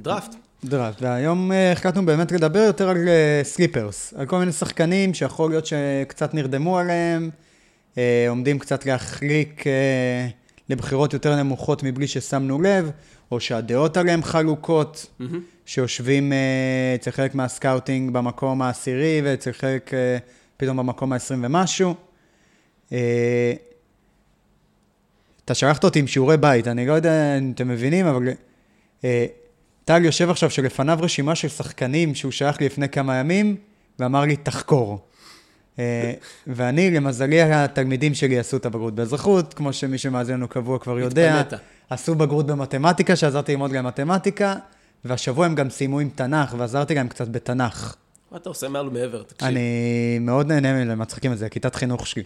דראפט. 0.00 0.34
דראפט, 0.64 1.02
והיום 1.02 1.52
החלטנו 1.72 2.06
באמת 2.06 2.32
לדבר 2.32 2.58
יותר 2.58 2.88
על 2.88 3.08
sleepers, 3.42 4.14
על 4.16 4.26
כל 4.26 4.38
מיני 4.38 4.52
שחקנים 4.52 5.14
שיכול 5.14 5.50
להיות 5.50 5.66
שקצת 5.66 6.34
נרדמו 6.34 6.78
עליהם, 6.78 7.30
עומדים 8.28 8.58
קצת 8.58 8.86
להחליק 8.86 9.66
אה, 9.66 10.28
לבחירות 10.68 11.12
יותר 11.12 11.36
נמוכות 11.36 11.82
מבלי 11.82 12.06
ששמנו 12.06 12.62
לב, 12.62 12.90
או 13.30 13.40
שהדעות 13.40 13.96
עליהם 13.96 14.22
חלוקות, 14.22 15.06
אהמ. 15.20 15.24
שיושבים 15.66 16.32
אה, 16.32 16.38
אצל 16.94 17.10
חלק 17.10 17.34
מה 17.34 17.49
scouting 17.49 18.10
במקום 18.10 18.62
העשירי, 18.62 19.20
ואצל 19.24 19.52
חלק 19.52 19.94
אה, 19.94 20.18
פתאום 20.56 20.76
במקום 20.76 21.12
העשרים 21.12 21.44
ומשהו. 21.44 21.94
אה, 22.92 23.52
אתה 25.44 25.54
שלחת 25.54 25.84
אותי 25.84 25.98
עם 25.98 26.06
שיעורי 26.06 26.36
בית, 26.36 26.68
אני 26.68 26.86
לא 26.86 26.92
יודע 26.92 27.38
אם 27.38 27.52
אתם 27.54 27.68
מבינים, 27.68 28.06
אבל 28.06 28.28
אה, 29.04 29.26
טל 29.84 30.04
יושב 30.04 30.30
עכשיו 30.30 30.50
שלפניו 30.50 30.98
רשימה 31.02 31.34
של 31.34 31.48
שחקנים 31.48 32.14
שהוא 32.14 32.32
שלח 32.32 32.60
לי 32.60 32.66
לפני 32.66 32.88
כמה 32.88 33.16
ימים, 33.16 33.56
ואמר 33.98 34.20
לי, 34.20 34.36
תחקור. 34.36 35.00
אה, 35.78 36.12
ואני, 36.46 36.90
למזלי, 36.90 37.42
התלמידים 37.42 38.14
שלי 38.14 38.38
עשו 38.38 38.56
את 38.56 38.66
הבגרות 38.66 38.94
באזרחות, 38.94 39.54
כמו 39.54 39.72
שמי 39.72 39.98
שמאזין 39.98 40.34
לנו 40.36 40.48
קבוע 40.48 40.78
כבר 40.78 40.98
יודע. 40.98 41.40
התפנית. 41.40 41.60
עשו 41.90 42.14
בגרות 42.14 42.46
במתמטיקה, 42.46 43.16
שעזרתי 43.16 43.52
ללמוד 43.52 43.72
גם 43.72 43.86
מתמטיקה, 43.86 44.54
והשבוע 45.04 45.46
הם 45.46 45.54
גם 45.54 45.70
סיימו 45.70 46.00
עם 46.00 46.08
תנ"ך, 46.14 46.54
ועזרתי 46.58 46.94
להם 46.94 47.08
קצת 47.08 47.28
בתנ"ך. 47.28 47.96
מה 48.32 48.38
אתה 48.38 48.48
עושה 48.48 48.68
מעל 48.68 48.88
ומעבר? 48.88 49.22
תקשיב. 49.22 49.48
אני 49.48 49.60
מאוד 50.20 50.52
נהנה 50.52 50.84
מהם, 50.84 50.98
מצחיקים 50.98 51.32
את 51.32 51.38
זה, 51.38 51.48
כיתת 51.48 51.74
חינוך 51.74 52.06
שלי. 52.06 52.22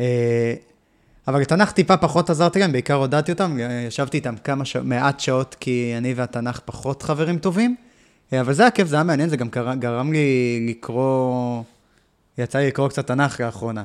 אה, 0.00 0.54
אבל 1.28 1.40
לתנ"ך 1.40 1.72
טיפה 1.72 1.96
פחות 1.96 2.30
עזרתי 2.30 2.58
להם, 2.58 2.72
בעיקר 2.72 2.94
הודעתי 2.94 3.32
אותם, 3.32 3.58
ישבתי 3.88 4.16
איתם 4.16 4.34
כמה 4.44 4.64
שעות, 4.64 4.84
מעט 4.86 5.20
שעות, 5.20 5.56
כי 5.60 5.94
אני 5.98 6.14
והתנ"ך 6.14 6.60
פחות 6.64 7.02
חברים 7.02 7.38
טובים. 7.38 7.76
אה, 8.32 8.40
אבל 8.40 8.52
זה 8.52 8.62
היה 8.62 8.70
כיף, 8.70 8.88
זה 8.88 8.96
היה 8.96 9.02
מעניין, 9.02 9.28
זה 9.28 9.36
גם 9.36 9.48
גר- 9.48 9.74
גרם 9.74 10.12
לי 10.12 10.26
לקרוא, 10.68 11.62
יצא 12.38 12.58
לי 12.58 12.66
לקרוא 12.66 12.88
קצת 12.88 13.06
תנ"ך 13.06 13.40
לאחרונה. 13.40 13.84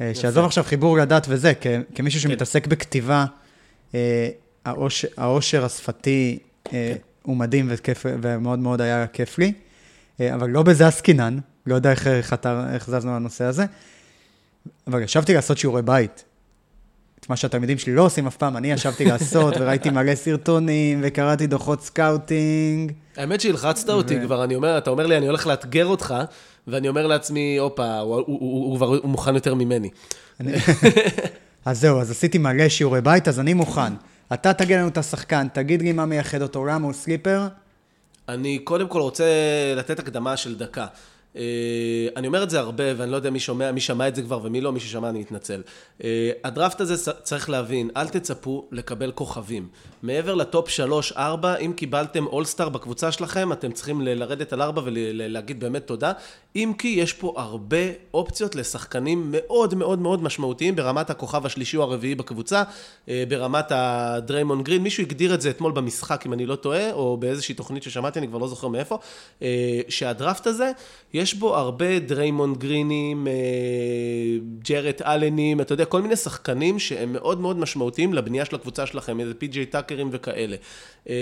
אה, 0.00 0.14
שעזוב 0.14 0.44
עכשיו 0.44 0.64
חיבור 0.64 0.98
לדת 0.98 1.26
וזה, 1.28 1.52
כ- 1.60 1.66
כמישהו 1.94 2.20
שמתעסק 2.20 2.66
בכתיבה, 2.66 3.24
אה, 3.94 4.28
העושר, 5.16 5.64
השפתי 5.64 6.38
אה, 6.72 6.94
הוא 7.22 7.36
מדהים 7.36 7.66
וכיף, 7.68 8.06
ומאוד 8.22 8.58
מאוד 8.58 8.80
היה 8.80 9.06
כיף 9.06 9.38
לי. 9.38 9.52
אבל 10.34 10.50
לא 10.50 10.62
בזה 10.62 10.86
עסקינן, 10.86 11.38
לא 11.66 11.74
יודע 11.74 11.90
איך, 11.90 12.06
איך, 12.06 12.34
איך 12.74 12.90
זזנו 12.90 13.14
לנושא 13.16 13.44
הזה. 13.44 13.64
אבל 14.86 15.02
ישבתי 15.02 15.34
לעשות 15.34 15.58
שיעורי 15.58 15.82
בית. 15.82 16.24
את 17.20 17.28
מה 17.28 17.36
שהתלמידים 17.36 17.78
שלי 17.78 17.94
לא 17.94 18.02
עושים 18.02 18.26
אף 18.26 18.36
פעם, 18.36 18.56
אני 18.56 18.72
ישבתי 18.72 19.04
לעשות, 19.04 19.54
וראיתי 19.60 19.90
מלא 19.90 20.14
סרטונים, 20.14 21.00
וקראתי 21.02 21.46
דוחות 21.46 21.82
scouting. 21.82 22.92
האמת 23.16 23.40
שהלחצת 23.40 23.88
אותי 23.90 24.20
כבר, 24.20 24.44
אני 24.44 24.54
אומר, 24.54 24.78
אתה 24.78 24.90
אומר 24.90 25.06
לי, 25.06 25.16
אני 25.16 25.26
הולך 25.26 25.46
לאתגר 25.46 25.86
אותך, 25.86 26.14
ואני 26.66 26.88
אומר 26.88 27.06
לעצמי, 27.06 27.56
הופה, 27.58 27.98
הוא- 27.98 28.76
כבר 28.76 28.98
מוכן 29.04 29.34
יותר 29.34 29.54
ממני. 29.54 29.90
אז 31.64 31.80
זהו, 31.80 32.00
אז 32.00 32.10
עשיתי 32.10 32.38
מלא 32.38 32.68
שיעורי 32.68 33.00
בית, 33.00 33.28
אז 33.28 33.40
אני 33.40 33.54
מוכן. 33.54 33.92
אתה 34.32 34.52
תגיד 34.52 34.76
לנו 34.78 34.88
את 34.88 34.98
השחקן, 34.98 35.46
תגיד 35.52 35.82
לי 35.82 35.92
מה 35.92 36.06
מייחד 36.06 36.42
אותו, 36.42 36.64
למה 36.64 36.86
הוא 36.86 36.92
sleeper? 36.92 37.46
אני 38.28 38.58
קודם 38.58 38.88
כל 38.88 39.00
רוצה 39.00 39.24
לתת 39.76 39.98
הקדמה 39.98 40.36
של 40.36 40.58
דקה. 40.58 40.86
אה, 41.36 41.42
אני 42.16 42.26
אומר 42.26 42.42
את 42.42 42.50
זה 42.50 42.58
הרבה, 42.58 42.84
ואני 42.96 43.10
לא 43.10 43.16
יודע 43.16 43.30
מי 43.30 43.40
שומע, 43.40 43.72
מי 43.72 43.80
שמע 43.80 44.08
את 44.08 44.14
זה 44.14 44.22
כבר 44.22 44.40
ומי 44.42 44.60
לא, 44.60 44.72
מי 44.72 44.80
ששמע 44.80 45.08
אני 45.08 45.20
מתנצל. 45.20 45.62
אה, 46.04 46.30
הדראפט 46.44 46.80
הזה 46.80 47.12
צריך 47.22 47.50
להבין, 47.50 47.90
אל 47.96 48.08
תצפו 48.08 48.68
לקבל 48.72 49.12
כוכבים. 49.12 49.68
מעבר 50.02 50.34
לטופ 50.34 50.68
3-4, 51.12 51.18
אם 51.60 51.72
קיבלתם 51.76 52.26
אולסטאר 52.26 52.68
בקבוצה 52.68 53.12
שלכם, 53.12 53.52
אתם 53.52 53.72
צריכים 53.72 54.00
לרדת 54.00 54.52
על 54.52 54.62
4 54.62 54.82
ולהגיד 54.84 55.60
באמת 55.60 55.86
תודה. 55.86 56.12
אם 56.56 56.72
כי 56.78 56.88
יש 56.88 57.12
פה 57.12 57.34
הרבה 57.36 57.76
אופציות 58.14 58.54
לשחקנים 58.54 59.28
מאוד 59.30 59.74
מאוד 59.74 59.98
מאוד 59.98 60.22
משמעותיים 60.22 60.76
ברמת 60.76 61.10
הכוכב 61.10 61.46
השלישי 61.46 61.76
או 61.76 61.82
הרביעי 61.82 62.14
בקבוצה, 62.14 62.62
אה, 63.08 63.24
ברמת 63.28 63.64
הדריימון 63.70 64.62
גרין, 64.62 64.82
מישהו 64.82 65.02
הגדיר 65.02 65.34
את 65.34 65.40
זה 65.40 65.50
אתמול 65.50 65.72
במשחק, 65.72 66.26
אם 66.26 66.32
אני 66.32 66.46
לא 66.46 66.56
טועה, 66.56 66.92
או 66.92 67.16
באיזושהי 67.16 67.54
תוכנית 67.54 67.82
ששמעתי, 67.82 68.18
אני 68.18 68.28
כבר 68.28 68.38
לא 68.38 68.48
זוכר 68.48 68.68
מאיפה, 68.68 68.98
אה, 69.42 69.80
שהדראפט 69.88 70.46
הזה, 70.46 70.72
יש 71.14 71.34
בו 71.34 71.56
הרבה 71.56 71.98
דריימון 71.98 72.54
גרינים, 72.54 73.28
אה, 73.28 73.32
ג'רד 74.68 75.02
אלנים, 75.02 75.60
אתה 75.60 75.72
יודע, 75.72 75.84
כל 75.84 76.02
מיני 76.02 76.16
שחקנים 76.16 76.78
שהם 76.78 77.12
מאוד 77.12 77.40
מאוד 77.40 77.58
משמעותיים 77.58 78.14
לבנייה 78.14 78.44
של 78.44 78.56
הקבוצה 78.56 78.86
שלכם, 78.86 79.20
איזה 79.20 79.34
פי.ג'יי 79.34 79.66
טאקרים 79.92 80.08
וכאלה. 80.12 80.56
אה, 81.08 81.14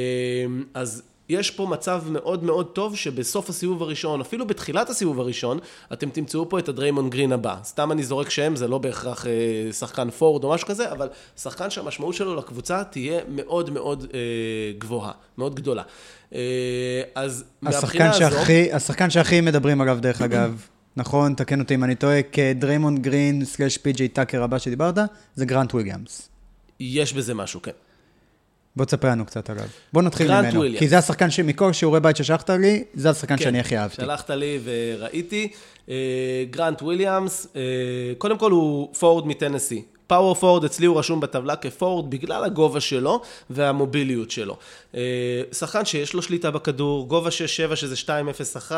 אז 0.74 1.02
יש 1.28 1.50
פה 1.50 1.66
מצב 1.66 2.02
מאוד 2.10 2.44
מאוד 2.44 2.66
טוב 2.66 2.96
שבסוף 2.96 3.48
הסיבוב 3.48 3.82
הראשון, 3.82 4.20
אפילו 4.20 4.46
בתחילת 4.46 4.90
הסיבוב 4.90 5.20
הראשון, 5.20 5.58
אתם 5.92 6.10
תמצאו 6.10 6.48
פה 6.48 6.58
את 6.58 6.68
הדריימון 6.68 7.10
גרין 7.10 7.32
הבא. 7.32 7.56
סתם 7.64 7.92
אני 7.92 8.02
זורק 8.02 8.30
שם, 8.30 8.56
זה 8.56 8.68
לא 8.68 8.78
בהכרח 8.78 9.26
אה, 9.26 9.72
שחקן 9.72 10.10
פורד 10.10 10.44
או 10.44 10.50
משהו 10.50 10.68
כזה, 10.68 10.92
אבל 10.92 11.08
שחקן 11.36 11.70
שהמשמעות 11.70 12.14
שלו 12.14 12.36
לקבוצה 12.36 12.84
תהיה 12.84 13.20
מאוד 13.28 13.70
מאוד 13.70 14.06
אה, 14.14 14.18
גבוהה, 14.78 15.12
מאוד 15.38 15.54
גדולה. 15.54 15.82
אה, 16.34 16.40
אז 17.14 17.44
מהבחינה. 17.62 18.12
שהכי, 18.12 18.72
השחקן 18.72 19.10
שהכי 19.10 19.40
מדברים 19.40 19.80
עליו, 19.80 19.98
דרך 20.00 20.22
אגב, 20.22 20.66
נכון, 20.96 21.34
תקן 21.34 21.60
אותי 21.60 21.74
אם 21.74 21.84
אני 21.84 21.94
טועה, 21.94 22.22
כדריימונד 22.22 23.02
גרין 23.02 23.44
slash 23.44 23.78
פי.ג'יי 23.78 24.08
טאקר 24.08 24.42
הבא 24.42 24.58
שדיברת, 24.58 24.98
זה 25.34 25.46
גרנט 25.46 25.74
וויליאמס. 25.74 26.28
יש 26.80 27.12
בזה 27.12 27.34
משהו, 27.34 27.62
כן. 27.62 27.72
בוא 28.76 28.84
תספר 28.84 29.08
לנו 29.08 29.26
קצת 29.26 29.50
עליו. 29.50 29.64
בוא 29.92 30.02
נתחיל 30.02 30.26
גרנט 30.26 30.44
ממנו. 30.44 30.58
וויליאמס. 30.58 30.78
כי 30.78 30.88
זה 30.88 30.98
השחקן 30.98 31.30
שמכל 31.30 31.72
שיעורי 31.72 32.00
בית 32.00 32.16
ששלחת 32.16 32.50
לי, 32.50 32.84
זה 32.94 33.10
השחקן 33.10 33.36
כן, 33.36 33.44
שאני 33.44 33.60
הכי 33.60 33.78
אהבתי. 33.78 34.02
שלחת 34.02 34.30
לי 34.30 34.58
וראיתי. 34.64 35.48
אה, 35.88 35.94
גרנט 36.50 36.82
וויליאמס, 36.82 37.46
אה, 37.56 37.62
קודם 38.18 38.38
כל 38.38 38.50
הוא 38.50 38.94
פורוורד 38.94 39.26
מטנסי. 39.26 39.82
פאוור 40.10 40.34
פורד, 40.34 40.64
אצלי 40.64 40.86
הוא 40.86 40.98
רשום 40.98 41.20
בטבלה 41.20 41.56
כפורד 41.56 42.10
בגלל 42.10 42.44
הגובה 42.44 42.80
שלו 42.80 43.22
והמוביליות 43.50 44.30
שלו. 44.30 44.56
אה, 44.94 45.00
שחקן 45.52 45.84
שיש 45.84 46.14
לו 46.14 46.22
שליטה 46.22 46.50
בכדור, 46.50 47.08
גובה 47.08 47.30
6-7 47.72 47.76
שזה 47.76 47.94
2-0-1. 47.94 48.72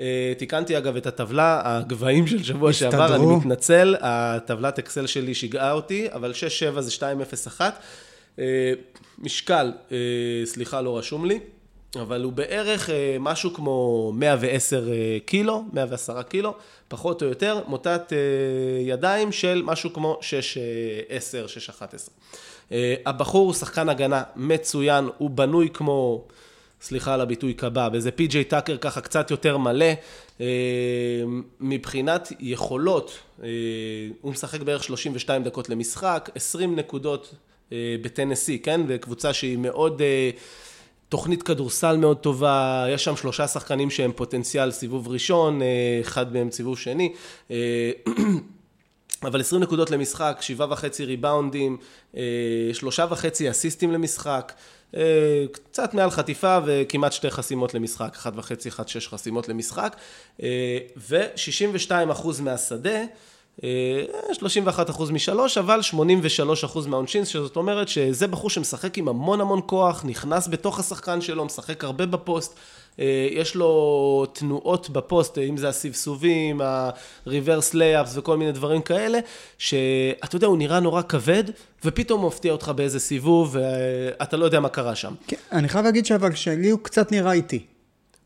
אה, 0.00 0.32
תיקנתי 0.38 0.78
אגב 0.78 0.96
את 0.96 1.06
הטבלה, 1.06 1.60
הגבהים 1.64 2.26
של 2.26 2.42
שבוע 2.42 2.72
שעבר, 2.72 3.06
אני 3.06 3.14
הסתדרו. 3.14 3.36
מתנצל, 3.36 3.96
הטבלת 4.00 4.78
אקסל 4.78 5.06
שלי 5.06 5.34
שיגעה 5.34 5.72
אותי, 5.72 6.06
אבל 6.12 6.32
6-7 6.76 6.80
זה 6.80 6.90
2-0-1. 6.90 7.60
אה, 8.38 8.72
משקל, 9.18 9.72
אה, 9.92 9.96
סליחה, 10.44 10.80
לא 10.80 10.98
רשום 10.98 11.24
לי. 11.24 11.40
אבל 12.00 12.22
הוא 12.22 12.32
בערך 12.32 12.90
אה, 12.90 13.16
משהו 13.20 13.54
כמו 13.54 14.12
110 14.14 14.88
אה, 14.92 15.18
קילו, 15.26 15.64
110 15.72 16.22
קילו, 16.22 16.54
פחות 16.88 17.22
או 17.22 17.26
יותר, 17.26 17.60
מוטת 17.66 18.12
ידיים 18.80 19.32
של 19.32 19.62
משהו 19.64 19.92
כמו 19.92 20.18
6-10, 20.20 20.24
6-11. 21.70 21.82
אה, 22.72 22.94
הבחור 23.06 23.46
הוא 23.46 23.54
שחקן 23.54 23.88
הגנה 23.88 24.22
מצוין, 24.36 25.08
הוא 25.18 25.30
בנוי 25.30 25.68
כמו, 25.74 26.24
סליחה 26.80 27.14
על 27.14 27.20
הביטוי 27.20 27.54
קבב, 27.54 27.90
איזה 27.94 28.10
פי.ג'יי 28.10 28.44
טאקר 28.44 28.76
ככה 28.76 29.00
קצת 29.00 29.30
יותר 29.30 29.56
מלא. 29.56 29.86
מבחינת 31.60 32.32
יכולות, 32.40 33.18
הוא 34.20 34.32
משחק 34.32 34.60
בערך 34.60 34.84
32 34.84 35.44
דקות 35.44 35.68
למשחק, 35.68 36.30
20 36.34 36.76
נקודות 36.76 37.34
בטנסי, 37.72 38.58
כן? 38.58 38.80
וקבוצה 38.88 39.32
שהיא 39.32 39.58
מאוד... 39.58 40.02
אה, 40.02 40.30
תוכנית 41.08 41.42
כדורסל 41.42 41.96
מאוד 41.96 42.16
טובה, 42.16 42.86
יש 42.88 43.04
שם 43.04 43.16
שלושה 43.16 43.48
שחקנים 43.48 43.90
שהם 43.90 44.12
פוטנציאל 44.16 44.70
סיבוב 44.70 45.08
ראשון, 45.08 45.62
אה, 45.62 45.66
אחד 46.00 46.32
מהם 46.32 46.50
סיבוב 46.50 46.78
שני. 46.78 47.12
אה, 47.50 47.90
אבל 49.26 49.40
20 49.40 49.62
נקודות 49.62 49.90
למשחק, 49.90 50.38
שבעה 50.40 50.72
וחצי 50.72 51.04
ריבאונדים, 51.04 51.76
אה, 52.16 52.22
שלושה 52.72 53.06
וחצי 53.10 53.50
אסיסטים 53.50 53.92
למשחק, 53.92 54.52
אה, 54.96 55.44
קצת 55.52 55.94
מעל 55.94 56.10
חטיפה 56.10 56.58
וכמעט 56.64 57.12
שתי 57.12 57.30
חסימות 57.30 57.74
למשחק, 57.74 58.14
אחת 58.16 58.32
וחצי, 58.36 58.68
אחת 58.68 58.88
שש 58.88 59.08
חסימות 59.08 59.48
למשחק, 59.48 59.96
אה, 60.42 60.78
ו-62 60.96 61.90
אחוז 62.12 62.40
מהשדה, 62.40 62.90
אה, 62.90 63.04
31 64.32 64.90
אחוז 64.90 65.10
משלוש, 65.10 65.58
אבל 65.58 65.82
83 65.82 66.64
אחוז 66.64 66.86
מהעונשין, 66.86 67.24
שזאת 67.24 67.56
אומרת 67.56 67.88
שזה 67.88 68.26
בחור 68.26 68.50
שמשחק 68.50 68.98
עם 68.98 69.08
המון 69.08 69.40
המון 69.40 69.60
כוח, 69.66 70.04
נכנס 70.04 70.48
בתוך 70.48 70.80
השחקן 70.80 71.20
שלו, 71.20 71.44
משחק 71.44 71.84
הרבה 71.84 72.06
בפוסט, 72.06 72.54
אה, 73.00 73.28
יש 73.30 73.54
לו 73.54 74.26
תנועות 74.32 74.90
בפוסט, 74.90 75.38
אם 75.38 75.56
זה 75.56 75.68
הסבסובים, 75.68 76.60
ה-reverse 76.60 77.74
layups 77.74 78.10
וכל 78.14 78.36
מיני 78.36 78.52
דברים 78.52 78.82
כאלה, 78.82 79.18
שאתה 79.58 80.36
יודע, 80.36 80.46
הוא 80.46 80.58
נראה 80.58 80.80
נורא 80.80 81.02
כבד, 81.02 81.44
ופתאום 81.84 82.20
הוא 82.20 82.28
מפתיע 82.28 82.52
אותך 82.52 82.68
באיזה 82.76 83.00
סיבוב, 83.00 83.56
ואתה 83.60 84.36
לא 84.36 84.44
יודע 84.44 84.60
מה 84.60 84.68
קרה 84.68 84.94
שם. 84.94 85.14
כן, 85.26 85.36
אני 85.52 85.68
חייב 85.68 85.84
להגיד 85.84 86.06
שאבל 86.06 86.34
שלי 86.34 86.70
הוא 86.70 86.80
קצת 86.82 87.12
נראה 87.12 87.32
איטי. 87.32 87.64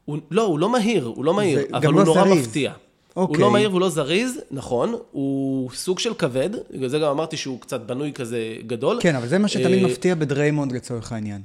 הוא, 0.05 0.19
לא, 0.31 0.43
הוא 0.43 0.59
לא 0.59 0.69
מהיר, 0.69 1.05
הוא 1.05 1.25
לא 1.25 1.35
מהיר, 1.35 1.61
אבל 1.73 1.87
הוא 1.87 1.95
לא 1.95 2.05
נורא 2.05 2.25
זריז. 2.25 2.47
מפתיע. 2.47 2.73
אוקיי. 3.19 3.37
הוא 3.37 3.43
לא 3.43 3.51
מהיר 3.51 3.71
והוא 3.71 3.81
לא 3.81 3.89
זריז, 3.89 4.41
נכון, 4.51 4.95
הוא 5.13 5.71
סוג 5.71 5.99
של 5.99 6.15
כבד, 6.15 6.51
בגלל 6.71 6.89
זה 6.89 6.99
גם 6.99 7.11
אמרתי 7.11 7.37
שהוא 7.37 7.61
קצת 7.61 7.81
בנוי 7.81 8.13
כזה 8.13 8.57
גדול. 8.67 8.99
כן, 9.01 9.17
אבל 9.17 9.29
זה 9.29 9.39
מה 9.39 9.49
שתמיד 9.49 9.85
אה, 9.85 9.89
מפתיע 9.89 10.15
בדריימונד 10.15 10.73
לצורך 10.73 11.13
העניין. 11.13 11.41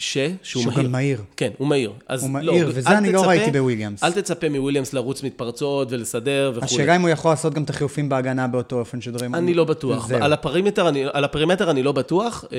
ש... 0.00 0.18
שהוא 0.42 0.62
שהוא 0.62 0.64
מהיר. 0.72 0.84
גם 0.86 0.92
מהיר. 0.92 1.22
כן, 1.36 1.50
הוא 1.58 1.68
מהיר. 1.68 1.92
אז 2.08 2.22
הוא 2.22 2.38
לא, 2.40 2.52
מהיר, 2.52 2.70
וזה 2.74 2.90
אל 2.90 2.94
אני 2.94 3.12
לא 3.12 3.18
תצפה- 3.20 3.28
ראיתי 3.28 3.50
בוויליאמס. 3.50 4.04
אל 4.04 4.12
תצפה 4.12 4.48
מוויליאמס 4.48 4.92
לרוץ 4.92 5.22
מתפרצות 5.22 5.92
ולסדר 5.92 6.50
וכולי. 6.54 6.64
השאלה 6.66 6.96
אם 6.96 7.00
הוא 7.00 7.08
יכול 7.08 7.30
לעשות 7.30 7.54
גם 7.54 7.62
את 7.62 7.70
החילופים 7.70 8.08
בהגנה 8.08 8.46
באותו 8.46 8.78
אופן 8.78 9.00
שדרימונד. 9.00 9.42
אני 9.42 9.54
לא 9.54 9.64
בטוח. 9.64 10.08
זהו. 10.08 10.22
על 10.22 10.32
ה 10.32 10.37
perimeter, 10.37 10.88
אני, 10.88 11.04
על 11.12 11.24
ה 11.24 11.29
perimeter 11.29 11.70
אני 11.70 11.82
לא 11.82 11.92
בטוח. 11.92 12.44
אה, 12.52 12.58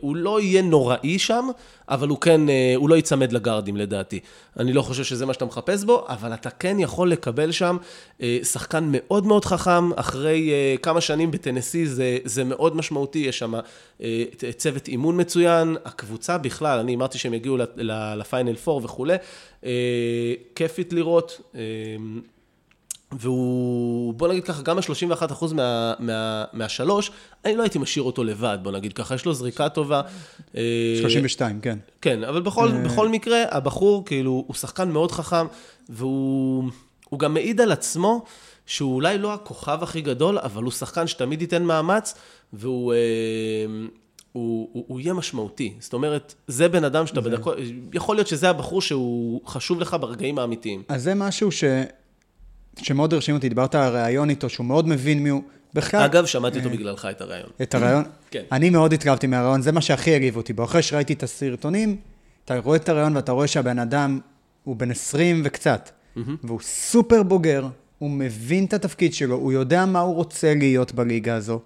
הוא 0.00 0.16
לא 0.16 0.40
יהיה 0.40 0.62
נוראי 0.62 1.18
שם, 1.18 1.48
אבל 1.88 2.08
הוא 2.08 2.18
כן, 2.18 2.48
אה, 2.48 2.72
הוא 2.76 2.88
לא 2.88 2.94
ייצמד 2.94 3.32
לגארדים 3.32 3.76
לדעתי. 3.76 4.20
אני 4.58 4.72
לא 4.72 4.82
חושב 4.82 5.04
שזה 5.04 5.26
מה 5.26 5.32
שאתה 5.34 5.44
מחפש 5.44 5.84
בו, 5.84 6.04
אבל 6.08 6.34
אתה 6.34 6.50
כן 6.50 6.76
יכול 6.80 7.10
לקבל 7.10 7.52
שם 7.52 7.76
אה, 8.22 8.38
שחקן 8.42 8.88
מאוד 8.92 9.26
מאוד 9.26 9.44
חכם. 9.44 9.92
אחרי 9.96 10.50
אה, 10.50 10.74
כמה 10.82 11.00
שנים 11.00 11.30
בטנסי 11.30 11.86
זה, 11.86 12.18
זה 12.24 12.44
מאוד 12.44 12.76
משמעותי, 12.76 13.18
יש 13.18 13.38
שם 13.38 13.54
אה, 14.02 14.24
צוות 14.56 14.88
אימון 14.88 15.20
מצוין, 15.20 15.76
הקבוצה 15.84 16.38
בכלל, 16.52 16.78
אני 16.78 16.94
אמרתי 16.94 17.18
שהם 17.18 17.34
יגיעו 17.34 17.56
לפיינל 18.16 18.54
4 18.68 18.84
וכולי. 18.84 19.16
אה, 19.64 20.34
כיפית 20.54 20.92
לראות. 20.92 21.40
אה, 21.54 21.60
והוא, 23.18 24.14
בוא 24.14 24.28
נגיד 24.28 24.44
ככה, 24.44 24.62
גם 24.62 24.78
ה-31% 24.78 25.54
מה, 25.54 25.94
מה, 25.98 26.44
מהשלוש, 26.52 27.10
אני 27.44 27.56
לא 27.56 27.62
הייתי 27.62 27.78
משאיר 27.78 28.02
אותו 28.02 28.24
לבד, 28.24 28.58
בוא 28.62 28.72
נגיד 28.72 28.92
ככה, 28.92 29.14
יש 29.14 29.24
לו 29.24 29.34
זריקה 29.34 29.68
טובה. 29.68 30.00
אה, 30.56 30.62
32, 31.00 31.60
כן. 31.60 31.78
כן, 32.00 32.24
אבל 32.24 32.42
בכל, 32.42 32.70
בכל 32.84 33.08
מקרה, 33.08 33.42
הבחור, 33.50 34.04
כאילו, 34.04 34.44
הוא 34.46 34.54
שחקן 34.54 34.90
מאוד 34.90 35.12
חכם, 35.12 35.46
והוא 35.88 36.64
הוא 37.08 37.18
גם 37.18 37.34
מעיד 37.34 37.60
על 37.60 37.72
עצמו 37.72 38.24
שהוא 38.66 38.94
אולי 38.94 39.18
לא 39.18 39.34
הכוכב 39.34 39.78
הכי 39.82 40.00
גדול, 40.00 40.38
אבל 40.38 40.62
הוא 40.62 40.72
שחקן 40.72 41.06
שתמיד 41.06 41.42
ייתן 41.42 41.62
מאמץ, 41.62 42.14
והוא... 42.52 42.94
אה, 44.36 44.40
הוא, 44.40 44.68
הוא, 44.72 44.84
הוא 44.88 45.00
יהיה 45.00 45.14
משמעותי. 45.14 45.74
זאת 45.80 45.92
אומרת, 45.92 46.34
זה 46.46 46.68
בן 46.68 46.84
אדם 46.84 47.06
שאתה 47.06 47.20
בדקות, 47.20 47.56
יכול 47.92 48.16
להיות 48.16 48.28
שזה 48.28 48.50
הבחור 48.50 48.82
שהוא 48.82 49.40
חשוב 49.46 49.80
לך 49.80 49.96
ברגעים 50.00 50.38
האמיתיים. 50.38 50.82
אז 50.88 51.02
זה 51.02 51.14
משהו 51.14 51.52
ש... 51.52 51.64
שמאוד 52.82 53.14
הרשים 53.14 53.34
אותי, 53.34 53.48
דיברת 53.48 53.74
על 53.74 53.82
הראיון 53.82 54.30
איתו, 54.30 54.48
שהוא 54.48 54.66
מאוד 54.66 54.88
מבין 54.88 55.22
מי 55.22 55.28
הוא. 55.28 55.42
בכלל, 55.74 56.02
אגב, 56.02 56.26
שמעתי 56.26 56.58
אותו 56.58 56.70
בגללך 56.70 57.08
את 57.10 57.20
הרעיון. 57.20 57.48
את 57.62 57.74
הרעיון, 57.74 58.04
כן. 58.30 58.42
אני 58.52 58.70
מאוד 58.70 58.92
התלהבתי 58.92 59.26
מהרעיון, 59.26 59.62
זה 59.62 59.72
מה 59.72 59.80
שהכי 59.80 60.14
הגיב 60.14 60.36
אותי 60.36 60.52
בו. 60.52 60.64
אחרי 60.64 60.82
שראיתי 60.82 61.12
את 61.12 61.22
הסרטונים, 61.22 61.96
אתה 62.44 62.58
רואה 62.58 62.76
את 62.76 62.88
הרעיון 62.88 63.16
ואתה 63.16 63.32
רואה 63.32 63.46
שהבן 63.46 63.78
אדם 63.78 64.20
הוא 64.64 64.76
בן 64.76 64.90
20 64.90 65.42
וקצת, 65.44 65.90
והוא 66.44 66.60
סופר 66.62 67.22
בוגר, 67.22 67.66
הוא 67.98 68.10
מבין 68.10 68.64
את 68.64 68.72
התפקיד 68.72 69.14
שלו, 69.14 69.34
הוא 69.34 69.52
יודע 69.52 69.86
מה 69.86 70.00
הוא 70.00 70.14
רוצה 70.14 70.54
להיות 70.54 70.92
בליגה 70.92 71.34
הזו. 71.34 71.60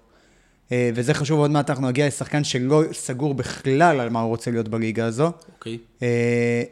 אה, 0.71 0.89
וזה 0.93 1.13
חשוב, 1.13 1.39
עוד 1.39 1.51
מעט 1.51 1.69
אנחנו 1.69 1.87
נגיע 1.87 2.07
לשחקן 2.07 2.43
שלא 2.43 2.83
סגור 2.93 3.33
בכלל 3.33 3.99
על 3.99 4.09
מה 4.09 4.19
הוא 4.19 4.29
רוצה 4.29 4.51
להיות 4.51 4.67
בליגה 4.67 5.05
הזו. 5.05 5.31
אוקיי? 5.55 5.77
אה, 6.01 6.63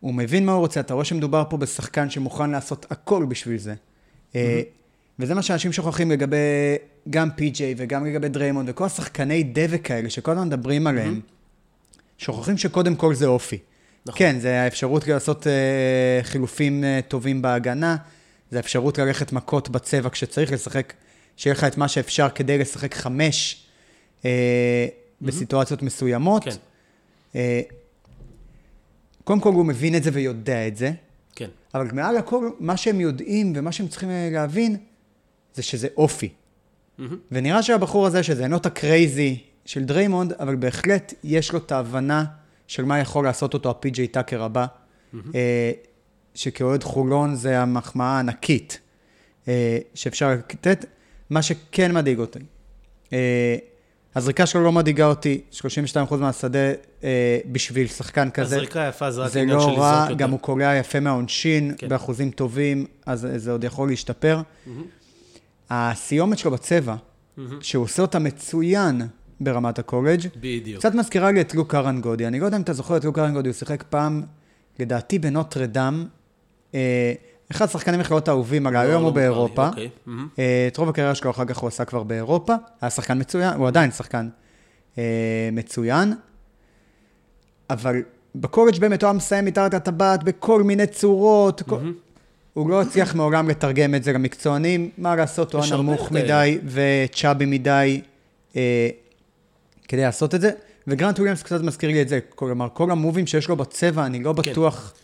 הוא 0.00 0.14
מבין 0.14 0.46
מה 0.46 0.52
הוא 0.52 0.60
רוצה, 0.60 0.80
אתה 0.80 0.94
רואה 0.94 1.04
שמדובר 1.04 1.44
פה 1.50 1.56
בשחקן 1.56 2.10
שמוכן 2.10 2.50
לעשות 2.50 2.86
הכל 2.90 3.26
בשביל 3.28 3.58
זה. 3.58 3.74
אה, 4.34 4.62
וזה 5.18 5.34
מה 5.34 5.42
שאנשים 5.42 5.72
שוכחים 5.72 6.10
לגבי 6.10 6.36
גם 7.10 7.30
פי.ג'יי 7.30 7.74
וגם 7.76 8.06
לגבי 8.06 8.28
דריימונד 8.28 8.68
וכל 8.68 8.84
השחקני 8.84 9.42
דבק 9.42 9.90
האלה 9.90 10.10
שכל 10.10 10.30
הזמן 10.30 10.46
מדברים 10.46 10.86
עליהם. 10.86 11.20
שוכחים 12.18 12.58
שקודם 12.58 12.96
כל 12.96 13.14
זה 13.14 13.26
אופי. 13.26 13.58
נכון. 14.06 14.18
כן, 14.18 14.38
זה 14.40 14.62
האפשרות 14.62 15.08
לעשות 15.08 15.46
אה, 15.46 16.22
חילופים 16.22 16.84
אה, 16.84 17.00
טובים 17.08 17.42
בהגנה, 17.42 17.96
זה 18.50 18.56
האפשרות 18.56 18.98
ללכת 18.98 19.32
מכות 19.32 19.68
בצבע 19.68 20.10
כשצריך 20.10 20.52
לשחק, 20.52 20.92
שיהיה 21.36 21.54
לך 21.54 21.64
את 21.64 21.78
מה 21.78 21.88
שאפשר 21.88 22.28
כדי 22.34 22.58
לשחק 22.58 22.94
חמש 22.94 23.66
אה, 24.24 24.86
בסיטואציות 25.22 25.82
מסוימות. 25.82 26.44
כן. 26.44 26.50
אה, 27.34 27.60
קודם 29.24 29.40
כל 29.40 29.52
הוא 29.52 29.66
מבין 29.66 29.96
את 29.96 30.02
זה 30.02 30.10
ויודע 30.12 30.68
את 30.68 30.76
זה, 30.76 30.92
כן. 31.34 31.48
אבל 31.74 31.88
מעל 31.92 32.16
הכל, 32.16 32.50
מה 32.60 32.76
שהם 32.76 33.00
יודעים 33.00 33.52
ומה 33.56 33.72
שהם 33.72 33.88
צריכים 33.88 34.10
אה, 34.10 34.28
להבין, 34.32 34.76
זה 35.54 35.62
שזה 35.62 35.88
אופי. 35.96 36.28
ונראה 37.32 37.62
שהבחור 37.62 38.06
הזה, 38.06 38.22
שזה 38.22 38.42
אינו 38.42 38.56
את 38.56 38.66
הקרייזי 38.66 39.38
של 39.64 39.84
דריימונד, 39.84 40.32
אבל 40.32 40.56
בהחלט 40.56 41.14
יש 41.24 41.52
לו 41.52 41.58
את 41.58 41.72
ההבנה 41.72 42.24
של 42.66 42.84
מה 42.84 42.98
יכול 42.98 43.24
לעשות 43.24 43.54
אותו 43.54 43.70
הפי.ג'יי 43.70 44.08
טאקר 44.08 44.42
הבא, 44.42 44.66
אה, 45.34 45.70
שכאוהד 46.34 46.82
חולון 46.82 47.34
זה 47.34 47.60
המחמאה 47.60 48.06
הענקית 48.06 48.78
אה, 49.48 49.78
שאפשר 49.94 50.30
לתת. 50.30 50.84
מה 51.30 51.42
שכן 51.42 51.94
מדאיג 51.94 52.18
אותי, 52.18 52.38
אה, 53.12 53.56
הזריקה 54.14 54.46
שלו 54.46 54.62
לא 54.62 54.72
מדאיגה 54.72 55.06
אותי, 55.06 55.40
32% 55.52 56.20
מהשדה 56.20 56.58
אה, 57.04 57.38
בשביל 57.52 57.86
שחקן 57.86 58.30
כזה. 58.30 58.56
הזריקה 58.56 58.82
היפה 58.82 59.10
זה 59.10 59.20
רק 59.20 59.30
זה 59.30 59.40
עניין 59.40 59.60
של 59.60 59.66
לא 59.66 59.72
לזרוק 59.72 59.84
רע, 59.84 60.06
יותר. 60.10 60.14
גם 60.14 60.30
הוא 60.30 60.40
קולע 60.40 60.76
יפה 60.76 61.00
מהעונשין, 61.00 61.74
כן. 61.78 61.88
באחוזים 61.88 62.30
טובים, 62.30 62.86
אז 63.06 63.28
זה 63.36 63.52
עוד 63.52 63.64
יכול 63.64 63.88
להשתפר. 63.88 64.40
הסיומת 65.70 66.38
שלו 66.38 66.50
בצבע, 66.50 66.94
שהוא 67.60 67.84
עושה 67.84 68.02
אותה 68.02 68.18
מצוין 68.18 69.02
ברמת 69.40 69.78
הקולג', 69.78 70.20
בדיוק. 70.40 70.78
קצת 70.78 70.94
מזכירה 70.94 71.30
לי 71.32 71.40
את 71.40 71.54
לוק 71.54 71.74
ארנגודי. 71.74 72.26
אני 72.26 72.40
לא 72.40 72.44
יודע 72.44 72.56
אם 72.56 72.62
אתה 72.62 72.72
זוכר 72.72 72.96
את 72.96 73.04
לוק 73.04 73.18
ארנגודי, 73.18 73.48
הוא 73.48 73.54
שיחק 73.54 73.84
פעם, 73.90 74.22
לדעתי 74.78 75.18
בנוטרדם, 75.18 76.06
אה, 76.74 77.12
אחד 77.50 77.64
השחקנים 77.64 78.00
מכללות 78.00 78.28
האהובים 78.28 78.66
עליי, 78.66 78.84
לא, 78.84 78.90
היום 78.90 79.02
לא 79.02 79.08
הוא 79.08 79.14
לי, 79.14 79.22
באירופה. 79.22 79.68
אוקיי. 79.68 79.88
אה, 80.38 80.68
את 80.72 80.76
רוב 80.76 80.88
הקריירה 80.88 81.14
שלו 81.14 81.30
אחר 81.30 81.44
כך 81.44 81.58
הוא 81.58 81.68
עשה 81.68 81.84
כבר 81.84 82.02
באירופה, 82.02 82.54
היה 82.80 82.90
שחקן 82.90 83.20
מצוין, 83.20 83.54
הוא 83.54 83.68
עדיין 83.68 83.90
שחקן 83.90 84.28
אה, 84.98 85.48
מצוין, 85.52 86.14
אבל 87.70 88.02
בקולג' 88.34 88.78
באמת 88.78 89.02
הוא 89.02 89.08
היה 89.08 89.16
מסיים 89.16 89.44
מתחת 89.44 89.74
לטבעת 89.74 90.22
בכל 90.22 90.62
מיני 90.62 90.86
צורות. 90.86 91.62
הוא 92.54 92.70
לא 92.70 92.80
הצליח 92.82 93.14
מעולם 93.14 93.48
לתרגם 93.48 93.94
את 93.94 94.04
זה 94.04 94.12
למקצוענים, 94.12 94.90
מה 94.98 95.16
לעשות, 95.16 95.54
הוא 95.54 95.62
היה 95.64 95.76
נמוך. 95.76 96.12
מדי 96.12 96.58
ו 96.66 96.77
chubby 96.77 97.46
מדי 97.46 98.00
אה, 98.56 98.88
כדי 99.88 100.02
לעשות 100.02 100.34
את 100.34 100.40
זה, 100.40 100.50
וגרנט 100.86 101.18
וויליאמס 101.18 101.42
קצת 101.42 101.60
מזכיר 101.60 101.90
לי 101.90 102.02
את 102.02 102.08
זה, 102.08 102.18
כלומר, 102.34 102.68
כל 102.72 102.90
המובים 102.90 103.26
שיש 103.26 103.48
לו 103.48 103.56
בצבע, 103.56 104.06
אני 104.06 104.22
לא 104.22 104.34
כן. 104.42 104.50
בטוח... 104.50 104.94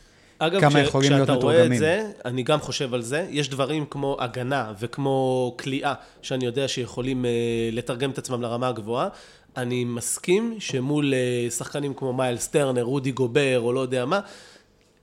אגב, 0.46 0.60
כמה 0.60 0.70
כש- 0.82 0.86
יכולים 0.88 1.12
להיות 1.12 1.28
כשאתה 1.28 1.42
רואה 1.42 1.54
את 1.54 1.58
מתורגמים. 1.58 1.78
זה, 1.78 2.10
אני 2.24 2.42
גם 2.42 2.60
חושב 2.60 2.94
על 2.94 3.02
זה. 3.02 3.26
יש 3.30 3.48
דברים 3.48 3.84
כמו 3.90 4.16
הגנה 4.20 4.72
וכמו 4.80 5.54
כליאה, 5.58 5.94
שאני 6.22 6.44
יודע 6.44 6.68
שיכולים 6.68 7.24
אה, 7.24 7.30
לתרגם 7.72 8.10
את 8.10 8.18
עצמם 8.18 8.42
לרמה 8.42 8.68
הגבוהה. 8.68 9.08
אני 9.56 9.84
מסכים 9.84 10.54
שמול 10.58 11.14
אה, 11.14 11.50
שחקנים 11.50 11.94
כמו 11.94 12.12
מיילס 12.12 12.36
טרנר, 12.36 12.82
רודי 12.82 13.10
גובר, 13.12 13.60
או 13.60 13.72
לא 13.72 13.80
יודע 13.80 14.04
מה, 14.04 14.20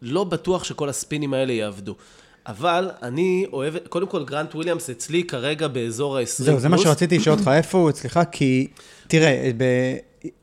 לא 0.02 0.24
בטוח 0.24 0.64
שכל 0.64 0.90
הספינים 0.90 1.34
האלה 1.34 1.54
יעבדו. 1.54 1.96
אבל 2.48 2.90
אני 3.02 3.46
אוהב, 3.54 3.78
קודם 3.78 4.08
כל 4.08 4.26
גרנט 4.26 4.56
וויליאמס 4.56 4.90
אצלי 4.90 5.24
כרגע 5.24 5.68
באזור 5.68 6.18
ה-20 6.18 6.26
זהו, 6.28 6.60
זה 6.60 6.70
מה 6.70 6.78
שרציתי 6.78 7.18
לשאול 7.18 7.36
אותך, 7.36 7.52
איפה 7.54 7.78
הוא 7.78 7.90
אצלך? 7.90 8.20
כי, 8.32 8.68
תראה, 9.08 9.52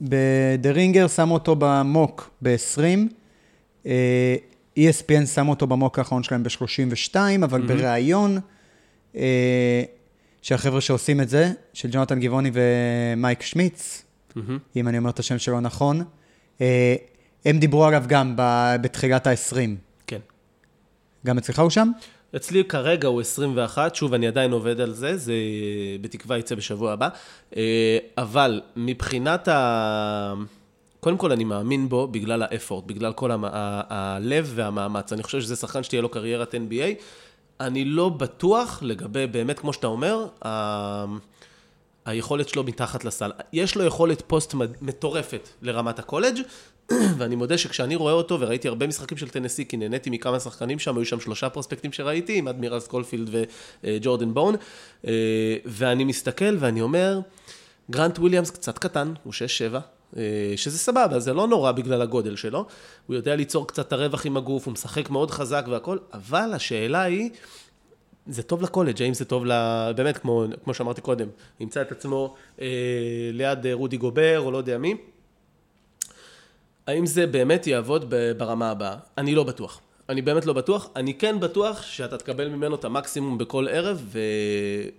ב"דה 0.00 0.70
רינגר 0.70 1.08
שמו 1.08 1.34
אותו 1.34 1.56
ב 1.58 1.73
mock 1.73 2.30
ב-20, 2.42 2.80
אה, 3.86 4.36
ESPN 4.76 5.26
שמו 5.26 5.50
אותו 5.50 5.66
ב 5.66 5.73
mock 5.73 5.98
האחרון 5.98 6.22
שלהם 6.22 6.42
ב-32, 6.42 7.16
אבל 7.44 7.66
בריאיון 7.66 8.38
אה, 9.16 9.82
שהחבר'ה 10.42 10.80
שעושים 10.80 11.20
את 11.20 11.28
זה, 11.28 11.52
של 11.72 11.88
ג'ונתן 11.92 12.20
גבעוני 12.20 12.50
ומייק 12.52 13.42
שמיץ, 13.42 14.02
אם 14.76 14.88
אני 14.88 14.98
אומר 14.98 15.10
את 15.10 15.18
השם 15.18 15.38
שלו 15.38 15.60
נכון, 15.60 16.04
אה, 16.60 16.94
הם 17.44 17.58
דיברו 17.58 17.84
עליו 17.84 18.04
גם 18.06 18.34
ב- 18.36 18.76
בתחילת 18.80 19.26
ה-20. 19.26 19.56
כן. 20.06 20.18
גם 21.26 21.38
אצלך 21.38 21.58
הוא 21.58 21.70
שם? 21.70 21.90
אצלי 22.36 22.64
כרגע 22.64 23.08
הוא 23.08 23.20
21, 23.20 23.94
שוב, 23.94 24.14
אני 24.14 24.26
עדיין 24.26 24.52
עובד 24.52 24.80
על 24.80 24.92
זה, 24.92 25.16
זה 25.16 25.34
בתקווה 26.00 26.38
יצא 26.38 26.54
בשבוע 26.54 26.92
הבא, 26.92 27.08
אה, 27.56 27.98
אבל 28.18 28.60
מבחינת 28.76 29.48
ה... 29.48 30.34
קודם 31.06 31.18
כל, 31.18 31.32
אני 31.32 31.44
מאמין 31.44 31.88
בו 31.88 32.08
בגלל 32.08 32.42
האפורט, 32.42 32.84
בגלל 32.84 33.12
כל 33.12 33.30
המ... 33.30 33.44
ה- 33.44 33.82
הלב 33.88 34.52
והמאמץ. 34.54 35.12
אני 35.12 35.22
חושב 35.22 35.40
שזה 35.40 35.56
שחקן 35.56 35.82
שתהיה 35.82 36.02
לו 36.02 36.08
קריירת 36.08 36.54
NBA. 36.54 37.02
אני 37.60 37.84
לא 37.84 38.08
בטוח 38.08 38.78
לגבי, 38.82 39.26
באמת, 39.26 39.58
כמו 39.58 39.72
שאתה 39.72 39.86
אומר, 39.86 40.26
ה... 40.44 41.04
היכולת 42.04 42.48
שלו 42.48 42.64
מתחת 42.64 43.04
לסל. 43.04 43.30
יש 43.52 43.76
לו 43.76 43.84
יכולת 43.84 44.22
פוסט 44.26 44.54
מטורפת 44.80 45.48
לרמת 45.62 45.98
הקולג', 45.98 46.40
ואני 47.18 47.36
מודה 47.36 47.58
שכשאני 47.58 47.96
רואה 47.96 48.12
אותו, 48.12 48.40
וראיתי 48.40 48.68
הרבה 48.68 48.86
משחקים 48.86 49.18
של 49.18 49.28
טנסי, 49.28 49.64
כי 49.64 49.76
נהניתי 49.76 50.10
מכמה 50.10 50.40
שחקנים 50.40 50.78
שם, 50.78 50.96
היו 50.96 51.06
שם 51.06 51.20
שלושה 51.20 51.48
פרוספקטים 51.48 51.92
שראיתי, 51.92 52.38
עם 52.38 52.48
אדמירל 52.48 52.80
סקופילד 52.80 53.30
וג'ורדן 53.84 54.34
בון, 54.34 54.54
אה, 55.06 55.12
ואני 55.64 56.04
מסתכל 56.04 56.56
ואני 56.58 56.80
אומר, 56.80 57.20
גרנט 57.90 58.18
וויליאמס 58.18 58.50
קצת 58.50 58.78
קטן, 58.78 59.12
הוא 59.24 59.32
6-7. 59.72 59.95
אה, 60.16 60.22
שזה 60.56 60.78
סבבה, 60.78 61.18
זה 61.18 61.34
לא 61.34 61.48
נורא 61.48 61.72
בגלל 61.72 62.02
הגודל 62.02 62.36
שלו. 62.36 62.66
הוא 63.06 63.16
יודע 63.16 63.36
ליצור 63.36 63.66
קצת 63.66 63.88
את 63.88 63.92
הרווח 63.92 64.26
עם 64.26 64.36
הגוף, 64.36 64.66
הוא 64.66 64.72
משחק 64.72 65.10
מאוד 65.10 65.30
חזק 65.30 65.64
והכל, 65.68 65.98
אבל 66.12 66.52
השאלה 66.54 67.02
היא, 67.02 67.30
זה 68.26 68.42
טוב 68.42 68.62
לקולג', 68.62 69.02
האם 69.02 69.14
זה 69.14 69.24
טוב 69.24 69.46
ל... 69.46 69.52
באמת, 69.96 70.18
כמו, 70.18 70.44
כמו 70.64 70.74
שאמרתי 70.74 71.00
קודם, 71.00 71.28
ימצא 71.60 71.82
את 71.82 71.92
עצמו 71.92 72.34
אה, 72.60 72.66
ליד 73.32 73.66
אה, 73.66 73.74
רודי 73.74 73.96
גובר, 73.96 74.40
או 74.40 74.50
לא 74.50 74.58
יודע 74.58 74.78
מי. 74.78 74.96
האם 76.86 77.06
זה 77.06 77.26
באמת 77.26 77.66
יעבוד 77.66 78.14
ברמה 78.36 78.70
הבאה? 78.70 78.96
אני 79.18 79.34
לא 79.34 79.44
בטוח. 79.44 79.80
אני 80.08 80.22
באמת 80.22 80.46
לא 80.46 80.52
בטוח. 80.52 80.88
אני 80.96 81.14
כן 81.14 81.40
בטוח 81.40 81.82
שאתה 81.82 82.18
תקבל 82.18 82.48
ממנו 82.48 82.74
את 82.74 82.84
המקסימום 82.84 83.38
בכל 83.38 83.68
ערב, 83.68 84.02
ו... 84.04 84.18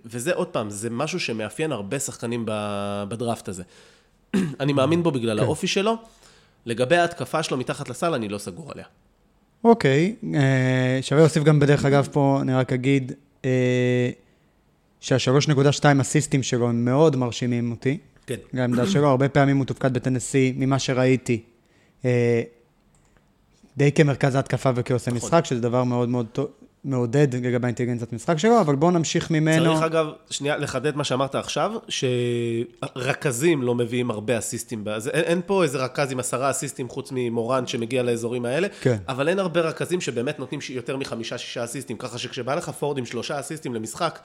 וזה 0.04 0.34
עוד 0.34 0.46
פעם, 0.46 0.70
זה 0.70 0.90
משהו 0.90 1.20
שמאפיין 1.20 1.72
הרבה 1.72 1.98
שחקנים 1.98 2.44
בדראפט 3.08 3.48
הזה. 3.48 3.62
אני 4.60 4.72
מאמין 4.72 5.02
בו 5.02 5.10
בגלל 5.10 5.38
האופי 5.38 5.66
שלו. 5.66 5.96
לגבי 6.66 6.96
ההתקפה 6.96 7.42
שלו 7.42 7.56
מתחת 7.56 7.88
לסל, 7.88 8.14
אני 8.14 8.28
לא 8.28 8.38
סגור 8.38 8.72
עליה. 8.72 8.84
אוקיי, 9.64 10.14
אה, 10.34 10.98
שווה 11.02 11.20
להוסיף 11.20 11.42
גם 11.44 11.60
בדרך 11.60 11.84
אגב 11.84 12.08
פה, 12.12 12.38
אני 12.42 12.54
רק 12.54 12.72
אגיד, 12.72 13.12
אה, 13.44 14.10
שה-3.2 15.00 16.00
אסיסטים 16.00 16.42
שלו 16.42 16.68
הם 16.68 16.84
מאוד 16.84 17.16
מרשימים 17.16 17.70
אותי. 17.70 17.98
כן. 18.26 18.36
לעמדה 18.52 18.86
שלו, 18.86 19.08
הרבה 19.08 19.28
פעמים 19.28 19.56
הוא 19.56 19.64
תופקד 19.64 19.94
בטנסי, 19.94 20.54
ממה 20.56 20.78
שראיתי, 20.78 21.42
אה, 22.04 22.42
די 23.76 23.92
כמרכז 23.92 24.34
ההתקפה 24.34 24.70
וכעושה 24.74 25.10
נכון. 25.10 25.26
משחק, 25.28 25.44
שזה 25.44 25.60
דבר 25.60 25.84
מאוד 25.84 26.08
מאוד 26.08 26.26
טוב- 26.32 26.48
מעודד 26.84 27.34
לגבי 27.34 27.66
האינטליגנציית 27.66 28.12
משחק 28.12 28.38
שלו, 28.38 28.60
אבל 28.60 28.74
בואו 28.74 28.90
נמשיך 28.90 29.30
ממנו. 29.30 29.72
צריך 29.72 29.82
אגב, 29.82 30.06
שנייה, 30.30 30.56
לחדד 30.56 30.96
מה 30.96 31.04
שאמרת 31.04 31.34
עכשיו, 31.34 31.72
שרכזים 31.88 33.62
לא 33.62 33.74
מביאים 33.74 34.10
הרבה 34.10 34.38
אסיסטים. 34.38 34.88
אז 34.88 35.08
אין, 35.08 35.24
אין 35.24 35.40
פה 35.46 35.62
איזה 35.62 35.78
רכז 35.78 36.12
עם 36.12 36.20
עשרה 36.20 36.50
אסיסטים 36.50 36.88
חוץ 36.88 37.10
ממורן 37.12 37.66
שמגיע 37.66 38.02
לאזורים 38.02 38.44
האלה, 38.44 38.68
כן. 38.80 38.96
אבל 39.08 39.28
אין 39.28 39.38
הרבה 39.38 39.60
רכזים 39.60 40.00
שבאמת 40.00 40.38
נותנים 40.38 40.60
יותר 40.70 40.96
מחמישה-שישה 40.96 41.64
אסיסטים, 41.64 41.96
ככה 41.96 42.18
שכשבא 42.18 42.54
לך 42.54 42.68
פורד 42.70 42.98
עם 42.98 43.06
שלושה 43.06 43.40
אסיסטים 43.40 43.74
למשחק, 43.74 44.18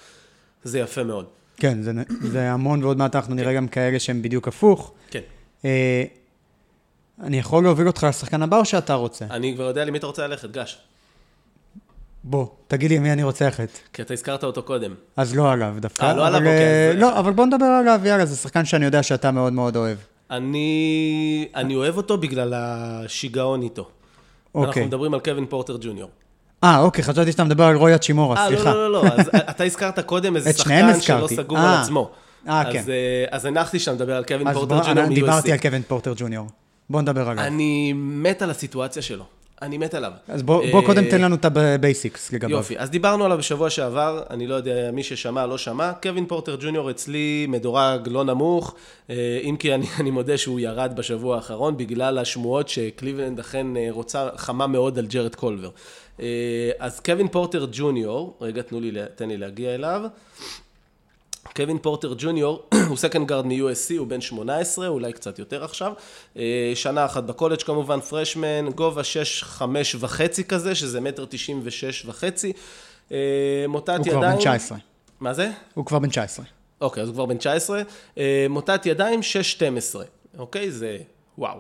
זה 0.64 0.80
יפה 0.80 1.04
מאוד. 1.04 1.26
כן, 1.58 1.82
זה, 1.82 1.92
זה 2.22 2.52
המון, 2.52 2.84
ועוד 2.84 2.98
מעט 2.98 3.16
אנחנו 3.16 3.36
נראה 3.36 3.54
גם 3.54 3.68
כאלה 3.68 4.00
שהם 4.00 4.22
בדיוק 4.22 4.48
הפוך. 4.48 4.94
כן. 5.10 5.20
אה, 5.66 6.04
אני 7.24 7.40
יכול 7.40 7.64
להוביל 7.64 7.88
אותך 7.88 8.06
לשחקן 8.10 8.42
הבא 8.42 8.58
או 8.58 8.66
שאתה 8.66 8.94
רוצה? 8.94 9.26
אני 9.30 9.54
כבר 9.56 9.64
יודע 9.64 9.86
למי 9.86 9.98
אתה 9.98 10.08
רוצה 10.08 10.28
ללכת, 10.28 10.52
גש. 10.52 10.78
בוא, 12.24 12.48
תגיד 12.68 12.92
לי 12.92 13.00
מי 13.00 13.12
אני 13.12 13.24
רוצה 13.24 13.46
ללכת. 13.46 13.70
כי 13.94 14.02
אתה 14.02 14.14
הזכרת 14.14 14.44
אותו 14.44 14.64
קודם. 14.64 14.94
אז 15.18 15.36
לא 15.36 15.52
עליו 15.52 15.76
דווקא. 15.80 16.06
אה, 16.06 16.14
לא 16.14 16.28
עליו, 16.28 16.40
אוקיי, 16.40 16.90
אה, 16.90 16.94
לא, 16.96 17.20
אבל 17.20 17.32
בוא 17.32 17.46
נדבר 17.46 17.66
עליו, 17.66 18.02
יאללה, 18.06 18.26
זה 18.26 18.36
שחקן 18.36 18.66
שאני 18.66 18.86
יודע 18.86 19.04
שאתה 19.04 19.32
מאוד 19.32 19.54
מאוד 19.54 19.76
אוהב. 19.76 19.98
אני, 20.32 21.48
אני 21.56 21.76
אוהב 21.76 21.98
אותו 21.98 22.18
בגלל 22.18 22.54
השיגעון 22.56 23.62
איתו. 23.62 23.90
אנחנו 24.56 24.68
אוקיי. 24.68 24.86
מדברים 24.86 25.14
על 25.14 25.20
קווין 25.20 25.46
פורטר 25.46 25.78
ג'וניור. 25.82 26.10
אה, 26.64 26.80
אוקיי, 26.80 27.04
חשבתי 27.04 27.32
שאתה 27.32 27.44
מדבר 27.44 27.64
על 27.64 27.76
רוי 27.76 27.96
האצ'ימורה, 27.96 28.38
אה, 28.38 28.50
לא, 28.50 28.56
סליחה. 28.56 28.74
לא, 28.74 28.92
לא, 28.92 29.04
לא, 29.04 29.10
אז 29.10 29.30
אתה 29.52 29.64
הזכרת 29.64 30.00
קודם 30.00 30.36
איזה 30.36 30.54
שחקן 30.54 31.02
שלא. 31.02 31.28
סגור 31.28 31.58
אה. 31.58 31.74
על 31.74 31.82
עצמו. 31.82 32.12
אה, 32.48 32.64
כן. 32.72 32.84
אה, 32.90 33.26
אז 33.32 33.46
הנחתי 33.46 33.80
שאתה 33.80 33.94
מדבר 33.96 34.16
על 34.16 34.24
קווין 34.24 34.54
פורטר 34.54 34.80
ג'וניור 34.86 35.08
מ-USC. 35.08 35.16
דיברתי 35.16 35.52
על 35.52 35.58
קווין 35.58 35.82
פורטר 35.82 36.14
ג'וניור. 36.18 36.48
בוא 36.90 37.02
נדבר 37.02 37.30
עליו. 37.30 37.44
אני 37.44 37.94
מת 37.96 38.42
על 38.42 38.50
הסיטואציה 38.50 39.02
שלו. 39.02 39.26
אני 39.64 39.78
מת 39.78 39.94
עליו. 39.94 40.12
אז 40.28 40.44
בוא, 40.44 40.64
בוא 40.72 40.82
אה, 40.82 40.86
קודם 40.86 41.10
תן 41.10 41.22
לנו 41.22 41.36
את 41.36 41.46
ה 41.46 41.58
basics 41.58 42.34
לגביו. 42.34 42.58
יופי, 42.58 42.80
אז 42.80 42.90
דיברנו 42.90 43.26
עליו 43.26 43.38
בשבוע 43.38 43.70
שעבר, 43.70 44.24
אני 44.30 44.48
לא 44.48 44.56
יודע 44.56 44.92
מי 44.92 45.04
ששמע, 45.04 45.46
לא 45.46 45.58
שמע. 45.58 45.92
קווין 45.94 46.26
פורטר 46.26 46.58
ג'וניור 46.60 46.92
אצלי 46.92 47.46
מדורג 47.50 48.08
לא 48.08 48.24
נמוך, 48.24 48.76
אה, 49.10 49.40
אם 49.44 49.56
כי 49.60 49.74
אני, 49.74 49.86
אני 50.00 50.12
מודה 50.12 50.38
שהוא 50.38 50.60
ירד 50.60 50.94
בשבוע 50.96 51.36
האחרון, 51.36 51.78
בגלל 51.78 52.18
השמועות 52.18 52.70
שקליבלנד 52.70 53.40
אכן 53.40 53.78
אה, 53.78 53.88
רוצה, 53.90 54.30
חמה 54.36 54.68
מאוד 54.68 55.00
על 55.00 55.06
ג'רד 55.06 55.36
קולבר. 55.36 55.70
אז 56.80 57.00
קווין 57.00 57.28
פורטר 57.28 57.68
ג'וניור, 57.72 58.38
רגע, 58.42 58.62
תנו 58.62 58.80
לי, 58.80 58.92
תן 59.16 59.30
לי 59.30 59.38
להגיע 59.38 59.76
אליו. 59.76 60.02
קווין 61.56 61.78
פורטר 61.78 62.14
ג'וניור 62.18 62.64
הוא 62.90 62.98
second 62.98 63.28
guard 63.28 63.46
מ-USC, 63.46 63.98
הוא 63.98 64.08
בן 64.08 64.22
18, 64.22 64.88
אולי 64.88 65.14
קצת 65.14 65.40
יותר 65.40 65.64
עכשיו. 65.64 65.94
אה, 66.38 66.72
שנה 66.76 67.06
אחת 67.06 67.24
בקולג' 67.24 67.62
כמובן, 67.62 68.00
freshman, 68.00 68.70
גובה 68.76 69.04
6, 69.04 69.44
5 69.44 69.96
וחצי 70.00 70.44
כזה, 70.44 70.76
שזה 70.76 71.02
מטר 71.02 71.26
96 71.30 72.06
וחצי. 72.06 72.54
אה, 73.12 73.18
מוטת 73.68 73.98
הוא 73.98 74.08
ידיים... 74.08 74.22
כבר 74.22 74.32
בן 74.32 74.38
19. 74.38 74.78
מה 75.20 75.34
זה? 75.34 75.50
הוא 75.74 75.86
כבר 75.86 76.00
בן 76.00 76.10
19. 76.10 76.46
אוקיי, 76.82 77.04
אז 77.04 77.08
הוא 77.08 77.16
כבר 77.16 77.26
בן 77.26 77.38
19. 77.38 77.82
אה, 78.18 78.46
מוטת 78.50 78.86
ידיים 78.86 79.20
6-12, 79.60 79.98
אוקיי? 80.38 80.72
זה 80.72 80.98
וואו. 81.38 81.60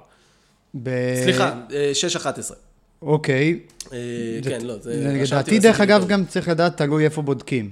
ב... 0.75 0.89
סליחה, 1.23 1.53
אה, 1.71 1.91
6-11. 2.23 2.53
אוקיי. 3.01 3.59
אה, 3.93 3.97
כן, 4.43 4.61
לא, 4.61 4.77
זה... 4.77 5.15
לדעתי, 5.23 5.59
דרך 5.59 5.81
אגב. 5.81 6.07
גם 6.07 6.25
צריך 6.25 6.47
לדעת, 6.47 6.77
תלוי 6.77 7.05
איפה 7.05 7.21
בודקים. 7.21 7.71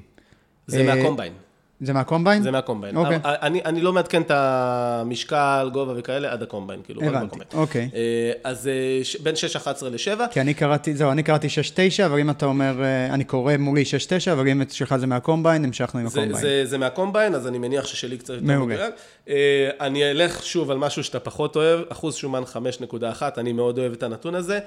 זה 0.67 0.83
מה 0.83 0.93
combine. 0.93 1.33
זה 1.81 1.93
מה 1.93 2.03
combine? 2.03 2.43
זה 2.43 2.51
מה 2.51 2.60
combine. 2.60 2.97
אוקיי. 2.97 3.19
אני, 3.23 3.61
אני 3.65 3.81
לא 3.81 3.93
מעדכן 3.93 4.21
את 4.21 4.31
המשקל, 4.31 5.69
גובה 5.73 5.93
וכאלה 5.97 6.31
עד 6.31 6.43
ה 6.43 6.47
combine, 6.47 6.81
כאילו, 6.83 7.01
הבנתי. 7.03 7.39
אוקיי. 7.53 7.89
אה, 7.95 8.31
אז 8.43 8.67
אה, 8.67 9.01
בין 9.23 9.35
6-11 9.35 9.67
ל-7. 9.85 10.27
כי 10.31 10.41
אני 10.41 10.53
קראתי, 10.53 10.95
זהו, 10.95 11.11
אני 11.11 11.23
קראתי 11.23 11.47
6-9, 11.47 12.05
אבל 12.05 12.19
אם 12.19 12.29
אתה 12.29 12.45
אומר, 12.45 12.83
אה, 12.83 13.05
אני 13.05 13.23
קורא 13.23 13.57
מולי 13.57 13.83
6-9, 14.27 14.31
אבל 14.31 14.47
אם 14.47 14.61
שלך 14.69 14.95
זה 14.95 15.07
מה 15.07 15.19
combine, 15.19 15.65
המשכנו 15.65 15.99
עם 15.99 16.07
ה 16.07 16.10
combine. 16.10 16.35
זה, 16.35 16.61
זה 16.65 16.77
מה 16.77 16.89
combine, 16.89 17.35
אז 17.35 17.47
אני 17.47 17.57
מניח 17.57 17.85
ששלי 17.85 18.17
קצת 18.17 18.33
יותר. 18.33 18.89
אה, 19.29 19.69
אני 19.79 20.11
אלך 20.11 20.43
שוב 20.43 20.71
על 20.71 20.77
משהו 20.77 21.03
שאתה 21.03 21.19
פחות 21.19 21.55
אוהב, 21.55 21.79
אחוז 21.89 22.15
שומן 22.15 22.43
5.1, 22.81 23.21
אני 23.37 23.53
מאוד 23.53 23.79
אוהב 23.79 23.91
את 23.91 24.03
הנתון 24.03 24.35
הזה. 24.35 24.59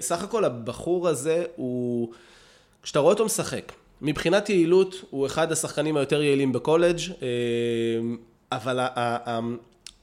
סך 0.00 0.22
הכל 0.22 0.44
הבחור 0.44 1.08
הזה 1.08 1.44
הוא, 1.56 2.12
כשאתה 2.82 2.98
רואה 2.98 3.12
אותו 3.12 3.24
משחק, 3.24 3.72
מבחינת 4.02 4.50
יעילות 4.50 4.94
הוא 5.10 5.26
אחד 5.26 5.52
השחקנים 5.52 5.96
היותר 5.96 6.22
יעילים 6.22 6.52
בקולג', 6.52 6.98
אה, 7.22 7.26
אבל 8.52 8.78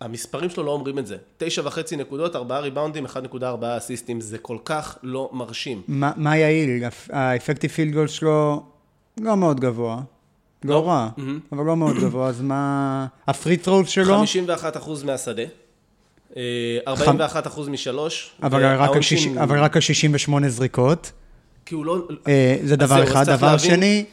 המספרים 0.02 0.50
שלו 0.50 0.64
לא 0.64 0.72
אומרים 0.72 1.00
את 1.00 1.08
זה. 1.08 1.18
תשע 1.38 1.62
וחצי 1.66 1.96
נקודות, 1.96 2.36
ארבעה 2.36 2.60
ריבאונדים, 2.60 3.06
1.4 3.06 3.38
אסיסטים, 3.78 4.22
זה 4.22 4.38
כל 4.38 4.58
כך 4.66 4.98
לא 5.04 5.30
מרשים. 5.34 5.82
מה 5.88 6.12
מה 6.16 6.38
יעיל? 6.38 6.84
האפקטיב 7.10 7.72
פילד 7.72 7.94
גול 7.94 8.08
שלו 8.08 8.64
לא 9.22 9.38
מאוד 9.38 9.60
גבוה. 9.60 10.02
לא. 10.64 10.74
לא 10.76 10.88
רע, 10.88 11.10
מהמם. 11.18 11.40
אבל 11.52 11.66
לא 11.66 11.78
מאוד 11.78 11.96
גבוה, 11.96 12.28
אז 12.28 12.42
מה... 12.42 13.06
הפרי 13.28 13.58
ת'רול 13.58 13.86
שלו? 13.86 14.06
51 14.18 14.78
אחוז 14.78 15.04
מהשדה, 15.04 15.44
אה, 16.38 16.42
41 16.88 17.48
אחוז 17.48 17.68
משלוש. 17.68 18.32
אבל 18.44 18.66
רק, 18.66 18.72
על 18.72 18.78
והעונשין- 18.90 19.02
שיש- 19.18 19.38
אבל 19.38 19.60
רק 19.60 19.76
על 19.76 19.82
68 19.82 20.50
זריקות. 20.50 21.12
כי 21.66 21.76
הוא 21.76 21.86
לא... 21.86 22.08
אה, 22.28 22.58
זה 22.64 22.76
דבר 22.76 23.04
אחד. 23.04 23.30
דבר 23.30 23.58
שני, 23.58 24.06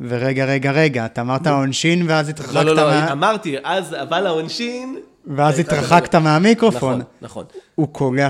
ורגע, 0.00 0.44
רגע, 0.44 0.72
רגע, 0.72 1.06
אתה 1.06 1.20
אמרת 1.20 1.46
עונשין 1.46 2.04
ואז 2.08 2.28
התרחקת 2.28 2.54
לא, 2.54 2.62
לא, 2.62 2.74
לא, 2.74 2.82
מה- 2.90 3.12
אמרתי, 3.12 3.56
אז 3.64 3.94
אבל 4.02 4.26
העונשין... 4.26 4.96
ואז 5.36 5.58
התרחקת 5.58 6.14
מהמיקרופון. 6.14 6.92
נכון, 6.92 7.02
נכון. 7.22 7.44
הוא 7.74 7.88
קולע 7.92 8.28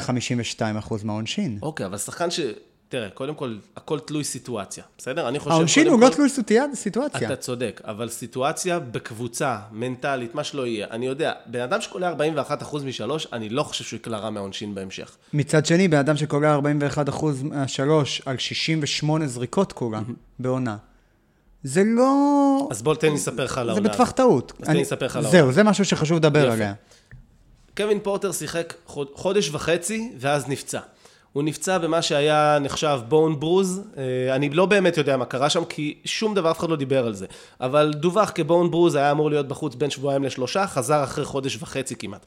52% 0.59 0.63
מהעונשין. 1.05 1.59
אוקיי, 1.63 1.87
אבל 1.87 1.99
שחקן 1.99 2.31
ש... 2.31 2.41
תראה, 2.89 3.09
קודם 3.11 3.35
כל, 3.35 3.57
הכל 3.77 3.99
תלוי 3.99 4.25
סיטואציה, 4.25 4.85
בסדר? 4.99 5.29
אני 5.29 5.39
חושב... 5.39 5.51
העונשין 5.51 5.89
הוא 5.89 6.01
לא 6.01 6.09
תלוי 6.09 6.29
סיטואציה-. 6.75 7.27
אתה 7.27 7.37
צודק, 7.37 7.81
אבל 7.85 8.09
סיטואציה 8.09 8.79
בקבוצה, 8.79 9.59
מנטלית, 9.73 10.35
מה 10.35 10.45
שלא 10.45 10.67
יהיה. 10.67 10.87
אני 10.91 11.07
יודע, 11.07 11.33
בן 11.47 11.61
אדם 11.61 11.81
שקולע 11.81 12.13
41% 12.61 12.77
משלוש, 12.85 13.27
אני 13.33 13.49
לא 13.49 13.63
חושב 13.63 13.85
שהוא 13.85 13.97
יקלע 13.97 14.19
רע 14.19 14.31
מהעונשין 14.31 14.75
בהמשך. 14.75 15.17
מצד 15.33 15.67
שני, 15.67 15.89
בן 15.89 15.99
אדם 15.99 16.17
שקולע 16.17 16.59
41% 17.13 17.25
מהשלוש 17.43 18.23
על 18.27 18.39
68 18.39 19.27
זריקות 19.27 19.73
קולע 19.73 20.01
בעונה, 20.39 20.77
זה 21.63 21.83
לא... 21.87 22.69
אז 22.71 22.83
בוא 22.83 22.95
תן 22.95 23.09
לי 23.09 23.15
לספר 23.15 23.45
לך 23.45 23.59
על 23.59 23.67
זה 23.67 23.73
העונה. 23.73 23.89
בטווח 23.89 24.11
טעות. 24.11 24.53
אז 24.61 24.67
תן 24.67 24.73
לי 24.73 24.81
לספר 24.81 25.07
לך 25.07 25.17
על 25.17 25.23
זהו, 25.23 25.35
העונה. 25.37 25.53
זה 25.53 25.63
משהו 25.63 25.85
שחשוב 25.85 26.17
לדבר. 26.17 26.51
עליה. 26.51 26.75
קווין 27.77 28.01
פורטר 28.03 28.33
שיחק 28.33 28.75
חוד- 28.87 29.09
חודש 29.15 29.51
וחצי, 29.51 30.13
ואז 30.19 30.49
נפצע. 30.49 30.81
הוא 31.37 31.43
נפצע 31.43 31.79
במה 31.79 32.03
שהיה 32.03 32.59
נחשב 32.61 33.01
בון 33.09 33.41
ברוז, 33.41 33.83
אה, 33.97 34.35
אני 34.35 34.51
לא 34.51 34.67
באמת 34.67 34.97
יודע 34.97 35.17
מה 35.17 35.25
קרה 35.25 35.51
שם, 35.51 35.65
כי 35.65 35.99
שום 36.05 36.35
דבר, 36.35 36.51
אף 36.51 36.59
אחד 36.59 36.71
לא 36.71 36.77
דיבר 36.77 37.07
על 37.07 37.15
זה. 37.15 37.27
אבל 37.61 37.93
דווח 37.97 38.33
כבון 38.35 38.71
ברוז, 38.71 38.95
היה 38.95 39.11
אמור 39.11 39.31
להיות 39.31 39.49
בחוץ 39.49 39.75
בין 39.75 39.91
שבועיים 39.91 40.25
לשלושה, 40.25 40.67
חזר 40.67 41.05
אחרי 41.05 41.25
חודש 41.25 41.57
וחצי 41.63 41.97
כמעט. 41.97 42.27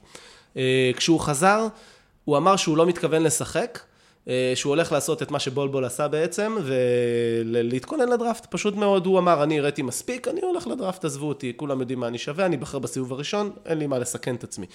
אה, 0.57 0.91
כשהוא 0.95 1.19
חזר, 1.19 1.67
הוא 2.25 2.37
אמר 2.37 2.55
שהוא 2.55 2.77
לא 2.77 2.85
מתכוון 2.85 3.23
לשחק, 3.23 3.79
אה, 4.27 4.51
שהוא 4.55 4.69
הולך 4.69 4.91
לעשות 4.91 5.21
את 5.21 5.31
מה 5.31 5.39
שבולבול 5.39 5.85
עשה 5.85 6.07
בעצם, 6.07 6.57
ולהתכונן 6.63 8.09
לדראפט. 8.09 8.45
פשוט 8.49 8.75
מאוד, 8.75 9.05
הוא 9.05 9.19
אמר, 9.19 9.43
אני 9.43 9.59
הראיתי 9.59 9.81
מספיק, 9.81 10.27
אני 10.27 10.41
הולך 10.41 10.67
לדראפט, 10.67 11.05
עזבו 11.05 11.27
אותי, 11.27 11.53
כולם 11.55 11.79
יודעים 11.79 11.99
מה 11.99 12.07
אני 12.07 12.17
שווה, 12.17 12.45
אני 12.45 12.55
אבחר 12.55 12.79
בסיבוב 12.79 13.13
הראשון, 13.13 13.51
אין 13.65 13.77
לי 13.77 13.87
מה 13.87 13.99
לסכן 13.99 14.35
את 14.35 14.43
עצמי. 14.43 14.65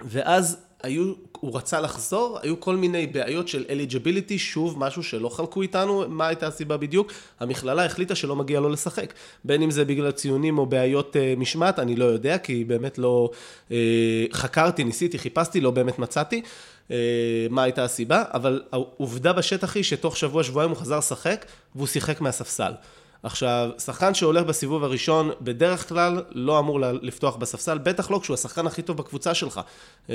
ואז 0.00 0.56
היו, 0.82 1.12
הוא 1.40 1.56
רצה 1.56 1.80
לחזור, 1.80 2.38
היו 2.42 2.60
כל 2.60 2.76
מיני 2.76 3.06
בעיות 3.06 3.48
של 3.48 3.64
אליג'ביליטי, 3.70 4.38
שוב, 4.38 4.78
משהו 4.78 5.02
שלא 5.02 5.28
חלקו 5.28 5.62
איתנו, 5.62 6.04
מה 6.08 6.26
הייתה 6.26 6.46
הסיבה 6.46 6.76
בדיוק? 6.76 7.12
המכללה 7.40 7.84
החליטה 7.84 8.14
שלא 8.14 8.36
מגיע 8.36 8.60
לו 8.60 8.68
לשחק. 8.68 9.12
בין 9.44 9.62
אם 9.62 9.70
זה 9.70 9.84
בגלל 9.84 10.10
ציונים 10.10 10.58
או 10.58 10.66
בעיות 10.66 11.16
אה, 11.16 11.34
משמעת, 11.36 11.78
אני 11.78 11.96
לא 11.96 12.04
יודע, 12.04 12.38
כי 12.38 12.64
באמת 12.64 12.98
לא 12.98 13.30
אה, 13.70 13.76
חקרתי, 14.32 14.84
ניסיתי, 14.84 15.18
חיפשתי, 15.18 15.60
לא 15.60 15.70
באמת 15.70 15.98
מצאתי 15.98 16.42
אה, 16.90 16.96
מה 17.50 17.62
הייתה 17.62 17.84
הסיבה, 17.84 18.24
אבל 18.34 18.62
העובדה 18.72 19.32
בשטח 19.32 19.76
היא 19.76 19.84
שתוך 19.84 20.16
שבוע, 20.16 20.44
שבועיים 20.44 20.70
הוא 20.70 20.78
חזר 20.78 20.98
לשחק, 20.98 21.44
והוא 21.74 21.86
שיחק 21.86 22.20
מהספסל. 22.20 22.72
עכשיו, 23.22 23.70
שחקן 23.78 24.14
שהולך 24.14 24.44
בסיבוב 24.44 24.84
הראשון, 24.84 25.30
בדרך 25.40 25.88
כלל 25.88 26.22
לא 26.30 26.58
אמור 26.58 26.80
לפתוח 26.80 27.36
בספסל, 27.36 27.78
בטח 27.78 28.10
לא 28.10 28.18
כשהוא 28.18 28.34
השחקן 28.34 28.66
הכי 28.66 28.82
טוב 28.82 28.96
בקבוצה 28.96 29.34
שלך. 29.34 29.60
אה, 30.10 30.14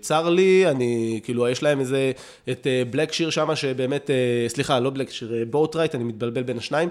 צר 0.00 0.28
לי, 0.28 0.68
אני, 0.68 1.20
כאילו, 1.24 1.48
יש 1.48 1.62
להם 1.62 1.80
איזה, 1.80 2.12
את 2.50 2.66
אה, 2.66 3.04
שיר 3.12 3.30
שם, 3.30 3.56
שבאמת, 3.56 4.10
אה, 4.10 4.48
סליחה, 4.48 4.80
לא 4.80 4.90
בלק 4.90 5.10
שיר, 5.10 5.32
בוטרייט, 5.50 5.94
אני 5.94 6.04
מתבלבל 6.04 6.42
בין 6.42 6.58
השניים, 6.58 6.88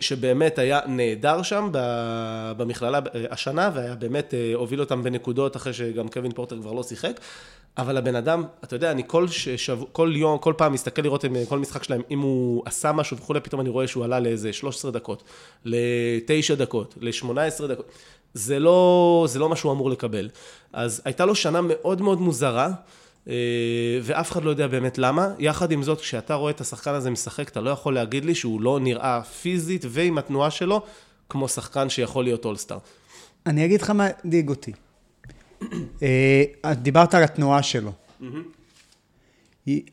שבאמת 0.00 0.58
היה 0.58 0.80
נהדר 0.86 1.42
שם 1.42 1.68
במכללה 2.56 3.00
השנה, 3.30 3.70
והיה 3.74 3.94
באמת, 3.94 4.34
הוביל 4.54 4.80
אותם 4.80 5.02
בנקודות 5.02 5.56
אחרי 5.56 5.72
שגם 5.72 6.08
קווין 6.08 6.32
פורטר 6.32 6.56
כבר 6.60 6.72
לא 6.72 6.82
שיחק. 6.82 7.20
אבל 7.78 7.96
הבן 7.96 8.16
אדם, 8.16 8.44
אתה 8.64 8.76
יודע, 8.76 8.90
אני 8.90 9.02
כל, 9.06 9.28
ששב, 9.28 9.78
כל 9.92 10.12
יום, 10.16 10.38
כל 10.38 10.54
פעם 10.56 10.72
מסתכל 10.72 11.02
לראות 11.02 11.24
עם 11.24 11.36
כל 11.48 11.58
משחק 11.58 11.82
שלהם, 11.82 12.02
אם 12.10 12.20
הוא 12.20 12.62
עשה 12.66 12.92
משהו 12.92 13.16
וכולי, 13.16 13.40
פתאום 13.40 13.60
אני 13.60 13.68
רואה 13.68 13.86
שהוא 13.86 14.04
עלה 14.04 14.20
לאיזה 14.20 14.52
13 14.52 14.90
דקות, 14.90 15.22
ל-9 15.64 16.54
דקות, 16.54 16.94
ל-18 17.00 17.66
דקות. 17.66 17.92
זה 18.34 18.58
לא, 18.58 19.26
זה 19.28 19.38
לא 19.38 19.48
מה 19.48 19.56
שהוא 19.56 19.72
אמור 19.72 19.90
לקבל. 19.90 20.28
אז 20.72 21.02
הייתה 21.04 21.26
לו 21.26 21.34
שנה 21.34 21.60
מאוד 21.60 22.02
מאוד 22.02 22.20
מוזרה, 22.20 22.70
אה, 23.28 23.34
ואף 24.02 24.32
אחד 24.32 24.44
לא 24.44 24.50
יודע 24.50 24.66
באמת 24.66 24.98
למה. 24.98 25.28
יחד 25.38 25.72
עם 25.72 25.82
זאת, 25.82 26.00
כשאתה 26.00 26.34
רואה 26.34 26.50
את 26.50 26.60
השחקן 26.60 26.94
הזה 26.94 27.10
משחק, 27.10 27.48
אתה 27.48 27.60
לא 27.60 27.70
יכול 27.70 27.94
להגיד 27.94 28.24
לי 28.24 28.34
שהוא 28.34 28.60
לא 28.60 28.80
נראה 28.80 29.22
פיזית 29.22 29.84
ועם 29.88 30.18
התנועה 30.18 30.50
שלו, 30.50 30.82
כמו 31.28 31.48
שחקן 31.48 31.88
שיכול 31.88 32.24
להיות 32.24 32.44
אולסטאר. 32.44 32.78
אני 33.46 33.64
אגיד 33.64 33.82
לך 33.82 33.90
מה 33.90 34.06
הדאיג 34.24 34.48
אותי. 34.48 34.72
אה, 36.02 36.74
דיברת 36.74 37.14
על 37.14 37.22
התנועה 37.22 37.62
שלו. 37.62 37.92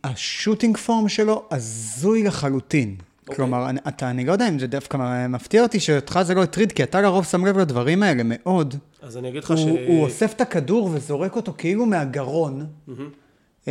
השוטינג 0.03 0.78
פורם 0.78 1.09
שלו 1.09 1.43
הזוי 1.51 2.24
לחלוטין. 2.24 2.95
Okay. 2.99 3.03
אוקיי. 3.22 3.36
כלומר, 3.36 3.70
אתה, 3.88 4.09
אני 4.09 4.26
לא 4.26 4.32
יודע 4.32 4.49
אם 4.49 4.59
זה 4.59 4.68
דווקא 4.68 5.28
מפתיע 5.30 5.64
אותי 5.64 5.80
שאותך 5.80 6.20
זה 6.24 6.34
לא 6.34 6.43
הטריד, 6.43 6.72
כי 6.72 6.84
אתה 6.84 7.01
לרוב 7.01 7.26
שם 7.26 7.45
לב 7.45 7.57
לדברים 7.57 8.03
האלה 8.03 8.22
מאוד. 8.26 8.76
אז 9.01 9.18
אני 9.18 9.30
אגיד 9.30 9.43
לך 9.43 9.53
ש... 9.57 9.62
הוא 9.88 10.03
אוסף 10.03 10.34
את 10.34 10.41
הכדור 10.41 10.89
וזורק 10.93 11.36
אותו 11.36 11.53
כאילו 11.57 11.86
מהגרון, 11.86 12.66
mm-hmm. 12.88 12.91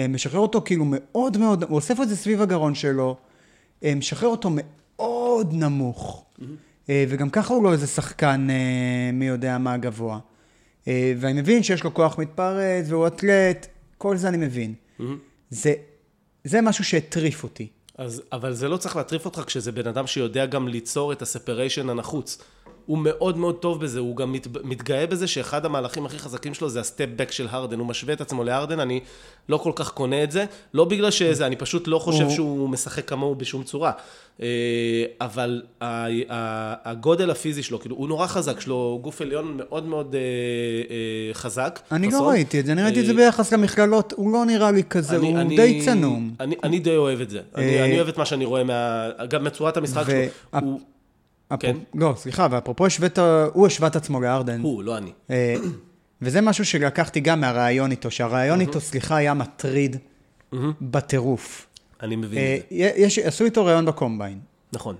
משחרר 0.08 0.40
אותו 0.40 0.62
כאילו 0.64 0.84
מאוד 0.88 1.38
מאוד, 1.38 1.62
הוא 1.62 1.76
אוסף 1.76 2.00
את 2.00 2.08
זה 2.08 2.16
סביב 2.16 2.42
הגרון 2.42 2.74
שלו, 2.74 3.16
אה, 3.84 3.94
משחרר 3.94 4.28
אותו 4.28 4.50
מאוד 4.52 5.52
נמוך, 5.52 6.24
mm-hmm. 6.24 6.92
וגם 7.08 7.30
ככה 7.30 7.54
הוא 7.54 7.64
לא 7.64 7.72
איזה 7.72 7.86
שחקן 7.86 8.48
מי 9.12 9.26
יודע 9.26 9.58
מה 9.58 9.76
גבוה. 9.76 10.18
אה, 10.88 11.12
ואני 11.20 11.40
מבין 11.40 11.62
שיש 11.62 11.84
לו 11.84 11.94
כוח 11.94 12.18
מתפרץ, 12.18 12.86
והוא 12.88 13.06
אתלט, 13.06 13.66
כל 13.98 14.16
זה 14.16 14.28
אני 14.28 14.36
מבין. 14.36 14.74
Mm-hmm. 14.74 15.02
זה, 15.50 15.74
זה 16.44 16.60
משהו 16.60 16.84
שהטריף 16.84 17.42
אותי. 17.42 17.68
אז, 17.98 18.22
אבל 18.32 18.52
זה 18.52 18.68
לא 18.68 18.76
צריך 18.76 18.96
להטריף 18.96 19.24
אותך 19.24 19.42
כשזה 19.46 19.72
בן 19.72 19.86
אדם 19.86 20.06
שיודע 20.06 20.46
גם 20.46 20.68
ליצור 20.68 21.12
את 21.12 21.22
הספריישן 21.22 21.90
הנחוץ. 21.90 22.38
הוא 22.86 22.98
מאוד 22.98 23.36
מאוד 23.38 23.56
טוב 23.56 23.80
בזה, 23.80 23.98
הוא 23.98 24.16
גם 24.16 24.32
מת, 24.32 24.46
מתגאה 24.64 25.06
בזה 25.06 25.26
שאחד 25.26 25.64
המהלכים 25.64 26.06
הכי 26.06 26.18
חזקים 26.18 26.54
שלו 26.54 26.68
זה 26.68 26.80
הסטפ 26.80 27.06
בק 27.16 27.30
של 27.30 27.46
הרדן, 27.50 27.78
הוא 27.78 27.86
משווה 27.86 28.14
את 28.14 28.20
עצמו 28.20 28.44
להרדן, 28.44 28.80
אני 28.80 29.00
לא 29.48 29.56
כל 29.56 29.72
כך 29.74 29.90
קונה 29.90 30.24
את 30.24 30.30
זה, 30.30 30.44
לא 30.74 30.84
בגלל 30.84 31.10
שזה, 31.10 31.46
אני 31.46 31.56
פשוט 31.56 31.88
לא 31.88 31.98
חושב 31.98 32.24
הוא... 32.24 32.34
שהוא 32.34 32.68
משחק 32.68 33.08
כמוהו 33.08 33.34
בשום 33.34 33.62
צורה. 33.64 33.92
אה, 34.42 35.04
אבל 35.20 35.62
הגודל 36.84 37.30
הפיזי 37.30 37.62
שלו, 37.62 37.80
כאילו, 37.80 37.96
הוא 37.96 38.08
נורא 38.08 38.26
חזק, 38.26 38.58
יש 38.58 38.66
לו 38.66 38.98
גוף 39.02 39.20
עליון 39.20 39.56
מאוד 39.56 39.86
מאוד 39.86 40.14
אה, 40.14 40.20
אה, 40.20 41.34
חזק. 41.34 41.80
אני 41.92 42.10
לא 42.10 42.28
ראיתי 42.28 42.60
את 42.60 42.66
זה, 42.66 42.72
אני 42.72 42.82
ראיתי 42.82 43.00
את 43.00 43.06
זה 43.06 43.14
ביחס 43.14 43.52
למכללות, 43.52 44.12
הוא 44.16 44.32
לא 44.32 44.44
נראה 44.44 44.70
לי 44.70 44.82
כזה, 44.84 45.16
הוא 45.16 45.38
די 45.56 45.80
צנום. 45.84 46.34
אני 46.40 46.78
די 46.78 46.96
אוהב 46.96 47.20
את 47.20 47.30
זה, 47.30 47.40
אני 47.54 47.96
אוהב 47.96 48.08
את 48.08 48.18
מה 48.18 48.24
שאני 48.24 48.44
רואה, 48.44 48.62
גם 49.28 49.44
מצורת 49.44 49.76
המשחק 49.76 50.04
שלו. 50.52 50.78
כן. 51.60 51.76
לא, 51.94 52.14
סליחה, 52.16 52.46
ואפרופו 52.50 52.86
השווית, 52.86 53.18
הוא 53.52 53.66
השווה 53.66 53.88
את 53.88 53.96
עצמו 53.96 54.20
לארדן. 54.20 54.60
הוא, 54.60 54.82
לא 54.82 54.98
אני. 54.98 55.10
וזה 56.22 56.40
משהו 56.40 56.64
שלקחתי 56.64 57.20
גם 57.20 57.40
מהראיון 57.40 57.90
איתו, 57.90 58.10
שהראיון 58.10 58.60
איתו, 58.60 58.80
סליחה, 58.80 59.16
היה 59.16 59.34
מטריד 59.34 59.96
בטירוף. 60.80 61.66
אני 62.02 62.16
מבין 62.16 62.38
את 62.38 62.62
זה. 62.70 62.76
יש, 62.96 63.18
עשו 63.18 63.44
איתו 63.44 63.64
ראיון 63.64 63.86
בקומביין. 63.86 64.38
נכון. 64.72 64.96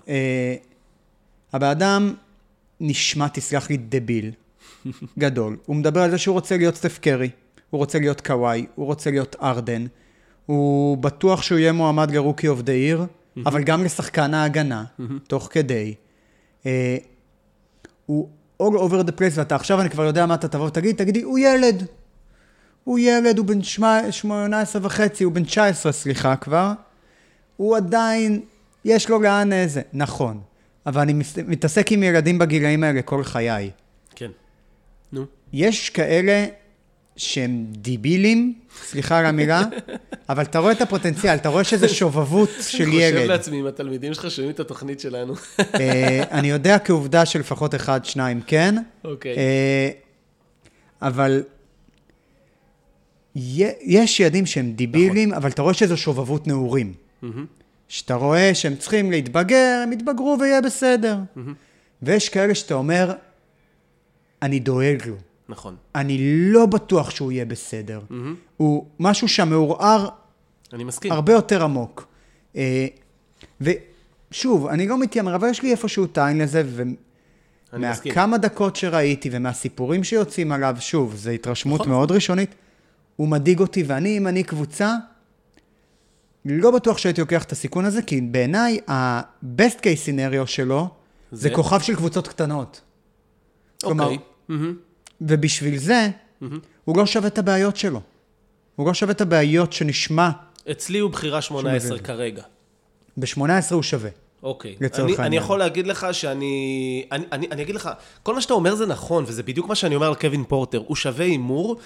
הבן 1.52 1.66
אדם 1.66 2.14
נשמע, 2.80 3.28
תסלח 3.28 3.70
לי, 3.70 3.76
דביל 3.76 4.30
גדול. 5.18 5.56
הוא 5.66 5.76
מדבר 5.76 6.00
על 6.02 6.10
זה 6.10 6.18
שהוא 6.18 6.32
רוצה 6.32 6.56
להיות 6.56 6.74
סטף 6.76 6.98
קרי, 6.98 7.30
הוא 7.70 7.78
רוצה 7.78 7.98
להיות 7.98 8.20
קוואי, 8.20 8.66
הוא 8.74 8.86
רוצה 8.86 9.10
להיות 9.10 9.36
ארדן, 9.42 9.86
הוא 10.46 10.96
בטוח 10.98 11.42
שהוא 11.42 11.58
יהיה 11.58 11.72
מועמד 11.72 12.10
לרוקי 12.10 12.48
אוף 12.48 12.60
דה 12.60 12.72
עיר, 12.72 13.06
אבל 13.46 13.62
גם 13.62 13.84
לשחקן 13.84 14.34
ההגנה, 14.34 14.84
תוך 15.26 15.48
כדי. 15.50 15.94
הוא 18.06 18.28
all 18.62 18.76
over 18.76 19.06
the 19.06 19.12
place, 19.18 19.34
ואתה 19.34 19.54
עכשיו, 19.54 19.80
אני 19.80 19.90
כבר 19.90 20.04
יודע 20.04 20.26
מה 20.26 20.34
אתה 20.34 20.48
תבוא 20.48 20.66
ותגיד, 20.66 20.96
תגידי, 20.96 21.22
הוא 21.22 21.38
ילד. 21.38 21.86
הוא 22.84 22.98
ילד, 22.98 23.38
הוא 23.38 23.46
בן 23.46 23.62
18 23.62 24.82
וחצי, 24.84 25.24
הוא 25.24 25.32
בן 25.32 25.44
19, 25.44 25.92
סליחה 25.92 26.36
כבר. 26.36 26.72
הוא 27.60 27.76
עדיין, 27.76 28.40
יש 28.84 29.10
לו 29.10 29.22
לאן 29.22 29.52
איזה. 29.52 29.82
נכון. 29.92 30.40
אבל 30.86 31.00
אני 31.00 31.12
מתעסק 31.46 31.92
עם 31.92 32.02
ילדים 32.02 32.38
בגילאים 32.38 32.84
האלה 32.84 33.02
כל 33.02 33.24
חיי. 33.24 33.70
כן. 34.16 34.30
נו. 35.12 35.24
יש 35.52 35.90
כאלה 35.90 36.46
שהם 37.16 37.66
דיבילים, 37.70 38.54
סליחה 38.84 39.18
על 39.18 39.26
המילה, 39.26 39.62
אבל 40.30 40.42
אתה 40.42 40.58
רואה 40.58 40.72
את 40.72 40.80
הפוטנציאל, 40.80 41.34
אתה 41.34 41.48
רואה 41.48 41.64
שזה 41.64 41.88
שובבות 41.88 42.50
של 42.60 42.88
ילד. 42.88 43.02
אני 43.02 43.12
חושב 43.12 43.30
לעצמי, 43.30 43.60
אם 43.60 43.66
התלמידים 43.66 44.14
שלך 44.14 44.30
שומעים 44.30 44.54
את 44.54 44.60
התוכנית 44.60 45.00
שלנו. 45.00 45.34
אה, 45.74 46.22
אני 46.30 46.50
יודע 46.50 46.78
כעובדה 46.78 47.26
שלפחות 47.26 47.74
אחד, 47.74 48.04
שניים 48.04 48.40
כן. 48.46 48.74
אוקיי. 49.04 49.36
אה, 49.36 49.90
אבל 51.02 51.42
יש 53.34 54.20
ילדים 54.20 54.46
שהם 54.46 54.72
דיבילים, 54.72 55.28
נכון. 55.28 55.42
אבל 55.42 55.50
אתה 55.50 55.62
רואה 55.62 55.74
שזו 55.74 55.96
שובבות 55.96 56.46
נעורים. 56.46 57.09
שאתה 57.88 58.14
רואה 58.14 58.54
שהם 58.54 58.76
צריכים 58.76 59.10
להתבגר, 59.10 59.80
הם 59.82 59.92
יתבגרו 59.92 60.36
ויהיה 60.40 60.60
בסדר. 60.60 61.18
ויש 62.02 62.28
כאלה 62.28 62.54
שאתה 62.54 62.74
אומר, 62.74 63.12
אני 64.42 64.58
דואג 64.58 65.06
לו. 65.06 65.16
נכון. 65.48 65.76
אני 65.94 66.18
לא 66.52 66.66
בטוח 66.66 67.10
שהוא 67.10 67.32
יהיה 67.32 67.44
בסדר. 67.44 68.00
Mm-hmm. 68.00 68.14
הוא 68.56 68.86
משהו 69.00 69.28
שם 69.28 69.48
מעורער... 69.48 70.08
אני 70.72 70.84
מסכים. 70.84 71.12
הרבה 71.12 71.32
יותר 71.32 71.64
עמוק. 71.64 72.06
אה, 72.56 72.86
ושוב, 73.60 74.66
אני 74.66 74.88
לא 74.88 74.98
מתיימר, 74.98 75.34
אבל 75.34 75.48
יש 75.48 75.62
לי 75.62 75.70
איפשהו 75.70 76.06
טעין 76.06 76.38
לזה, 76.38 76.62
ומהכמה 77.72 78.38
דקות 78.38 78.76
שראיתי 78.76 79.28
ומהסיפורים 79.32 80.04
שיוצאים 80.04 80.52
עליו, 80.52 80.76
שוב, 80.80 81.14
זו 81.16 81.30
התרשמות 81.30 81.80
נכון. 81.80 81.92
מאוד 81.92 82.12
ראשונית, 82.12 82.54
הוא 83.16 83.28
מדאיג 83.28 83.60
אותי, 83.60 83.82
ואני, 83.82 84.18
אם 84.18 84.26
אני 84.26 84.42
קבוצה, 84.42 84.94
לא 86.44 86.70
בטוח 86.70 86.98
שהייתי 86.98 87.20
לוקח 87.20 87.44
את 87.44 87.52
הסיכון 87.52 87.84
הזה, 87.84 88.02
כי 88.02 88.20
בעיניי, 88.20 88.78
ה-best 88.88 89.78
case 89.78 90.06
scenario 90.06 90.46
שלו, 90.46 90.88
זה, 91.32 91.40
זה 91.40 91.50
כוכב 91.50 91.80
של 91.80 91.96
קבוצות 91.96 92.28
קטנות. 92.28 92.80
אוקיי. 93.82 93.96
כלומר, 93.96 94.12
mm-hmm. 94.50 94.74
ובשביל 95.20 95.78
זה, 95.78 96.08
mm-hmm. 96.08 96.44
הוא 96.84 96.96
לא 96.96 97.06
שווה 97.06 97.28
את 97.28 97.38
הבעיות 97.38 97.76
שלו. 97.76 98.00
הוא 98.76 98.86
לא 98.86 98.94
שווה 98.94 99.12
את 99.12 99.20
הבעיות 99.20 99.72
שנשמע... 99.72 100.30
אצלי 100.70 100.98
הוא 100.98 101.10
בחירה 101.10 101.42
18 101.42 101.98
כרגע. 101.98 102.42
ב-18 103.16 103.74
הוא 103.74 103.82
שווה. 103.82 104.10
אוקיי. 104.42 104.76
לצורך 104.80 105.10
העניין. 105.10 105.20
אני 105.20 105.36
יכול 105.36 105.58
להגיד 105.58 105.86
לך 105.86 106.06
שאני... 106.12 107.04
אני, 107.12 107.24
אני, 107.32 107.48
אני 107.50 107.62
אגיד 107.62 107.74
לך, 107.74 107.90
כל 108.22 108.34
מה 108.34 108.40
שאתה 108.40 108.54
אומר 108.54 108.74
זה 108.74 108.86
נכון, 108.86 109.24
וזה 109.26 109.42
בדיוק 109.42 109.68
מה 109.68 109.74
שאני 109.74 109.94
אומר 109.94 110.06
על 110.06 110.14
קווין 110.14 110.44
פורטר. 110.44 110.82
הוא 110.86 110.96
שווה 110.96 111.24
הימור, 111.24 111.76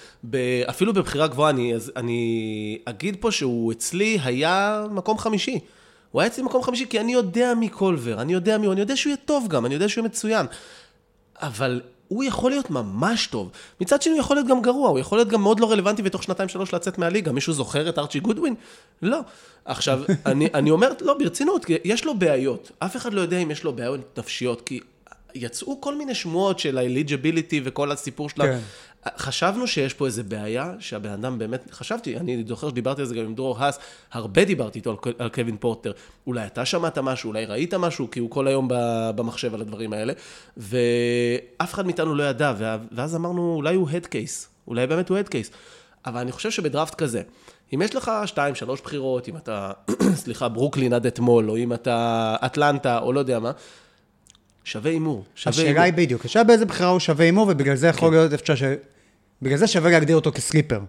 אפילו 0.71 0.93
בבחירה 0.93 1.27
גבוהה, 1.27 1.51
אני, 1.51 1.75
אני 1.97 2.79
אגיד 2.85 3.17
פה 3.21 3.31
שהוא 3.31 3.73
אצלי 3.73 4.19
היה 4.25 4.85
מקום 4.91 5.19
חמישי. 5.19 5.59
הוא 6.11 6.21
היה 6.21 6.31
אצלי 6.31 6.43
מקום 6.45 6.63
חמישי 6.63 6.87
כי 6.91 7.01
אני 7.01 7.13
יודע 7.13 7.55
מי 7.55 7.69
קולבר, 7.69 8.21
אני 8.21 8.33
יודע 8.33 8.59
מי 8.59 8.67
הוא, 8.67 8.73
אני 8.73 8.81
יודע 8.81 8.97
שהוא 8.97 9.11
יהיה 9.11 9.17
טוב 9.17 9.49
גם, 9.49 9.67
אני 9.67 9.75
יודע 9.75 9.89
שהוא 9.89 10.03
יהיה 10.03 10.09
מצוין. 10.09 10.47
אבל 11.41 11.81
הוא 12.15 12.25
יכול 12.25 12.51
להיות 12.51 12.71
ממש 12.71 13.27
טוב. 13.27 13.51
מצד 13.81 14.03
שני 14.03 14.13
הוא 14.13 14.21
יכול 14.21 14.37
להיות 14.37 14.49
גם 14.49 14.63
גרוע, 14.63 14.89
הוא 14.89 14.99
יכול 14.99 15.19
להיות 15.19 15.29
גם 15.29 15.43
מאוד 15.43 15.61
לא 15.61 15.71
רלוונטי 15.71 16.03
ותוך 16.05 16.23
שנתיים 16.23 16.49
שלוש 16.49 16.75
לצאת 16.75 16.99
מהליגה. 16.99 17.33
מישהו 17.33 17.53
זוכר 17.53 17.89
את 17.89 17.99
ארצ'י 17.99 18.21
גודווין? 18.21 18.55
לא. 19.03 19.21
עכשיו, 19.65 20.01
אני, 20.27 20.49
אני 20.55 20.71
אומר, 20.71 20.93
לא, 21.01 21.15
ברצינות, 21.19 21.67
יש 21.85 22.05
לו 22.05 22.19
בעיות. 22.19 22.71
אף 22.79 22.97
אחד 22.97 23.15
לא 23.15 23.21
יודע 23.21 23.39
אם 23.39 23.51
יש 23.51 23.65
לו 23.65 23.73
בעיות 23.73 24.19
נפשיות, 24.19 24.61
כי 24.61 24.81
יצאו 25.35 25.81
כל 25.81 25.95
מיני 25.95 26.15
שמועות 26.15 26.59
של 26.59 26.79
ה-eligibility 26.79 27.61
וכל 27.65 27.93
הסיפור 27.93 28.31
שלה. 28.31 28.45
כן. 28.45 28.59
חשבנו 29.17 29.67
שיש 29.67 29.95
פה 29.95 30.07
איזה 30.07 30.23
בעיה, 30.23 30.73
שהבן 30.79 31.11
אדם 31.11 31.39
באמת, 31.39 31.69
חשבתי, 31.73 32.17
אני 32.17 32.45
זוכר 32.49 32.69
שדיברתי 32.69 33.01
על 33.01 33.07
זה 33.07 33.15
גם 33.15 33.25
עם 33.25 33.35
דרור 33.35 33.59
האס, 33.59 33.79
הרבה 34.13 34.45
דיברתי 34.45 34.79
איתו 34.79 34.91
על, 34.91 35.13
על 35.19 35.29
קווין 35.29 35.57
פורטר. 35.57 35.93
אולי 36.27 36.47
אתה 36.47 36.65
שמעת 36.65 36.99
משהו, 36.99 37.29
אולי 37.29 37.45
ראית 37.45 37.75
משהו, 37.75 38.11
כי 38.11 38.21
הוא 38.21 38.31
כל 38.31 38.49
היום 38.49 38.69
במחשב 39.17 39.55
על 39.55 39.61
הדברים 39.61 39.93
האלה, 39.93 40.13
ואף 40.57 41.75
אחד 41.75 41.87
מאיתנו 41.87 42.15
לא 42.15 42.23
ידע, 42.23 42.55
ואז 42.93 43.17
אמרנו, 43.17 43.55
אולי 43.55 43.75
הוא 43.75 43.91
הד 43.91 44.07
קייס, 44.07 44.49
אולי 44.69 44.87
באמת 44.87 45.09
הוא 45.09 45.19
הד 45.19 45.29
קייס. 45.29 45.51
אבל 46.07 46.21
אני 46.21 46.33
חושב 46.33 46.51
שבדראפט 46.51 46.95
כזה, 46.95 47.23
אם 47.75 47.83
יש 47.83 47.95
לך 47.95 48.11
שתיים, 48.27 48.55
שלוש 48.55 48.81
בחירות, 48.81 49.29
אם 49.29 49.37
אתה, 49.37 49.73
סליחה, 50.23 50.49
ברוקלין 50.49 50.93
עד 50.93 51.07
אתמול, 51.07 51.51
או 51.51 51.57
אם 51.57 51.73
אתה 51.73 52.37
אטלנטה, 52.47 52.99
או 52.99 53.13
לא 53.13 53.21
יודע 53.21 53.39
מה, 53.39 53.51
שווה 54.65 54.91
הימור. 54.91 55.25
השאלה. 55.47 55.83
היא 55.83 55.93
בדיוק, 55.93 56.25
השאלה 56.25 56.45
באיזה 56.45 56.65
בחירה 56.65 56.89
הוא 56.89 57.01
שווה 57.01 57.25
הימור, 57.25 57.49
ובגלל 57.49 57.77
זה 57.77 57.91
כן. 57.91 57.97
יכול 57.97 58.11
להיות 58.11 58.33
אפשר. 58.33 58.55
בגלל 59.45 59.59
זה 59.59 59.67
שווה 59.67 59.91
להגדיר 59.91 60.17
אותו 60.17 60.33
כסליפר. 60.33 60.81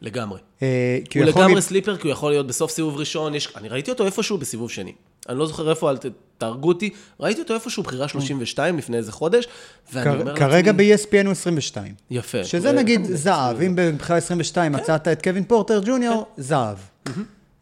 לגמרי. 0.00 0.40
אה, 0.62 0.66
הוא 1.14 1.22
יכול 1.22 1.40
לגמרי 1.42 1.54
להיות- 1.54 1.64
סליפר, 1.64 1.96
כי 1.96 2.02
הוא 2.08 2.12
יכול 2.12 2.30
להיות 2.32 2.46
בסוף 2.46 2.70
סיבוב 2.70 2.96
ראשון. 2.96 3.34
יש... 3.34 3.48
אני 3.56 3.68
ראיתי 3.68 3.90
אותו 3.90 4.06
איפשהו 4.06 4.38
בסיבוב 4.38 4.70
שני. 4.70 4.92
אני 5.28 5.38
לא 5.38 5.46
זוכר 5.46 5.70
איפה, 5.70 5.90
אל 5.90 5.96
ת- 5.98 6.06
תהרגו 6.38 6.68
אותי. 6.68 6.90
ראיתי 7.20 7.40
אותו 7.40 7.54
איפשהו 7.54 7.82
בחירה 7.82 8.08
32 8.08 8.78
לפני 8.78 8.96
איזה 8.96 9.12
חודש, 9.12 9.48
ואני 9.92 10.04
כ- 10.16 10.20
אומר 10.20 10.36
כרגע 10.36 10.72
לעצמי, 10.72 10.94
ב-ESPN 10.96 11.24
הוא 11.26 11.32
22. 11.32 11.94
יפה. 12.10 12.44
שזה 12.44 12.70
ו- 12.70 12.72
נגיד 12.72 13.00
זהב, 13.04 13.60
אם 13.60 13.72
בבחירה 13.76 14.18
22 14.18 14.72
כן. 14.72 14.78
מצאת 14.80 15.08
את 15.08 15.22
קווין 15.22 15.44
פורטר 15.44 15.80
ג'וניור, 15.86 16.26
זהב. 16.36 16.76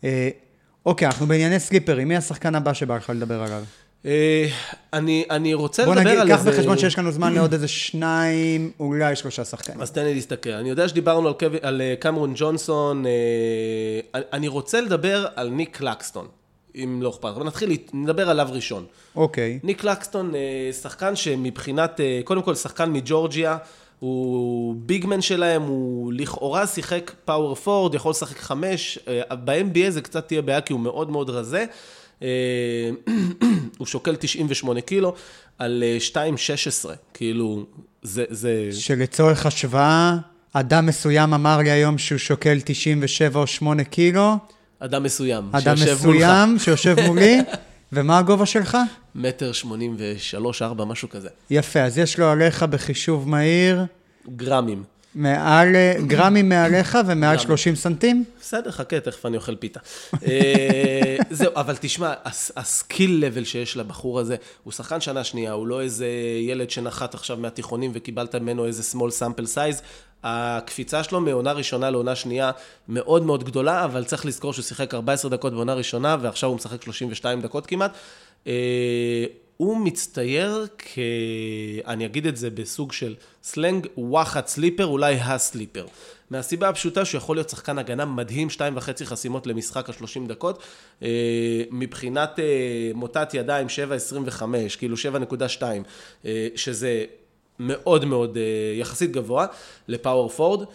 אה, 0.05 0.28
אוקיי, 0.86 1.07
אנחנו 1.09 1.26
בענייני 1.26 1.61
סליפרים, 1.61 2.09
מי 2.09 2.16
השחקן 2.16 2.55
הבא 2.55 2.72
שבא 2.72 2.97
לך 2.97 3.11
לדבר 3.14 3.42
עליו? 3.42 3.64
אה, 4.07 4.46
אני, 4.92 5.24
אני 5.30 5.55
רוצה 5.55 5.84
בוא 5.84 5.94
לדבר 5.94 6.09
נגיד, 6.11 6.20
על 6.20 6.28
קח 6.28 6.38
איזה... 6.38 6.50
בחשבון 6.50 6.78
שיש 6.78 6.98
לנו 6.98 7.11
זמן 7.12 7.32
לעוד 7.34 7.52
איזה 7.52 7.68
שניים, 7.68 8.70
אולי 8.80 9.16
שלושה 9.16 9.44
שחקנים. 9.44 9.80
אז 9.80 9.90
תן 9.90 10.05
לי 10.05 10.14
להסתכל. 10.14 10.50
אני 10.50 10.68
יודע 10.68 10.88
שדיברנו 10.88 11.28
על, 11.28 11.34
קווי, 11.34 11.59
על 11.62 11.80
אה, 11.82 11.94
קמרון 11.98 12.32
ג'ונסון, 12.36 13.07
אה, 13.07 13.11
אני- 14.14 14.24
אני 14.32 14.48
רוצה 14.48 14.80
לדבר 14.80 15.26
על 15.36 15.48
ניק 15.48 15.76
קלקסטון, 15.76 16.26
אם 16.74 16.98
לא 17.02 17.11
אכפת. 17.11 17.24
אבל 17.24 17.44
נתחיל, 17.46 17.76
נדבר 17.92 18.30
עליו 18.30 18.48
ראשון. 18.52 18.84
אוקיי. 19.16 19.59
ניק 19.62 19.80
קלקסטון, 19.80 20.34
אה, 20.34 20.40
שחקן 20.82 21.16
שמבחינת, 21.16 22.00
אה, 22.00 22.20
קודם 22.24 22.42
כל 22.42 22.55
שחקן 22.55 22.92
מג'ורג'יה, 22.92 23.57
הוא 24.00 24.74
ביגמן 24.78 25.20
שלהם, 25.20 25.62
הוא 25.62 26.12
לכאורה 26.12 26.66
שיחק 26.66 27.12
פאוור 27.24 27.55
פורד, 27.55 27.94
יכול 27.94 28.11
לשחק 28.11 28.38
חמש, 28.38 28.98
אה, 29.09 29.36
ב-NBA 29.36 29.90
זה 29.90 30.00
קצת 30.00 30.26
תהיה 30.28 30.42
בעיה 30.42 30.61
כי 30.61 30.72
הוא 30.72 30.80
מאוד 30.80 31.11
מאוד 31.11 31.30
רזה. 31.30 31.64
אה, 32.25 32.91
הוא 33.79 33.87
שוקל 33.87 34.16
98 34.16 34.81
קילו 34.81 35.14
על 35.59 35.83
אה, 35.87 36.29
2.16, 36.85 36.89
כאילו, 37.14 37.66
זה, 38.03 38.25
זה, 38.29 38.68
שלצורך 38.72 39.47
השוואה, 39.47 40.16
אדם 40.53 40.87
מסוים 40.87 41.35
אמר 41.35 41.59
לי 41.59 41.70
היום 41.70 41.99
שהוא 41.99 42.18
שוקל 42.18 42.59
97 42.64 43.41
או 43.41 43.47
8 43.47 43.85
קילו, 43.85 44.37
אדם 44.79 45.03
מסוים, 45.03 45.45
אדם 45.53 45.77
שיושב 45.77 45.95
מסוים 45.95 46.59
שיושב 46.59 46.97
מולי, 47.07 47.39
ומה 47.93 48.18
הגובה 48.18 48.47
שלך? 48.47 48.75
מולך, 48.75 48.89
מטר 49.14 49.53
83, 49.53 50.62
4, 50.62 50.85
משהו 50.85 51.09
כזה. 51.09 51.29
יפה, 51.51 51.81
אז 51.81 51.99
יש 51.99 52.18
לו 52.18 52.31
עליך 52.31 52.62
בחישוב 52.62 53.29
מהיר, 53.29 53.85
גרמים. 54.37 54.93
מעל, 55.15 55.67
גרמים 56.07 56.49
מעליך 56.49 56.99
ומעל 57.07 57.39
30 57.39 57.77
סנטים? 57.77 58.25
בסדר, 58.41 58.71
חכה, 58.71 59.01
תכף 59.01 59.27
אני 59.27 59.37
אוכל 59.37 59.57
פיתה. 59.57 59.81
אה, 60.27 61.17
זהו, 61.31 61.53
אבל 61.57 61.77
תשמע, 61.81 62.12
הס- 62.25 62.53
הסקיל 62.57 63.25
לבל 63.27 63.45
שיש 63.45 63.77
לבחור 63.77 64.21
הזה, 64.21 64.37
הוא 64.65 64.73
שחקן 64.73 65.01
שנה 65.01 65.25
שנייה, 65.25 65.53
הוא 65.53 65.67
לא 65.67 65.81
איזה 65.81 66.07
ילד 66.49 66.71
שנחת 66.71 67.15
עכשיו 67.15 67.37
מהתיכונים 67.37 67.91
וקיבלת 67.95 68.35
ממנו 68.35 68.67
איזה 68.67 68.83
small 68.93 69.11
sample 69.23 69.45
size. 69.55 69.83
הקפיצה 70.27 71.03
שלו 71.05 71.21
מעונה 71.21 71.53
ראשונה 71.53 71.91
לעונה 71.91 72.15
שנייה 72.17 72.51
מאוד 72.89 73.23
מאוד 73.23 73.45
גדולה, 73.45 73.85
אבל 73.85 74.05
צריך 74.05 74.27
לזכור 74.27 74.53
שהוא 74.53 74.62
שיחק 74.62 74.95
14 74.95 75.31
דקות 75.31 75.53
בעונה 75.53 75.75
ראשונה, 75.75 76.17
ועכשיו 76.21 76.49
הוא 76.49 76.57
משחק 76.57 76.83
32 76.83 77.41
דקות 77.41 77.67
כמעט. 77.67 77.93
הוא 79.57 79.76
מצטייר 79.76 80.66
כ... 80.78 80.98
אני 81.86 82.07
אגיד 82.07 82.26
את 82.26 82.36
זה 82.36 82.50
בסוג 82.50 82.92
של 82.92 83.14
סלנג, 83.42 83.86
וואחד 83.96 84.46
סליפר, 84.46 84.86
אולי 84.86 85.14
הסליפר. 85.14 85.86
מהסיבה 86.30 86.68
הפשוטה 86.68 87.05
שהוא 87.05 87.18
יכול 87.18 87.36
להיות 87.36 87.50
שחקן 87.50 87.78
הגנה 87.78 88.05
מדהים, 88.05 88.50
שתיים 88.50 88.76
וחצי 88.76 89.07
חסימות 89.07 89.46
למשחק 89.46 89.90
ה-30 89.90 90.28
דקות. 90.28 90.62
אה, 91.02 91.09
מבחינת 91.70 92.38
אה, 92.38 92.44
מוטת 92.94 93.34
ידיים 93.34 93.66
7.25, 93.66 94.42
כאילו 94.78 94.96
7.2, 94.96 95.62
אה, 96.24 96.48
שזה 96.55 97.05
מאוד 97.59 98.05
מאוד 98.05 98.38
יחסית 98.74 99.12
גבוה 99.12 99.46
לפאוור 99.88 100.28
פורד. 100.28 100.66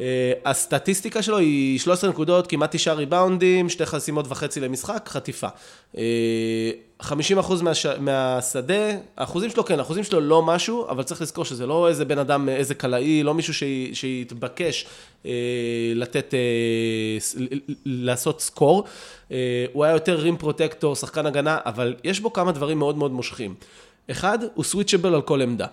אה, 0.00 0.32
הסטטיסטיקה 0.44 1.22
שלו 1.22 1.38
היא 1.38 1.78
13 1.78 2.10
נקודות, 2.10 2.46
כמעט 2.46 2.74
9 2.74 2.92
ריבאונדים, 2.92 3.68
שתי 3.68 3.86
חסימות 3.86 4.26
וחצי 4.28 4.60
למשחק, 4.60 5.08
חטיפה. 5.08 5.48
אה, 5.96 6.70
50% 7.02 7.62
מהש... 7.62 7.86
מהשדה, 7.86 8.90
האחוזים 9.16 9.50
שלו 9.50 9.64
כן, 9.64 9.78
האחוזים 9.78 10.04
שלו 10.04 10.20
לא 10.20 10.42
משהו, 10.42 10.88
אבל 10.88 11.02
צריך 11.02 11.22
לזכור 11.22 11.44
שזה 11.44 11.66
לא 11.66 11.88
איזה 11.88 12.04
בן 12.04 12.18
אדם, 12.18 12.48
איזה 12.48 12.74
קלעי, 12.74 13.22
לא 13.22 13.34
מישהו 13.34 13.54
ש... 13.54 13.62
שיתבקש 13.92 14.86
אה, 15.26 15.32
לתת, 15.94 16.34
אה, 16.34 17.18
לעשות 17.84 18.40
score. 18.40 18.84
אה, 19.32 19.66
הוא 19.72 19.84
היה 19.84 19.92
יותר 19.92 20.20
rim 20.20 20.36
protector, 20.36 20.96
שחקן 20.96 21.26
הגנה, 21.26 21.58
אבל 21.66 21.94
יש 22.04 22.20
בו 22.20 22.32
כמה 22.32 22.52
דברים 22.52 22.78
מאוד 22.78 22.98
מאוד 22.98 23.12
מושכים. 23.12 23.54
אחד, 24.10 24.38
הוא 24.54 24.64
switchable 24.64 25.14
על 25.14 25.22
כל 25.22 25.42
עמדה. 25.42 25.66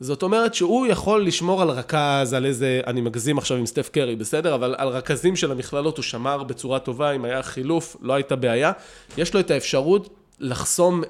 זאת 0.00 0.22
אומרת 0.22 0.54
שהוא 0.54 0.86
יכול 0.86 1.26
לשמור 1.26 1.62
על 1.62 1.70
רכז, 1.70 2.32
על 2.32 2.46
איזה, 2.46 2.80
אני 2.86 3.00
מגזים 3.00 3.38
עכשיו 3.38 3.56
עם 3.56 3.66
סטף 3.66 3.88
קרי, 3.88 4.16
בסדר? 4.16 4.54
אבל 4.54 4.74
על 4.78 4.88
רכזים 4.88 5.36
של 5.36 5.52
המכללות 5.52 5.96
הוא 5.96 6.02
שמר 6.02 6.42
בצורה 6.42 6.78
טובה, 6.78 7.12
אם 7.12 7.24
היה 7.24 7.42
חילוף, 7.42 7.96
לא 8.02 8.12
הייתה 8.12 8.36
בעיה. 8.36 8.72
יש 9.18 9.34
לו 9.34 9.40
את 9.40 9.50
האפשרות 9.50 10.08
לחסום 10.40 11.02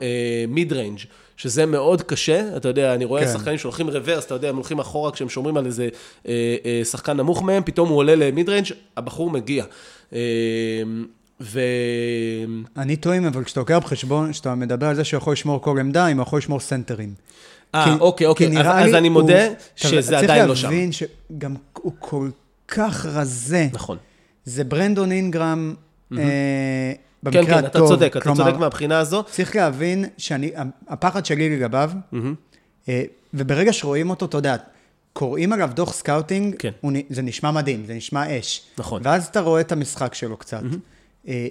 mid 0.48 0.72
range, 0.72 0.98
שזה 1.36 1.66
מאוד 1.66 2.02
קשה, 2.02 2.56
אתה 2.56 2.68
יודע, 2.68 2.94
אני 2.94 3.04
רואה 3.04 3.24
כן. 3.24 3.32
שחקנים 3.32 3.58
שהולכים 3.58 3.90
reverse, 3.90 4.26
אתה 4.26 4.34
יודע, 4.34 4.48
הם 4.48 4.56
הולכים 4.56 4.78
אחורה 4.78 5.12
כשהם 5.12 5.28
שומרים 5.28 5.56
על 5.56 5.66
איזה 5.66 5.88
אה, 6.28 6.56
אה, 6.64 6.84
שחקן 6.84 7.16
נמוך 7.16 7.42
מהם, 7.42 7.62
פתאום 7.66 7.88
הוא 7.88 7.96
עולה 7.96 8.14
ל 8.14 8.48
mid-range, 8.48 8.66
הבחור 8.96 9.30
מגיע. 9.30 9.64
אה, 10.12 10.18
ו... 11.40 11.60
אני 12.76 12.96
טועים, 12.96 13.24
אבל 13.24 13.44
כשאתה 13.44 13.60
לוקח 13.60 13.78
בחשבון, 13.82 14.32
כשאתה 14.32 14.54
מדבר 14.54 14.86
על 14.86 14.94
זה 14.94 15.04
שהוא 15.04 15.18
יכול 15.18 15.32
לשמור 15.32 15.62
כל 15.62 15.78
עמדה, 15.78 16.06
אם 16.06 16.16
הוא 16.16 16.22
יכול 16.22 16.38
לשמור 16.38 16.60
סנטרים. 16.60 17.14
אה, 17.74 17.96
אוקיי, 18.00 18.26
אוקיי, 18.26 18.58
אז, 18.58 18.88
אז 18.88 18.94
אני 18.94 19.08
הוא- 19.08 19.12
מודה 19.12 19.46
אתה- 19.46 19.54
שזה 19.76 20.18
עדיין 20.18 20.48
לא 20.48 20.54
שם. 20.54 20.60
צריך 20.62 20.72
להבין 20.72 20.90
שגם 20.92 21.54
הוא 21.72 21.92
כל 21.98 22.28
כך 22.68 23.06
רזה. 23.06 23.68
נכון. 23.72 23.96
זה 24.44 24.64
ברנדון 24.64 25.12
אינגרם, 25.12 25.74
אה, 26.12 26.16
כן, 26.18 26.92
במקרה 27.22 27.44
כן, 27.44 27.58
אתה 27.58 27.66
הטוב. 27.66 27.88
צודק, 27.88 28.10
אתה 28.16 28.20
כלומר, 28.20 28.44
צודק 28.44 28.58
מהבחינה 28.58 28.98
הזו. 28.98 29.22
צריך 29.30 29.56
להבין 29.56 30.04
שאני, 30.18 30.50
הפחד 30.88 31.26
שלי 31.26 31.56
לגביו, 31.56 31.90
אה, 32.88 33.02
וברגע 33.34 33.72
שרואים 33.72 34.10
אותו, 34.10 34.26
אתה 34.26 34.38
יודע, 34.38 34.56
קוראים 35.12 35.52
עליו 35.52 35.70
דוח 35.74 35.92
scouting, 35.92 36.54
כן. 36.58 36.70
הוא 36.80 36.92
זה 37.10 37.22
נשמע 37.22 37.50
מדהים, 37.50 37.84
זה 37.86 37.94
נשמע 37.94 38.38
אש. 38.38 38.62
נכון. 38.78 39.00
ואז 39.04 39.26
אתה 39.26 39.40
רואה 39.40 39.60
את 39.60 39.72
המשחק 39.72 40.14
שלו 40.14 40.36
קצת, 40.36 40.62
אה, 41.28 41.46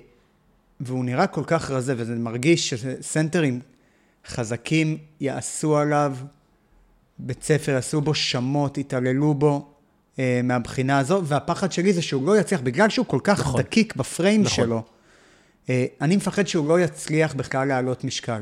והוא 0.82 1.06
נראה 1.06 1.28
כל 1.28 1.44
כך 1.48 1.72
רזה, 1.72 1.94
וזה 1.98 2.16
מרגיש 2.16 2.74
שסנטרים 2.74 3.60
חזקים 4.28 4.98
יעשו 5.20 5.78
עליו 5.78 6.16
בית 7.20 7.44
ספר, 7.44 7.72
יעשו 7.72 8.02
בו 8.02 8.14
שמות, 8.14 8.78
יתעללו 8.78 9.34
בו. 9.34 9.72
אה, 10.20 10.42
מהבחינה 10.44 11.00
הזו, 11.00 11.22
והפחד 11.26 11.72
שלי 11.72 11.94
זה 11.94 12.02
שהוא 12.02 12.28
לא 12.28 12.40
יצליח, 12.40 12.62
בגלל 12.62 12.90
שהוא 12.90 13.06
כל 13.06 13.20
כך 13.24 13.40
נכון. 13.40 13.62
דקיק 13.62 13.96
ב 13.96 14.03
frame 14.03 14.42
נכון. 14.42 14.56
שלו, 14.56 14.84
אה, 15.70 15.86
אני 16.02 16.16
מפחד 16.16 16.48
שהוא 16.48 16.68
לא 16.68 16.80
יצליח 16.80 17.34
בכלל 17.34 17.68
להעלות 17.68 18.04
משקל. 18.04 18.42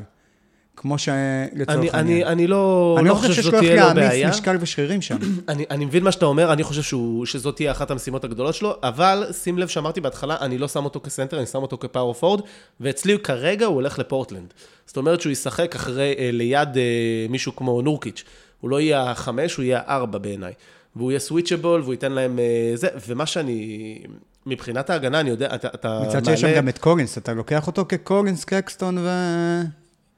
כמו 0.81 0.97
שלצורך 0.97 1.69
אני, 1.69 1.89
אני, 1.89 1.89
העניין. 1.93 2.27
אני 2.27 2.47
לא, 2.47 2.95
אני 2.99 3.07
לא 3.07 3.13
לא 3.13 3.19
חושב 3.19 3.33
שיש 3.33 3.45
שזאת 3.45 3.53
לו 3.53 3.59
איך 3.59 3.67
תהיה 3.67 3.75
לו 3.75 3.93
להעמיס 3.93 4.09
בעיה. 4.09 4.29
משקל 4.29 4.57
ושרירים 4.59 5.01
שם. 5.01 5.17
אני, 5.49 5.65
אני 5.69 5.85
מבין 5.85 6.03
מה 6.03 6.11
שאתה 6.11 6.25
אומר, 6.25 6.53
אני 6.53 6.63
חושב 6.63 6.81
שהוא, 6.81 7.25
שזאת 7.25 7.55
תהיה 7.55 7.71
אחת 7.71 7.91
המשימות 7.91 8.23
הגדולות 8.23 8.55
שלו, 8.55 8.75
אבל 8.83 9.25
שים 9.43 9.59
לב 9.59 9.67
שאמרתי 9.67 10.01
בהתחלה, 10.01 10.37
אני 10.41 10.57
לא 10.57 10.67
שם 10.67 10.85
אותו 10.85 10.99
כסנטר, 10.99 11.37
אני 11.37 11.45
שם 11.45 11.61
אותו 11.61 11.77
כפאור 11.77 12.13
פורד, 12.13 12.41
ואצלי 12.79 13.19
כרגע 13.19 13.65
הוא 13.65 13.75
הולך 13.75 13.99
לפורטלנד. 13.99 14.53
זאת 14.85 14.97
אומרת 14.97 15.21
שהוא 15.21 15.31
ישחק 15.31 15.75
אחרי, 15.75 16.15
אה, 16.19 16.29
ליד 16.33 16.77
אה, 16.77 17.25
מישהו 17.29 17.55
כמו 17.55 17.81
נורקיץ'. 17.81 18.23
הוא 18.61 18.69
לא 18.69 18.81
יהיה 18.81 19.11
החמש, 19.11 19.55
הוא 19.55 19.63
יהיה 19.63 19.81
הארבע 19.85 20.17
בעיניי. 20.17 20.53
והוא 20.95 21.11
יהיה 21.11 21.19
סוויצ'בול, 21.19 21.81
והוא 21.81 21.93
ייתן 21.93 22.11
להם 22.11 22.39
אה, 22.39 22.71
זה, 22.75 22.87
ומה 23.07 23.25
שאני, 23.25 23.97
מבחינת 24.45 24.89
ההגנה, 24.89 25.19
אני 25.19 25.29
יודע, 25.29 25.55
אתה, 25.55 25.67
אתה 25.67 26.01
מצד 26.07 26.25
שיש 26.25 26.41
שם 26.41 26.55
גם 26.55 26.69
את 26.69 26.77
קולינס, 26.77 27.17
אתה 27.17 27.33
לוקח 27.33 27.67
אותו 27.67 27.85
כקולינס, 27.89 28.45
קקסטון 28.45 28.97
ו... 28.97 29.09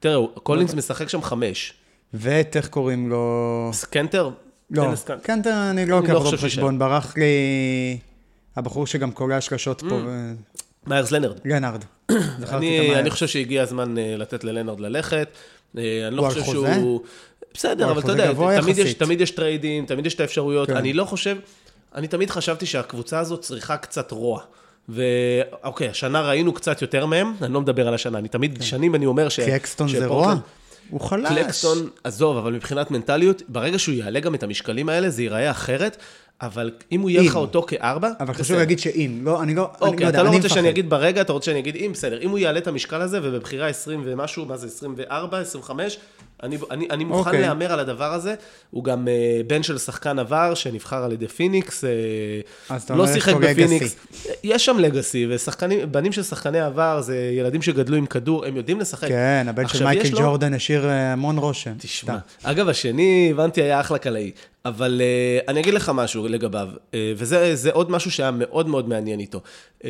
תראה, 0.01 0.27
קולינס 0.43 0.73
משחק 0.73 1.09
שם 1.09 1.21
חמש. 1.21 1.73
ואת 2.13 2.57
איך 2.57 2.67
קוראים 2.67 3.09
לו? 3.09 3.69
סקנטר? 3.73 4.29
לא, 4.71 4.93
קנטר. 5.23 5.69
אני 5.69 5.85
לא 5.85 5.97
לוקח 5.97 6.09
לא 6.09 6.17
אותו 6.17 6.29
חושב 6.29 6.37
בחשבון, 6.37 6.79
ברח 6.79 7.17
לי 7.17 7.97
הבחור 8.55 8.87
שגם 8.87 9.11
קולע 9.11 9.41
שלשות 9.41 9.83
פה, 9.89 9.95
ו- 10.05 10.33
מאיירס 10.87 11.11
לנרד. 11.11 11.39
את 12.43 12.49
אני, 12.49 13.09
חושב 13.09 13.27
שהגיע 13.27 13.63
הזמן 13.63 13.97
אה, 13.97 14.15
לתת 14.17 14.43
ללנרד 14.43 14.79
ללכת. 14.79 15.27
אה, 15.77 16.07
אני 16.07 16.15
לא 16.15 16.21
חושב? 16.21 16.43
שהוא... 16.43 17.01
בסדר, 17.53 17.91
אבל 17.91 17.99
אתה 17.99 18.11
יודע, 18.11 18.31
יש. 18.77 18.93
תמיד 18.93 19.21
יש 19.21 19.31
טריידים, 19.31 19.85
תמיד 19.85 20.05
יש 20.05 20.15
את 20.15 20.19
האפשרויות. 20.19 20.67
כן. 20.67 20.77
אני 20.77 20.93
לא 20.93 21.05
חושב, 21.05 21.37
אני 21.95 22.07
תמיד 22.07 22.29
חשבתי 22.29 22.65
שהקבוצה 22.65 23.19
הזאת 23.19 23.41
צריכה 23.41 23.77
קצת 23.77 24.11
רוע. 24.11 24.41
ואוקיי, 24.89 25.89
השנה 25.89 26.21
ראינו 26.21 26.53
קצת 26.53 26.81
יותר 26.81 27.05
מהם, 27.05 27.33
אני 27.41 27.53
לא 27.53 27.61
מדבר 27.61 27.87
על 27.87 27.93
השנה, 27.93 28.17
אני 28.17 28.27
תמיד, 28.27 28.61
שנים 28.61 28.95
אני 28.95 29.05
אומר 29.05 29.29
ש... 29.29 29.39
קקסטון 29.39 29.87
זה 29.87 30.05
רוע? 30.05 30.35
הוא 30.89 31.01
חלש. 31.01 31.29
קלקסטון, 31.29 31.89
עזוב, 32.03 32.37
אבל 32.37 32.53
מבחינת 32.53 32.91
מנטליות, 32.91 33.41
ברגע 33.47 33.79
שהוא 33.79 33.95
יעלה 33.95 34.19
גם 34.19 34.35
את 34.35 34.43
המשקלים 34.43 34.89
האלה, 34.89 35.09
זה 35.09 35.21
ייראה 35.21 35.51
אחרת. 35.51 35.97
אבל 36.41 36.71
אם 36.91 37.01
הוא 37.01 37.09
יהיה 37.09 37.21
לך. 37.21 37.35
אותו 37.35 37.61
כארבע, 37.61 38.09
אבל 38.19 38.33
חשוב. 38.33 38.57
להגיד 38.57 38.79
שאם, 38.79 39.19
לא, 39.23 39.43
אני 39.43 39.55
לא, 39.55 39.69
אוקיי, 39.81 40.05
לא 40.05 40.09
אתה 40.09 40.19
יודע, 40.19 40.23
לא 40.23 40.35
רוצה 40.35 40.49
שאני. 40.49 40.69
אגיד 40.69 40.89
ברגע, 40.89 41.21
אתה 41.21 41.33
רוצה 41.33 41.45
שאני 41.45 41.59
אגיד 41.59 41.75
אם, 41.75 41.91
בסדר. 41.93 42.21
אם 42.21 42.29
הוא 42.29 42.39
יעלה 42.39 42.59
את 42.59 42.67
המשקל 42.67 43.01
הזה, 43.01 43.19
ובבחירה 43.23 43.67
20 43.67 44.01
ומשהו, 44.05 44.45
מה 44.45 44.57
זה, 44.57 44.67
24, 44.67 45.39
25, 45.39 45.97
אני, 46.43 46.57
אני, 46.71 46.87
אני 46.91 47.03
מוכן 47.03 47.29
אוקיי. 47.29 47.41
להמר 47.41 47.73
על 47.73 47.79
הדבר 47.79 48.13
הזה. 48.13 48.35
הוא 48.71 48.83
גם 48.83 49.07
אה, 49.07 49.47
בן 49.47 49.63
של 49.63 49.77
שחקן 49.77 50.19
עבר, 50.19 50.53
שנבחר 50.53 51.03
על 51.03 51.11
ידי 51.11 51.27
פיניקס. 51.27 51.83
אה, 52.69 52.73
לא 52.89 53.07
שיחק 53.07 53.33
בפיניקס. 53.33 53.95
יש 54.43 54.65
שם 54.65 54.79
legacy, 54.79 55.27
ושחקנים, 55.29 55.91
בנים 55.91 56.11
של 56.11 56.23
שחקני 56.23 56.59
עבר, 56.59 57.01
זה 57.01 57.31
ילדים 57.37 57.61
שגדלו 57.61 57.97
עם 57.97 58.05
כדור, 58.05 58.45
הם 58.45 58.57
יודעים 58.57 58.79
לשחק. 58.79 59.07
כן, 59.07 59.45
הבן 59.49 59.67
של 59.67 59.83
מייקל 59.83 60.09
לו- 60.09 60.19
ג'ורדן 60.19 60.53
השאיר 60.53 60.89
אה, 60.89 61.13
המון 61.13 61.37
רושם. 61.37 61.73
תשמע. 61.77 62.17
אגב, 62.43 62.69
השני, 62.69 63.27
הבנתי, 63.31 63.61
היה 63.61 63.79
אחלה 63.79 63.97
קלעי. 63.97 64.31
אבל 64.65 65.01
אה, 65.01 65.49
אני 65.49 65.59
אגיד 65.59 65.73
לך 65.73 65.91
משהו 65.95 66.27
לגביו, 66.27 66.69
אה, 66.73 66.93
וזה 67.15 67.55
זה 67.55 67.71
עוד 67.71 67.91
משהו 67.91 68.11
שהיה 68.11 68.31
מאוד 68.31 68.67
מאוד 68.67 68.89
מעניין 68.89 69.19
איתו. 69.19 69.41
אה, 69.79 69.85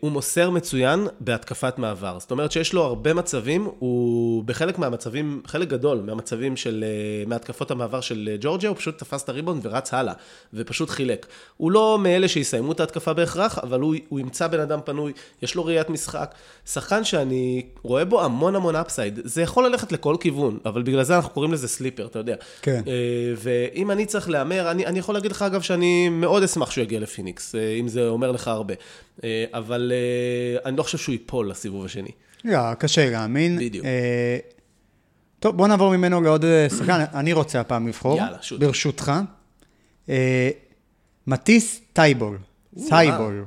הוא 0.00 0.10
מוסר 0.10 0.50
מצוין 0.50 1.06
בהתקפת 1.20 1.78
מעבר. 1.78 2.16
זאת 2.18 2.30
אומרת 2.30 2.52
שיש 2.52 2.72
לו 2.72 2.82
הרבה 2.82 3.14
מצבים, 3.14 3.68
הוא 3.78 4.44
בחלק 4.44 4.78
מהמצבים, 4.78 5.42
חלק 5.46 5.68
גדול 5.68 5.79
מהמצבים 5.84 6.56
של, 6.56 6.84
uh, 7.24 7.28
מהתקפות 7.28 7.70
המעבר 7.70 8.00
של 8.00 8.28
uh, 8.34 8.38
ג'ורג'יה, 8.40 8.68
הוא 8.68 8.76
פשוט 8.76 8.98
תפס 8.98 9.22
את 9.22 9.28
הריבון 9.28 9.60
ורץ 9.62 9.94
הלאה, 9.94 10.14
ופשוט 10.54 10.90
חילק. 10.90 11.26
הוא 11.56 11.70
לא 11.70 11.98
מאלה 12.02 12.28
שיסיימו 12.28 12.72
את 12.72 12.80
ההתקפה 12.80 13.12
בהכרח, 13.12 13.58
אבל 13.58 13.80
הוא, 13.80 13.94
הוא 14.08 14.20
ימצא 14.20 14.46
בן 14.46 14.60
אדם 14.60 14.78
פנוי, 14.84 15.12
יש 15.42 15.54
לו 15.54 15.64
ראיית 15.64 15.90
משחק. 15.90 16.34
שחקן 16.66 17.04
שאני 17.04 17.62
רואה 17.82 18.04
בו 18.04 18.24
המון 18.24 18.56
המון 18.56 18.76
אפסייד. 18.76 19.20
זה 19.24 19.42
יכול 19.42 19.66
ללכת 19.66 19.92
לכל 19.92 20.16
כיוון, 20.20 20.58
אבל 20.64 20.82
בגלל 20.82 21.02
זה 21.02 21.16
אנחנו 21.16 21.30
קוראים 21.30 21.52
לזה 21.52 21.68
סליפר, 21.68 22.06
אתה 22.06 22.18
יודע. 22.18 22.34
כן. 22.62 22.82
אה, 22.86 22.92
ואם 23.36 23.90
אני 23.90 24.06
צריך 24.06 24.30
להמר, 24.30 24.70
אני, 24.70 24.86
אני 24.86 24.98
יכול 24.98 25.14
להגיד 25.14 25.30
לך, 25.30 25.42
אגב, 25.42 25.60
שאני 25.60 26.08
מאוד 26.08 26.42
אשמח 26.42 26.70
שהוא 26.70 26.82
יגיע 26.82 27.00
לפיניקס, 27.00 27.54
אה, 27.54 27.74
אם 27.80 27.88
זה 27.88 28.08
אומר 28.08 28.30
לך 28.32 28.48
הרבה. 28.48 28.74
אה, 29.24 29.44
אבל 29.54 29.92
אה, 29.94 30.68
אני 30.68 30.76
לא 30.76 30.82
חושב 30.82 30.98
שהוא 30.98 31.12
ייפול 31.12 31.50
לסיבוב 31.50 31.84
השני. 31.84 32.10
לא, 32.44 32.74
קשה 32.74 33.10
להאמין. 33.10 33.58
בדיוק. 33.58 33.84
אה, 33.84 34.38
טוב, 35.40 35.56
בוא 35.56 35.68
נעבור 35.68 35.96
ממנו 35.96 36.20
לעוד 36.20 36.44
אה, 36.44 36.66
שחקן, 36.78 37.04
אני 37.20 37.32
רוצה 37.32 37.60
הפעם 37.60 37.88
לבחור. 37.88 38.16
יאללה, 38.18 38.36
shoot. 38.40 38.60
ברשותך. 38.60 39.12
אה, 40.08 40.50
מטיס 41.26 41.80
טייבול. 41.92 42.38
טייבול. 42.88 43.44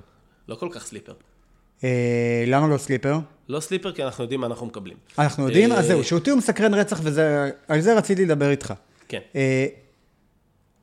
לא 0.47 0.55
כל 0.55 0.67
כך 0.71 0.85
sleeper. 0.85 1.13
אה, 1.83 2.43
למה 2.47 2.67
לא 2.67 2.77
sleeper? 2.77 3.19
לא 3.49 3.59
sleeper, 3.59 3.91
כי 3.91 4.03
אנחנו 4.03 4.23
יודעים 4.23 4.41
מה 4.41 4.47
אנחנו 4.47 4.65
מקבלים. 4.65 4.97
אנחנו 5.19 5.45
יודעים? 5.45 5.71
אה, 5.71 5.77
אז 5.77 5.85
זהו, 5.85 6.03
שהוא 6.03 6.19
תיאום 6.19 6.37
מסקרן 6.37 6.73
רצח, 6.73 6.99
ועל 7.03 7.81
זה 7.81 7.97
רציתי 7.97 8.25
לדבר 8.25 8.49
איתך. 8.49 8.73
כן. 9.07 9.19
אה, 9.35 9.65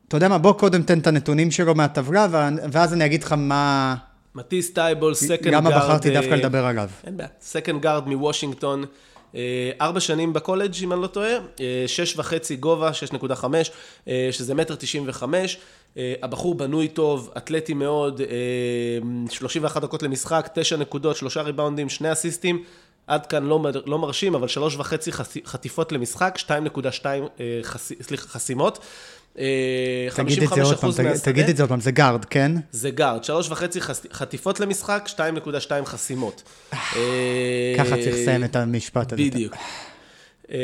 אתה 0.09 0.17
יודע 0.17 0.29
מה, 0.29 0.39
בוא 0.39 0.53
קודם 0.53 0.83
תן 0.83 0.99
את 0.99 1.07
הנתונים 1.07 1.51
שלו 1.51 1.75
מהטבלה, 1.75 2.27
ואז 2.73 2.93
אני 2.93 3.05
אגיד 3.05 3.23
לך 3.23 3.33
מה... 3.33 3.95
מטיס 4.35 4.73
טייבול, 4.73 5.15
second 5.15 5.43
guard. 5.43 5.55
למה 5.55 5.71
בחרתי 5.71 6.11
דווקא 6.11 6.31
אה, 6.31 6.37
לדבר 6.37 6.67
עליו. 6.67 6.89
אין 7.07 7.17
בעיה. 7.17 7.29
second 7.41 7.83
guard 7.83 8.09
מוושינגטון, 8.09 8.83
אה, 8.83 8.87
ארבע 9.81 10.01
שנים 10.01 10.33
בקולג', 10.33 10.75
אם 10.83 10.93
אני 10.93 11.03
לא 11.03 11.07
טועה, 11.07 11.31
אה, 11.61 11.85
שש 11.87 12.19
וחצי 12.19 12.57
גובה, 12.57 12.91
6.5, 12.93 13.45
אה, 14.09 14.29
שזה 14.33 14.55
מטר 14.55 14.75
תשעים 14.75 15.05
וחמש. 15.07 15.59
אה, 15.97 16.15
הבחור 16.23 16.55
בנוי 16.55 16.89
טוב, 16.89 17.31
אתלטי 17.37 17.75
מאוד, 17.75 18.21
אה, 18.21 18.27
31 19.31 19.83
דקות 19.83 20.03
למשחק, 20.03 20.49
תשע 20.55 20.77
נקודות, 20.77 21.17
שלושה 21.17 21.43
ריבאונדים, 21.43 21.89
שני 21.89 22.13
אסיסטים. 22.13 22.63
עד 23.07 23.27
כאן 23.27 23.45
לא, 23.47 23.59
מר- 23.59 23.83
לא 23.87 23.99
מרשים, 23.99 24.35
אבל 24.35 24.49
שלוש 24.49 24.77
וחצי 24.77 25.13
חס- 25.13 25.37
חטיפות 25.47 25.93
למשחק, 25.93 26.39
2.2 26.39 26.49
אה, 27.41 27.61
חס- 27.63 27.93
סליחה, 28.03 28.29
חסימות. 28.29 28.79
אה, 29.39 29.45
תגיד 30.17 30.43
את 30.43 30.49
זה 30.55 30.63
עוד 30.63 30.75
55% 30.75 30.81
פעם, 30.81 30.93
תגיד- 30.93 31.07
מהשדה. 31.11 31.25
תגיד 31.33 31.49
את 31.49 31.57
זה 31.57 31.63
עוד 31.63 31.71
פעם, 31.71 31.81
זה 31.81 31.91
גארד, 31.91 32.25
כן? 32.25 32.53
זה 32.73 32.91
גארד, 32.91 33.25
שלוש 33.25 33.51
וחצי 33.51 33.81
חטיפות 34.13 34.61
למשחק, 34.61 35.09
2.2 35.09 35.53
חסימות. 35.85 36.43
אה, 36.73 37.75
ככה 37.79 37.97
צריך 37.97 38.15
לסיים 38.15 38.45
את 38.45 38.57
המשפט 38.57 39.13
הזה. 39.13 39.23
בדיוק. 39.23 39.55
אה, 40.53 40.59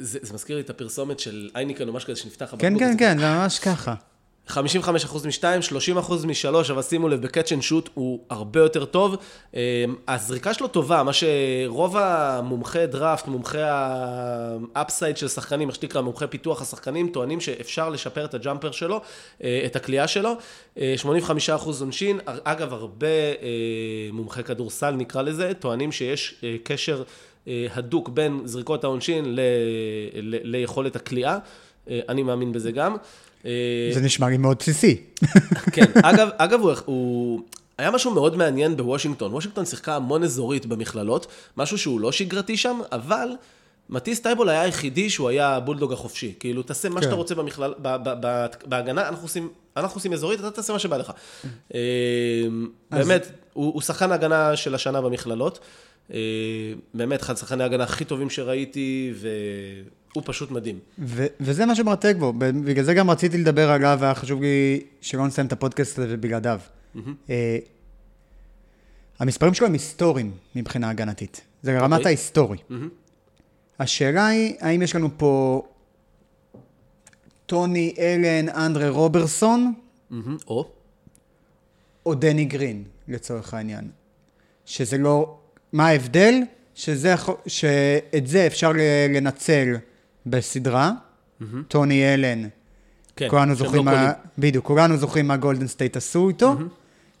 זה 0.00 0.34
מזכיר 0.34 0.56
לי 0.56 0.62
את 0.62 0.70
הפרסומת 0.70 1.20
של 1.20 1.50
הייניקן 1.56 1.88
או 1.88 1.92
משהו 1.92 2.08
כזה 2.08 2.20
שנפתח 2.20 2.54
כן, 2.58 2.66
הבקבוק 2.66 2.80
כן, 2.82 2.88
הזה. 2.88 2.98
כן, 2.98 3.18
זה 3.18 3.24
ממש 3.26 3.58
ככה. 3.58 3.94
55% 4.50 5.26
משתיים, 5.26 5.60
30% 6.06 6.26
משלוש, 6.26 6.70
אבל 6.70 6.82
שימו 6.82 7.08
לב, 7.08 7.22
ב 7.22 7.27
catch 7.27 7.52
and 7.52 7.62
shoot 7.62 7.88
הוא 7.94 8.20
הרבה 8.30 8.60
יותר 8.60 8.84
טוב. 8.84 9.16
אה, 9.54 9.84
הזריקה 10.08 10.54
שלו 10.54 10.68
טובה, 10.68 11.02
מה 11.02 11.12
שרוב 11.12 11.96
המומחי 11.96 12.86
דראפט, 12.86 13.28
מומחי 13.28 13.58
ה 14.74 14.80
upside 14.80 15.16
של 15.16 15.28
שחקנים, 15.28 15.68
מה 15.68 15.74
שנקרא 15.74 16.00
מומחי 16.00 16.26
פיתוח 16.26 16.62
השחקנים, 16.62 17.08
טוענים 17.08 17.40
שאפשר 17.40 17.88
לשפר 17.88 18.24
את 18.24 18.34
ה 18.34 18.39
jumper 18.39 18.70
שלו, 18.70 19.00
אה, 19.44 19.62
את 19.66 19.76
הקליעה 19.76 20.08
שלו. 20.08 20.32
אה, 20.78 20.94
85% 20.98 21.80
עונשין, 21.80 22.20
אגב, 22.44 22.72
הרבה 22.72 23.06
אה, 23.06 23.48
מומחי 24.12 24.42
כדורסל 24.44 24.90
נקרא 24.90 25.22
לזה, 25.22 25.52
טוענים 25.54 25.92
שיש 25.92 26.34
אה, 26.44 26.56
קשר 26.62 27.02
אה, 27.48 27.66
הדוק 27.74 28.08
בין 28.08 28.40
זריקות 28.44 28.84
העונשין 28.84 29.24
ל- 29.34 29.40
ל- 30.14 30.56
ליכולת 30.56 30.96
הקליעה. 30.96 31.38
אה, 31.90 32.00
אני 32.08 32.22
מאמין 32.22 32.52
בזה 32.52 32.72
גם. 32.72 32.96
אה, 33.46 33.90
זה 33.94 34.00
נשמע 34.00 34.28
לי 34.28 34.36
מאוד 34.36 34.56
בסיסי. 34.58 34.96
כן, 35.72 35.84
אגב, 36.02 36.28
אגב 36.36 36.60
הוא, 36.60 36.72
הוא... 36.84 37.40
היה 37.78 37.90
משהו 37.90 38.14
מאוד 38.14 38.36
מעניין 38.36 38.76
בוושינגטון. 38.76 39.32
וושינגטון 39.32 39.66
שיחקה 39.66 39.96
המון 39.96 40.24
אזורית 40.24 40.66
במכללות, 40.66 41.26
משהו 41.56 41.78
שהוא 41.78 42.00
לא 42.00 42.12
שגרתי 42.12 42.56
שם, 42.56 42.80
אבל 42.92 43.28
מטיס 43.90 44.20
טייבול 44.20 44.48
היה 44.48 44.62
היחידי 44.62 45.10
שהוא 45.10 45.28
היה 45.28 45.48
הבולדוג 45.48 45.92
החופשי. 45.92 46.34
כאילו, 46.40 46.62
תעשה 46.62 46.88
מה 46.88 47.00
כן. 47.00 47.02
שאתה 47.02 47.14
רוצה 47.14 47.34
במכלל... 47.34 47.74
ב, 47.82 47.96
ב, 48.02 48.14
ב, 48.20 48.46
בהגנה, 48.66 49.08
אנחנו 49.08 49.24
עושים, 49.24 49.48
אנחנו 49.76 49.98
עושים 49.98 50.12
אזורית, 50.12 50.40
אתה 50.40 50.50
תעשה 50.50 50.72
מה 50.72 50.78
שבא 50.78 50.96
לך. 50.96 51.12
אה, 51.74 51.80
באמת, 52.90 53.30
הוא, 53.52 53.74
הוא 53.74 53.82
שחקן 53.82 54.12
ההגנה 54.12 54.56
של 54.56 54.74
השנה 54.74 55.00
במכללות. 55.00 55.58
אה, 56.12 56.18
באמת, 56.94 57.22
אחד 57.22 57.34
השחקני 57.34 57.62
ההגנה 57.62 57.84
הכי 57.84 58.04
טובים 58.04 58.30
שראיתי, 58.30 59.12
והוא 60.18 60.32
פשוט 60.32 60.50
מדהים. 60.50 60.78
ו- 60.98 61.26
וזה 61.40 61.66
מה 61.66 61.74
שמרתק 61.74 62.14
בו, 62.18 62.32
בגלל 62.38 62.84
זה 62.84 62.94
גם 62.94 63.10
רציתי 63.10 63.38
לדבר 63.38 63.70
עליו, 63.70 63.98
והיה 64.00 64.14
חשוב 64.14 64.42
לי 64.42 64.80
שלא 65.00 65.26
נסיים 65.26 65.46
את 65.46 65.52
הפודקאסט 65.52 65.98
הזה 65.98 66.16
בלעדיו. 66.16 66.60
אה, 67.30 67.58
המספרים 69.18 69.54
שלו 69.54 69.66
הם 69.66 69.72
היסטוריים 69.72 70.32
מבחינה 70.56 70.90
הגנתית. 70.90 71.40
זה 71.62 71.78
רמת 71.78 71.98
אוקיי. 71.98 72.06
ההיסטורי. 72.06 72.58
השאלה 73.78 74.26
היא, 74.26 74.54
האם 74.60 74.82
יש 74.82 74.94
לנו 74.94 75.08
פה 75.16 75.62
טוני 77.46 77.94
אלן, 77.98 78.48
אנדרה 78.48 78.88
רוברסון, 78.88 79.72
מהמם. 80.10 80.36
או? 80.48 80.70
או 82.06 82.14
דני 82.14 82.44
גרין, 82.44 82.84
לצורך 83.08 83.54
העניין. 83.54 83.90
שזה 84.66 84.98
לא... 84.98 85.38
מה 85.72 85.86
ההבדל? 85.86 86.34
שזה, 86.74 87.14
שאת 87.46 88.26
זה 88.26 88.46
אפשר 88.46 88.72
לנצל 89.08 89.76
בסדרה. 90.30 90.92
טוני 91.68 92.14
אלן, 92.14 92.48
כן, 93.16 93.28
כולנו 93.30 93.56
שהם 93.56 93.64
זוכרים 93.66 93.88
לא 93.88 93.92
מה... 93.92 94.12
בדיוק, 94.38 94.64
כולנו 94.66 94.96
זוכרים 94.96 95.28
מה 95.28 95.36
גולדן 95.36 95.66
סטייט 95.66 95.96
עשו 95.96 96.28
איתו. 96.28 96.56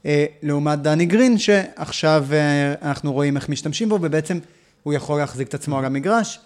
אה, 0.06 0.24
לעומת 0.42 0.78
דני 0.82 1.06
גרין, 1.06 1.38
שעכשיו 1.38 2.26
אה, 2.32 2.74
אנחנו 2.90 3.12
רואים 3.12 3.36
איך 3.36 3.48
משתמשים 3.48 3.88
בו, 3.88 3.98
ובעצם 4.02 4.38
הוא 4.82 4.94
יכול 4.94 5.18
להחזיק 5.20 5.48
את 5.48 5.54
עצמו 5.54 5.78
על 5.78 5.84
המגרש. 5.84 6.40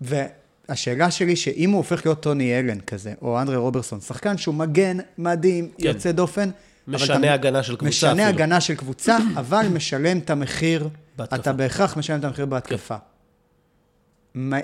והשאלה 0.00 1.10
שלי, 1.10 1.36
שאם 1.36 1.70
הוא 1.70 1.76
הופך 1.76 2.06
להיות 2.06 2.20
טוני 2.22 2.58
אלן 2.58 2.80
כזה, 2.80 3.12
או 3.22 3.40
אנדרי 3.40 3.56
רוברסון, 3.56 4.00
שחקן 4.00 4.38
שהוא 4.38 4.54
מגן 4.54 4.96
מדהים, 5.18 5.68
כן. 5.78 5.86
יוצא 5.86 6.12
דופן, 6.12 6.50
משנה 6.88 7.34
הגנה 7.34 7.62
של 7.62 7.76
קבוצה 7.76 7.88
משנה 7.88 8.12
אפילו. 8.12 8.28
הגנה 8.28 8.60
של 8.60 8.74
קבוצה, 8.74 9.16
אבל 9.36 9.66
משלם 9.72 10.18
את 10.18 10.30
המחיר, 10.30 10.88
בהתקפה. 11.16 11.36
אתה 11.36 11.52
בהכרח 11.52 11.96
משלם 11.96 12.18
את 12.18 12.24
המחיר 12.24 12.46
בהתקפה. 12.46 12.94
מה- 12.94 13.00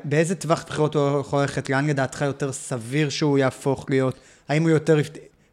באיזה 0.04 0.34
טווח 0.34 0.64
בחירות 0.68 0.94
הוא 0.94 1.20
יכול 1.20 1.40
ללכת? 1.40 1.70
לאן 1.70 1.86
לדעתך 1.86 2.20
יותר 2.20 2.52
סביר 2.52 3.08
שהוא 3.08 3.38
יהפוך 3.38 3.86
להיות? 3.88 4.14
האם 4.48 4.62
הוא 4.62 4.70
יותר 4.70 4.96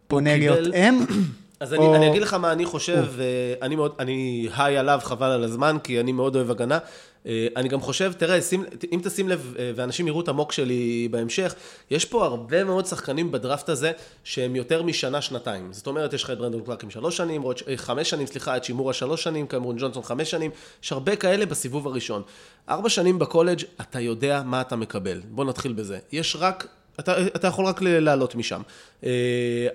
פונה 0.08 0.38
להיות 0.38 0.74
אם? 0.74 1.06
אז 1.60 1.74
או- 1.74 1.96
אני, 1.96 1.98
אני 1.98 2.10
אגיד 2.10 2.22
לך 2.22 2.34
מה 2.34 2.52
אני 2.52 2.66
חושב, 2.66 3.06
ואני 3.16 3.76
מאוד, 3.76 3.96
אני 4.00 4.50
היי 4.58 4.78
עליו 4.78 5.00
חבל 5.04 5.32
על 5.32 5.44
הזמן, 5.44 5.78
כי 5.84 6.00
אני 6.00 6.12
מאוד 6.12 6.36
אוהב 6.36 6.52
הגנה. 6.52 6.80
אה, 7.26 7.48
אני 7.56 7.70
גם 7.70 7.82
חושב, 7.82 8.14
תראה, 8.18 8.42
שים, 8.42 8.66
אם 8.92 9.00
תשים 9.04 9.30
לב, 9.30 9.54
אה, 9.60 9.72
ואנשים 9.76 10.08
יראו 10.08 10.22
את 10.22 10.28
המוק 10.28 10.52
שלי 10.52 11.08
בהמשך, 11.12 11.56
יש 11.92 12.06
פה 12.06 12.26
הרבה 12.26 12.64
מאוד 12.64 12.86
שחקנים 12.86 13.32
בדראפט 13.32 13.70
הזה, 13.70 13.92
שהם 14.24 14.56
יותר 14.56 14.84
משנה, 14.84 15.22
שנתיים. 15.22 15.74
זאת 15.74 15.88
אומרת, 15.88 16.14
יש 16.14 16.24
לך 16.24 16.30
את 16.30 16.38
ברנדון 16.38 16.62
קלאק 16.62 16.84
עם 16.84 16.90
שלוש 16.90 17.18
שנים, 17.18 17.42
רוט- 17.42 17.62
אה, 17.68 17.78
חמש 17.78 18.10
שנים, 18.10 18.28
סליחה, 18.28 18.58
את 18.58 18.64
שימורה 18.64 18.94
שלוש 18.94 19.24
שנים, 19.24 19.48
קמרון 19.48 19.76
ג'ונסון 19.80 20.04
חמש 20.04 20.32
שנים, 20.32 20.52
יש 20.84 20.92
הרבה 20.92 21.16
כאלה 21.16 21.46
בסיבוב 21.46 21.88
הראשון. 21.88 22.22
ארבע 22.70 22.90
שנים 22.90 23.20
בקולג', 23.20 23.62
אתה 23.82 24.00
יודע 24.00 24.42
מה 24.46 24.62
אתה 24.62 24.76
מקבל. 24.76 25.22
בוא 25.30 25.46
נתחיל 25.46 25.74
בזה. 25.74 26.00
יש 26.12 26.38
רק 26.40 26.68
אתה, 27.00 27.26
אתה 27.28 27.48
יכול 27.48 27.66
רק 27.66 27.82
לעלות 27.82 28.36
משם. 28.36 28.62
אה, 29.06 29.10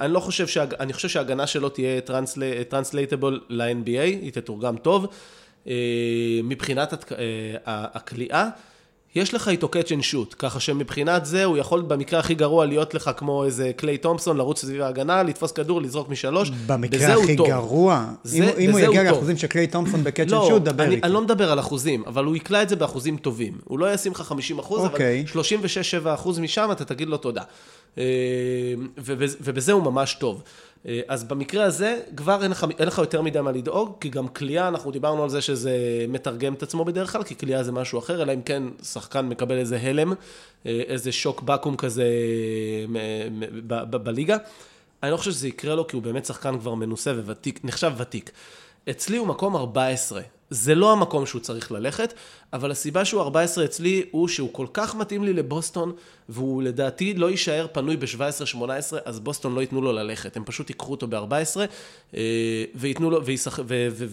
אני 0.00 0.12
לא 0.12 0.20
חושב, 0.20 0.46
שהג... 0.46 0.74
אני 0.74 0.92
חושב 0.92 1.08
שההגנה 1.08 1.46
שלו 1.46 1.68
תהיה 1.68 2.00
translatable 2.68 3.40
ל-NBA, 3.48 4.00
היא 4.00 4.32
תתורגם 4.32 4.76
טוב. 4.76 5.06
אה, 5.68 5.72
מבחינת. 6.44 6.92
אה, 7.12 7.54
הקליעה, 7.66 8.48
יש 9.14 9.34
לך 9.34 9.48
איתו 9.48 9.68
catch 9.72 9.88
and 9.88 10.12
shoot, 10.14 10.34
ככה 10.38 10.60
שמבחינת 10.60 11.26
זה 11.26 11.44
הוא 11.44 11.56
יכול 11.56 11.82
במקרה 11.82 12.20
הכי 12.20 12.34
גרוע 12.34 12.66
להיות 12.66 12.94
לך 12.94 13.10
כמו 13.16 13.44
איזה 13.44 13.70
קליי 13.76 13.98
תומפסון, 13.98 14.36
לרוץ 14.36 14.60
סביב 14.64 14.80
ההגנה, 14.82 15.22
לתפוס 15.22 15.52
כדור, 15.52 15.82
לזרוק 15.82 16.08
משלוש, 16.08 16.50
במקרה 16.66 17.14
הכי 17.22 17.36
טוב. 17.36 17.48
גרוע. 17.48 18.06
זה- 18.24 18.36
אם 18.36 18.42
הוא- 18.42 18.58
אם 18.58 18.70
הוא 18.70 18.80
יגיע. 18.80 19.02
לאחוזים 19.12 19.36
של 19.36 19.46
קליי 19.46 19.66
תומפסון 19.66 20.04
ב 20.04 20.09
catch 20.09 20.30
לא, 20.30 20.42
and 20.42 20.48
shoot, 20.50 20.62
דבר 20.62 20.84
אני, 20.84 20.94
איתי. 20.94 21.06
אני 21.06 21.12
לא 21.14 21.20
מדבר 21.22 21.52
על 21.52 21.60
אחוזים, 21.60 22.04
אבל 22.06 22.24
הוא 22.24 22.36
יקלע 22.36 22.62
את 22.62 22.68
זה 22.68 22.76
באחוזים 22.76 23.16
טובים. 23.16 23.52
הוא 23.64 23.78
לא 23.78 23.94
ישים 23.94 24.12
לך 24.12 24.20
50 24.22 24.58
אחוז, 24.58 24.80
אוקיי. 24.84 25.24
אבל 25.32 25.42
36-7 25.42 26.14
אחוז 26.14 26.38
משם, 26.38 26.68
אתה 26.72 26.84
תגיד 26.84 27.08
לו 27.08 27.16
תודה. 27.16 27.42
אה, 27.98 28.04
ובז- 28.98 29.36
ובזה 29.40 29.72
הוא 29.72 29.82
ממש 29.82 30.14
טוב. 30.20 30.42
אה, 30.86 31.00
אז 31.08 31.24
במקרה 31.24 31.64
הזה, 31.64 32.00
כבר 32.16 32.42
אין 32.42 32.50
לך, 32.50 32.66
אין 32.78 32.88
לך 32.88 32.98
יותר 32.98 33.22
מדי 33.22 33.40
מה 33.40 33.52
לדאוג, 33.52 33.96
כי 34.00 34.08
גם 34.08 34.28
קליעה, 34.28 34.68
אנחנו 34.68 34.90
דיברנו 34.90 35.22
על 35.22 35.28
זה 35.28 35.40
שזה 35.40 35.72
מתרגם 36.08 36.54
את 36.54 36.62
עצמו 36.62 36.84
בדרך 36.84 37.12
כלל, 37.12 37.22
כי 37.22 37.34
קליעה 37.34 37.62
זה 37.62 37.72
משהו 37.72 37.98
אחר, 37.98 38.22
אלא 38.22 38.34
אם 38.34 38.42
כן 38.42 38.62
שחקן 38.82 39.26
מקבל 39.26 39.58
איזה 39.58 39.78
הלם, 39.80 40.12
אה, 40.12 40.82
איזה 40.86 41.12
שוק 41.12 41.42
בקו"ם 41.42 41.76
כזה 41.76 42.04
ב- 43.66 43.96
בליגה. 43.96 44.36
אני 45.02 45.10
לא 45.10 45.16
חושב 45.16 45.30
שזה 45.30 45.48
יקרה 45.48 45.74
לו, 45.74 45.86
כי 45.86 45.96
הוא 45.96 46.02
באמת 46.02 46.26
שחקן 46.26 46.58
כבר 46.58 46.74
מנוסה 46.74 47.10
וותיק, 47.10 47.60
נחשב 47.64 47.92
ותיק. 47.96 48.30
אצלי 48.90 49.16
הוא 49.16 49.26
מקום 49.26 49.56
14. 49.56 50.20
זה 50.50 50.74
לא 50.74 50.92
המקום 50.92 51.26
שהוא 51.26 51.40
צריך 51.40 51.72
ללכת, 51.72 52.14
אבל 52.52 52.70
הסיבה 52.70 53.04
שהוא 53.04 53.22
14 53.22 53.64
אצלי 53.64 54.02
הוא 54.10 54.28
שהוא 54.28 54.48
כל 54.52 54.66
כך 54.72 54.94
מתאים 54.94 55.24
לי 55.24 55.32
לבוסטון, 55.32 55.92
והוא 56.28 56.62
לדעתי 56.62 57.14
לא 57.14 57.30
יישאר 57.30 57.66
פנוי 57.72 57.96
ב-17-18, 57.96 58.58
אז 59.04 59.20
בוסטון 59.20 59.54
לא 59.54 59.60
ייתנו 59.60 59.80
לו 59.80 59.92
ללכת. 59.92 60.36
הם 60.36 60.44
פשוט 60.44 60.70
ייקחו 60.70 60.90
אותו 60.90 61.06
ב-14, 61.06 62.16
וייתנו 62.74 63.10
לו, 63.10 63.24
וישח... 63.24 63.58
ו... 63.58 63.86
ו... 63.90 64.06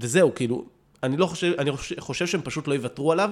וזהו, 0.00 0.34
כאילו, 0.34 0.64
אני 1.02 1.16
לא 1.16 1.26
חושב, 1.26 1.52
אני 1.58 1.72
חושב- 1.72 2.00
חושב 2.00 2.26
שהם 2.26 2.40
פשוט 2.44 2.68
לא 2.68 2.74
יוותרו 2.74 3.12
עליו, 3.12 3.30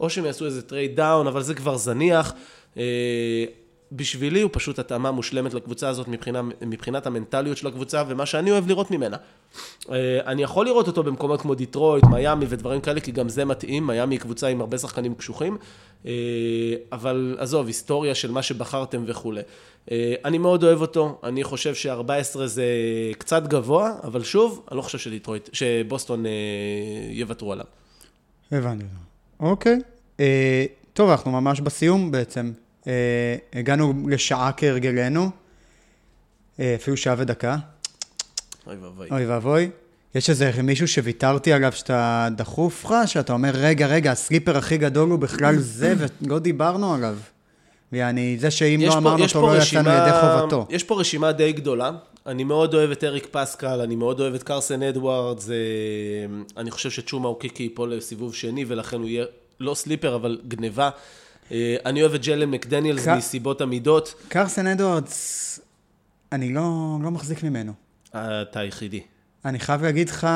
או 0.00 0.10
שהם 0.10 0.24
יעשו 0.24 0.46
איזה 0.46 0.62
trade 0.62 0.96
down, 0.96 1.26
אבל 1.26 1.42
זה 1.42 1.54
כבר 1.54 1.76
זניח. 1.76 2.32
בשבילי 3.92 4.40
הוא 4.40 4.50
פשוט 4.52 4.78
התאמה 4.78 5.10
מושלמת 5.10 5.54
לקבוצה 5.54 5.88
הזאת 5.88 6.08
מבחינה, 6.08 6.42
מבחינת 6.62 7.06
המנטליות 7.06 7.56
של 7.56 7.66
הקבוצה 7.66 8.02
ומה 8.08 8.26
שאני 8.26 8.50
אוהב 8.50 8.68
לראות 8.68 8.90
ממנה. 8.90 9.16
אה, 9.90 10.20
אני 10.26 10.42
יכול 10.42 10.66
לראות 10.66 10.86
אותו 10.86 11.02
במקומות 11.02 11.40
כמו 11.40 11.54
דיטרויט, 11.54 12.04
מיאמי 12.04 12.46
ודברים 12.48 12.80
כאלה, 12.80 13.00
כי 13.00 13.12
גם 13.12 13.28
זה 13.28 13.44
מתאים, 13.44 13.86
מיאמי 13.86 14.14
היא 14.14 14.20
קבוצה 14.20 14.48
עם 14.48 14.60
הרבה 14.60 14.78
שחקנים 14.78 15.14
קשוחים, 15.14 15.56
אה, 16.06 16.12
אבל 16.92 17.36
עזוב, 17.38 17.66
היסטוריה 17.66 18.14
של 18.14 18.30
מה 18.30 18.42
שבחרתם 18.42 19.04
וכולי. 19.06 19.40
אה, 19.90 20.14
אני 20.24 20.38
מאוד 20.38 20.64
אוהב 20.64 20.80
אותו, 20.80 21.20
אני 21.24 21.44
חושב 21.44 21.74
ש-14 21.74 22.38
זה 22.44 22.66
קצת 23.18 23.46
גבוה, 23.46 23.94
אבל 24.04 24.22
שוב, 24.22 24.64
אני 24.70 24.76
לא 24.76 24.82
חושב 24.82 24.98
שדיטרויט, 24.98 25.48
שבוסטון 25.52 26.24
יוותרו 27.10 27.52
עליו. 27.52 27.66
הבנתי. 28.52 28.84
אוקיי. 29.40 29.78
טוב, 30.92 31.10
אנחנו 31.10 31.30
ממש 31.30 31.60
בסיום 31.60 32.10
בעצם. 32.10 32.52
אה, 32.88 33.36
הגענו 33.52 33.94
לשעה 34.08 34.50
כהרגלנו, 34.56 35.30
אה, 36.60 36.74
אפילו 36.74 36.96
שעה 36.96 37.14
ודקה. 37.18 37.56
אוי 38.66 38.76
ואבוי. 38.76 39.08
אוי 39.10 39.26
ואבוי. 39.26 39.70
יש 40.14 40.30
איזה 40.30 40.50
מישהו 40.62 40.88
שוויתרתי 40.88 41.52
עליו 41.52 41.72
שאתה 41.72 42.28
דחוף 42.36 42.84
לך, 42.84 42.94
שאתה 43.06 43.32
אומר, 43.32 43.50
רגע, 43.54 43.86
רגע, 43.86 44.12
הסליפר 44.12 44.56
הכי 44.56 44.76
גדול 44.76 45.10
הוא 45.10 45.18
בכלל 45.18 45.56
זה, 45.58 45.94
ולא 45.98 46.38
דיברנו 46.38 46.94
עליו. 46.94 47.16
ויעני, 47.92 48.38
זה 48.38 48.50
שאם 48.50 48.80
לא 48.86 48.98
אמרנו 48.98 49.24
אותו, 49.24 49.46
לא 49.46 49.58
יצאנו 49.58 49.90
ידי 49.90 50.10
חובתו. 50.20 50.66
יש 50.70 50.84
פה 50.84 51.00
רשימה 51.00 51.32
די 51.32 51.52
גדולה. 51.52 51.90
אני 52.26 52.44
מאוד 52.44 52.74
אוהב 52.74 52.90
את 52.90 53.04
אריק 53.04 53.28
פסקל, 53.30 53.80
אני 53.80 53.96
מאוד 53.96 54.20
אוהב 54.20 54.34
את 54.34 54.42
קרסן 54.42 54.82
אדוארדס, 54.82 55.50
אה, 55.50 55.54
אני 56.56 56.70
חושב 56.70 56.90
שצ'ומה 56.90 57.28
אוקיקי 57.28 57.62
ייפול 57.62 57.94
לסיבוב 57.94 58.34
שני, 58.34 58.64
ולכן 58.68 58.96
הוא 58.96 59.08
יהיה 59.08 59.24
לא 59.60 59.74
סליפר, 59.74 60.14
אבל 60.14 60.38
גניבה. 60.48 60.90
אה, 61.52 61.76
אני 61.86 62.02
אוהב 62.02 62.14
את 62.14 62.22
ג'לן 62.26 62.50
מקדניאלס 62.50 63.04
ק- 63.04 63.08
מסיבות 63.08 63.60
עמידות. 63.60 64.14
קרסן 64.28 64.66
אדוארדס, 64.66 65.60
אני 66.32 66.52
לא, 66.52 66.62
לא 67.02 67.10
מחזיק 67.10 67.42
ממנו. 67.42 67.72
אתה 68.10 68.60
היחידי. 68.60 69.00
אני 69.44 69.58
חייב 69.58 69.82
להגיד 69.82 70.08
לך, 70.08 70.26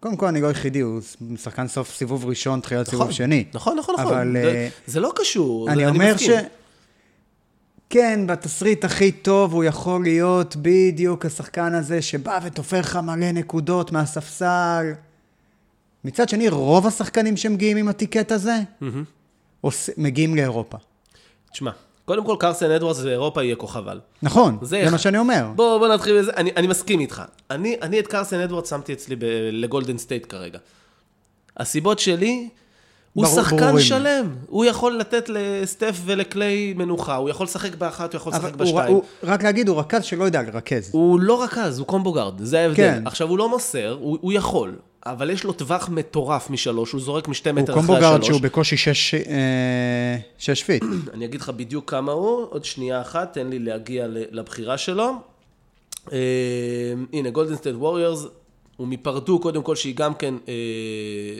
קודם 0.00 0.16
כל 0.16 0.26
אני 0.26 0.40
לא 0.40 0.50
יחידי, 0.50 0.80
הוא 0.80 1.00
שחקן 1.42 1.68
סוף 1.68 1.94
סיבוב 1.94 2.26
ראשון, 2.26 2.60
תחילת 2.60 2.88
סיבוב 2.88 3.10
שני. 3.10 3.44
נכון, 3.54 3.76
נכון, 3.78 3.94
נכון. 3.94 4.14
אבל, 4.14 4.32
זה- 4.32 4.42
אה, 4.48 4.68
זה 4.86 5.00
לא 5.00 5.12
קשור, 5.16 5.70
אני 5.70 5.82
זה- 5.84 5.88
אומר 5.88 6.16
ש... 6.16 6.22
מסכים. 6.28 6.48
כן, 7.90 8.26
בתסריט 8.26 8.84
הכי 8.84 9.12
טוב 9.12 9.52
הוא 9.54 9.64
יכול 9.64 10.02
להיות 10.02 10.56
בדיוק 10.62 11.26
השחקן 11.26 11.74
הזה 11.74 12.02
שבא 12.02 12.38
ותופר 12.42 12.80
לך 12.80 12.96
מלא 12.96 13.32
נקודות 13.32 13.92
מהספסל. 13.92 14.92
מצד 16.04 16.28
שני, 16.28 16.48
רוב 16.48 16.86
השחקנים 16.86 17.36
שמגיעים 17.36 17.76
עם 17.76 17.88
ה 17.88 17.94
ticket 17.94 18.32
הזה, 18.32 18.56
עוש... 19.62 19.90
מגיעים 19.96 20.34
לאירופה. 20.36 20.78
תשמע, 21.52 21.70
קודם 22.04 22.24
כל 22.26 22.36
קרסן 22.38 22.70
אדוארדס 22.70 23.00
באירופה 23.00 23.42
יהיה 23.42 23.56
כוכב 23.56 23.88
על. 23.88 24.00
נכון, 24.22 24.58
זה 24.62 24.66
זה. 24.84 24.90
מה 24.90 24.98
שאני 24.98 25.18
אומר. 25.18 25.46
בוא, 25.56 25.78
בוא 25.78 25.88
נתחיל 25.88 26.18
בזה, 26.18 26.32
אני, 26.36 26.50
אני 26.56 26.66
מסכים 26.66 27.00
איתך. 27.00 27.22
אני, 27.50 27.76
אני 27.82 27.98
את 27.98 28.06
קרסן 28.06 28.40
אדוארד 28.40 28.66
שמתי 28.66 28.92
אצלי 28.92 29.16
ב, 29.16 29.24
לגולדן 29.52 29.98
סטייט 29.98 30.26
כרגע. 30.28 30.58
הסיבות 31.56 31.98
שלי, 31.98 32.48
הוא 33.12 33.24
ברור- 33.24 33.36
שחקן 33.42 33.56
ברורים. 33.56 33.78
שלם. 33.80 34.28
הוא 34.48 34.64
יכול 34.64 34.98
לתת 34.98 35.28
לסטף 35.28 36.00
ולקליי 36.04 36.74
מנוחה, 36.76 37.14
הוא 37.14 37.30
יכול 37.30 37.44
לשחק 37.44 37.74
באחת, 37.74 38.12
הוא 38.12 38.18
יכול 38.20 38.32
לשחק 38.32 38.44
אבל 38.44 38.52
הוא, 38.52 38.60
בשתיים. 38.78 38.94
הוא, 38.94 39.02
רק 39.22 39.42
להגיד, 39.42 39.68
הוא 39.68 39.78
רכז 39.80 40.04
שלא 40.04 40.24
יודע 40.24 40.42
לרכז. 40.42 40.88
הוא 40.92 41.20
לא 41.20 41.42
רכז, 41.42 41.78
הוא 41.78 41.86
combo 41.86 42.12
guard, 42.12 42.44
זה 42.44 42.60
ההבדל. 42.60 42.76
כן. 42.76 43.02
עכשיו, 43.06 43.28
הוא 43.28 43.38
לא 43.38 43.48
מוסר, 43.48 43.96
הוא, 44.00 44.18
הוא 44.20 44.32
יכול, 44.32 44.76
אבל 45.06 45.30
יש 45.30 45.44
לו 45.44 45.52
טווח 45.52 45.88
מטורף 45.88 46.50
משלוש, 46.50 46.92
הוא 46.92 47.00
זורק 47.00 47.28
משתי 47.28 47.50
הוא 47.50 47.56
מטר 47.58 47.72
אחרי 47.72 47.82
combo 47.86 48.00
guard 48.00 48.20
השלוש. 48.20 48.28
שהוא 48.28 48.40
בקושי 48.40 48.76
שש, 48.76 49.14
אה, 49.14 50.16
שש 50.38 50.62
feet. 50.62 50.82
אני 51.14 51.24
אגיד 51.24 51.40
לך 51.40 51.48
בדיוק 51.48 51.90
כמה 51.90 52.12
הוא, 52.12 52.46
עוד 52.50 52.64
שנייה 52.64 53.00
אחת, 53.00 53.32
תן 53.34 53.46
לי 53.46 53.58
להגיע 53.58 54.06
לבחירה 54.08 54.78
שלו. 54.78 55.12
אה, 56.12 56.18
הנה, 57.12 57.30
גולדן 57.30 57.56
סטייט 57.56 57.76
ווריורס, 57.76 58.26
הוא 58.76 58.88
מפרדו 58.88 59.38
קודם 59.38 59.62
כל, 59.62 59.76
שהיא 59.76 59.94
גם 59.96 60.14
כן 60.14 60.34
אה, 60.48 60.52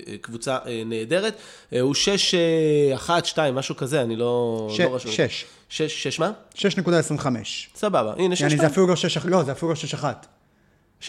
אה, 0.09 0.17
קבוצה 0.21 0.59
אה, 0.67 0.83
נהדרת. 0.87 1.35
אה, 1.73 1.81
הוא 1.81 1.95
6, 1.95 2.35
אה, 2.35 2.95
1, 2.95 3.27
2, 3.27 3.55
משהו 3.55 3.77
כזה, 3.77 4.03
אני 4.03 4.17
לא... 4.17 4.67
ש- 4.71 4.81
לא 4.81 4.95
רשום. 4.95 5.13
שש. 5.13 5.45
6, 5.69 6.03
6 6.03 6.19
מה? 6.19 6.33
6.25. 6.55 7.27
סבבה, 7.75 8.13
הנה 8.19 8.37
6, 8.37 8.41
יעני, 8.43 8.51
זה 8.51 8.57
2. 8.57 8.71
אפילו 8.71 8.87
לא 8.87 8.97
שש, 8.97 9.17
לא, 9.25 9.43
זה 9.43 9.53
אפילו 9.53 9.69
לא 9.69 9.75
שש 9.77 9.95
אחת. 9.95 10.27
6.025? 11.03 11.07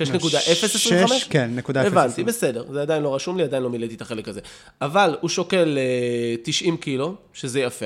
שש, 0.68 1.24
כן, 1.30 1.52
נקודה 1.56 1.82
אפס 1.82 1.92
הבנתי, 1.92 2.08
עשרים. 2.12 2.26
בסדר, 2.26 2.66
זה 2.72 2.82
עדיין 2.82 3.04
לא 3.04 3.16
רשום 3.16 3.38
לי, 3.38 3.44
עדיין 3.44 3.64
לא 3.64 3.70
מילאתי 3.70 3.96
את 3.96 4.02
החלק 4.02 4.28
הזה. 4.28 4.40
אבל 4.82 5.18
הוא 5.22 5.30
שוקל 5.30 5.78
אה, 5.78 6.36
90 6.44 6.78
קילו, 6.78 7.16
שזה 7.34 7.60
יפה, 7.60 7.86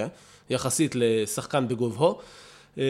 יחסית 0.49 0.91
לשחקן 0.95 1.67
בגובהו. 1.67 2.17
אה, 2.77 2.83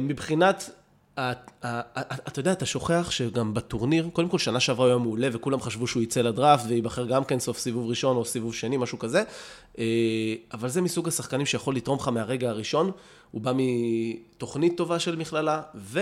מבחינת, 0.00 0.70
ה- 1.16 1.22
ה- 1.22 1.32
ה- 1.62 2.14
אתה 2.28 2.40
יודע, 2.40 2.52
אתה 2.52 2.66
שוכח 2.66 3.10
שגם 3.10 3.54
בטורניר, 3.54 4.08
קודם 4.12 4.28
כל 4.28 4.38
שנה 4.38 4.60
שעברה 4.60 4.84
הוא 4.86 4.90
היה 4.92 4.98
מעולה, 4.98 5.28
וכולם 5.32 5.60
חשבו 5.60 5.86
שהוא 5.86 6.02
יצא 6.02 6.20
לדראפט 6.22 6.64
וייבחר 6.68 7.06
גם 7.06 7.24
כן 7.24 7.38
סוף 7.40 7.58
סיבוב 7.58 7.88
ראשון 7.88 8.16
או 8.16 8.24
סיבוב 8.24 8.54
שני, 8.54 8.76
משהו 8.76 8.98
כזה. 8.98 9.22
אה, 9.78 9.84
אבל 10.52 10.68
זה 10.68 10.80
מסוג 10.80 11.08
השחקנים 11.08 11.46
שיכול 11.46 11.76
לתרום 11.76 11.98
לך 11.98 12.08
מהרגע 12.08 12.48
הראשון. 12.50 12.90
הוא 13.30 13.40
בא 13.40 13.52
מתוכנית 13.56 14.76
טובה 14.76 14.98
של 14.98 15.16
מכללה, 15.16 15.62
ו... 15.74 16.00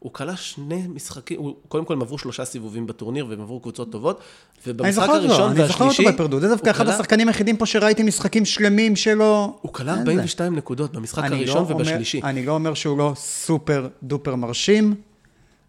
הוא 0.00 0.12
כלה 0.12 0.36
שני 0.36 0.82
משחקים, 0.94 1.38
הוא, 1.38 1.54
קודם 1.68 1.84
כל 1.84 1.94
הם 1.94 2.02
עברו 2.02 2.18
שלושה 2.18 2.44
סיבובים 2.44 2.86
בטורניר 2.86 3.26
והם 3.28 3.40
עברו 3.40 3.60
קבוצות 3.60 3.92
טובות, 3.92 4.20
ובמשחק 4.66 5.02
אותו, 5.02 5.12
הראשון 5.12 5.50
אני 5.50 5.66
זוכר 5.66 5.84
והשלישי, 5.84 6.02
אותו 6.02 6.14
בפרדו, 6.14 6.40
זה 6.40 6.48
דווקא 6.48 6.70
אחד 6.70 6.88
השחקנים 6.88 7.28
היחידים 7.28 7.56
פה 7.56 7.66
שראיתי 7.66 8.02
משחקים 8.02 8.44
שלמים 8.44 8.96
שלו. 8.96 9.58
הוא 9.62 9.72
כלה 9.72 9.92
אין 9.94 10.04
זה. 10.04 10.10
42 10.10 10.56
נקודות 10.56 10.92
במשחק 10.92 11.24
אני 11.24 11.36
הראשון 11.36 11.56
לא 11.56 11.60
אומר- 11.60 11.76
ובשלישי. 11.76 12.20
אני 12.24 12.46
לא 12.46 12.52
אומר 12.52 12.74
שהוא 12.74 12.98
לא 12.98 13.12
סופר 13.16 13.88
דופר 14.02 14.34
מרשים, 14.34 14.94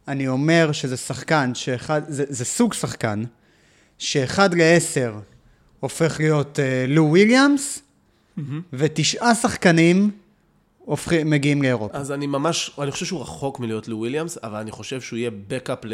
אני 0.07 0.27
אומר 0.27 0.71
שזה 0.71 0.97
שחקן, 0.97 1.55
שאחד, 1.55 2.01
זה, 2.07 2.23
זה 2.29 2.45
סוג 2.45 2.73
שחקן, 2.73 3.23
שאחד 3.97 4.53
לעשר 4.53 5.13
הופך 5.79 6.15
להיות 6.19 6.59
אה, 6.59 6.85
לו 6.87 7.03
וויליאמס, 7.05 7.79
ותשעה 8.73 9.35
שחקנים 9.35 10.11
הופכים, 10.85 11.29
מגיעים 11.29 11.61
לאירופה. 11.61 11.97
אז 11.97 12.11
אני 12.11 12.27
ממש, 12.27 12.71
אני 12.81 12.91
חושב 12.91 13.05
שהוא 13.05 13.21
רחוק 13.21 13.59
מלהיות 13.59 13.87
לו 13.87 13.97
וויליאמס, 13.97 14.37
אבל 14.43 14.59
אני 14.59 14.71
חושב 14.71 15.01
שהוא 15.01 15.17
יהיה 15.17 15.31
backup 15.47 15.85
ל, 15.85 15.93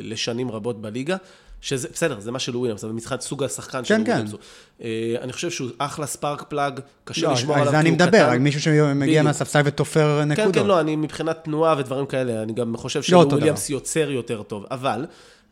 לשנים 0.00 0.50
רבות 0.50 0.82
בליגה, 0.82 1.16
שזה, 1.60 1.88
בסדר, 1.92 2.20
זה 2.20 2.32
מה 2.32 2.38
של 2.38 2.56
וויליאמס, 2.56 2.84
אבל 2.84 2.92
מבחינת 2.92 3.20
סוג 3.20 3.44
השחקן 3.44 3.84
של 3.84 3.94
כן, 3.94 4.04
כן. 4.04 4.10
וויליאמס. 4.10 4.34
אה, 4.82 5.14
אני 5.20 5.32
חושב 5.32 5.50
שהוא 5.50 5.70
אחלה 5.78 6.06
spark 6.06 6.42
plug, 6.42 6.80
קשה 7.04 7.26
לא, 7.26 7.32
לשמור 7.32 7.54
על 7.54 7.60
עליו 7.60 7.72
זה 7.72 7.76
כי 7.76 7.80
אני 7.80 7.88
הוא 7.88 7.94
מדבר, 7.94 8.08
קטן. 8.08 8.32
על 8.32 8.38
מישהו 8.38 8.60
שמגיע. 8.60 9.22
מהספסל 9.22 9.60
ותופר 9.64 10.20
כן, 10.22 10.28
נקודות. 10.28 10.54
כן, 10.54 10.66
לא, 10.66 10.80
אני 10.80 10.96
מבחינת 10.96 11.44
תנועה 11.44 11.74
ודברים 11.78 12.06
כאלה, 12.06 12.42
אני 12.42 12.52
גם 12.52 12.76
חושב 12.76 12.98
לא 13.12 13.22
שוויליאמס 13.30 13.70
יוצר 13.70 14.10
יותר 14.10 14.42
טוב, 14.42 14.66
אבל 14.70 15.06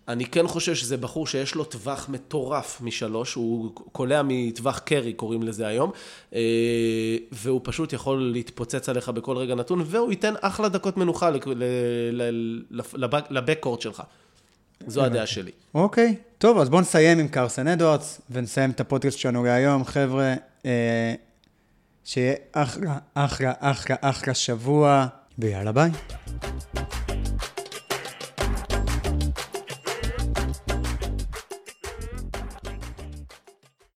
אני 0.09 0.26
כן 0.26 0.46
חושב 0.46 0.74
שזה 0.74 0.96
בחור 0.96 1.26
שיש 1.26 1.55
לו 1.55 1.64
טווח 1.64 2.09
מטורף 2.09 2.80
משלוש, 2.80 3.34
הוא 3.34 3.70
קולע 3.92 4.22
מטווח 4.24 4.78
קרי, 4.78 5.12
קוראים 5.12 5.42
לזה 5.42 5.66
היום, 5.66 5.90
אה, 6.34 6.40
והוא 7.32 7.61
פשוט 7.64 7.92
יכול 7.92 8.30
להתפוצץ 8.32 8.88
עליך 8.88 9.09
בכל 9.09 9.36
רגע 9.36 9.55
נתון, 9.55 9.82
והוא 9.86 10.11
ייתן 10.11 10.34
אחלה 10.40 10.68
דקות 10.68 10.96
מנוחה 10.96 11.30
ל- 11.30 11.38
ל- 11.46 12.62
ל- 12.70 12.80
לבק- 12.94 13.30
לבקקורד 13.30 13.80
שלך. 13.80 14.03
זו 14.86 15.05
הדעה 15.05 15.26
שלי. 15.26 15.50
אוקיי, 15.74 16.16
טוב, 16.38 16.59
אז 16.59 16.68
בואו 16.68 16.80
נסיים 16.80 17.18
עם 17.18 17.28
קרסן 17.28 17.68
אדוארדס, 17.68 18.20
ונסיים 18.30 18.70
את 18.70 18.80
הפודקאסט 18.80 19.18
שלנו 19.18 19.44
להיום. 19.44 19.84
חבר'ה, 19.84 20.34
אה, 20.66 21.14
שיהיה 22.05 22.34
אחלה, 22.53 22.98
אחלה, 23.14 23.53
אחלה, 23.61 23.96
אחלה 24.00 24.34
שבוע, 24.34 25.07
ויאללה 25.38 25.72
ביי. 25.72 25.90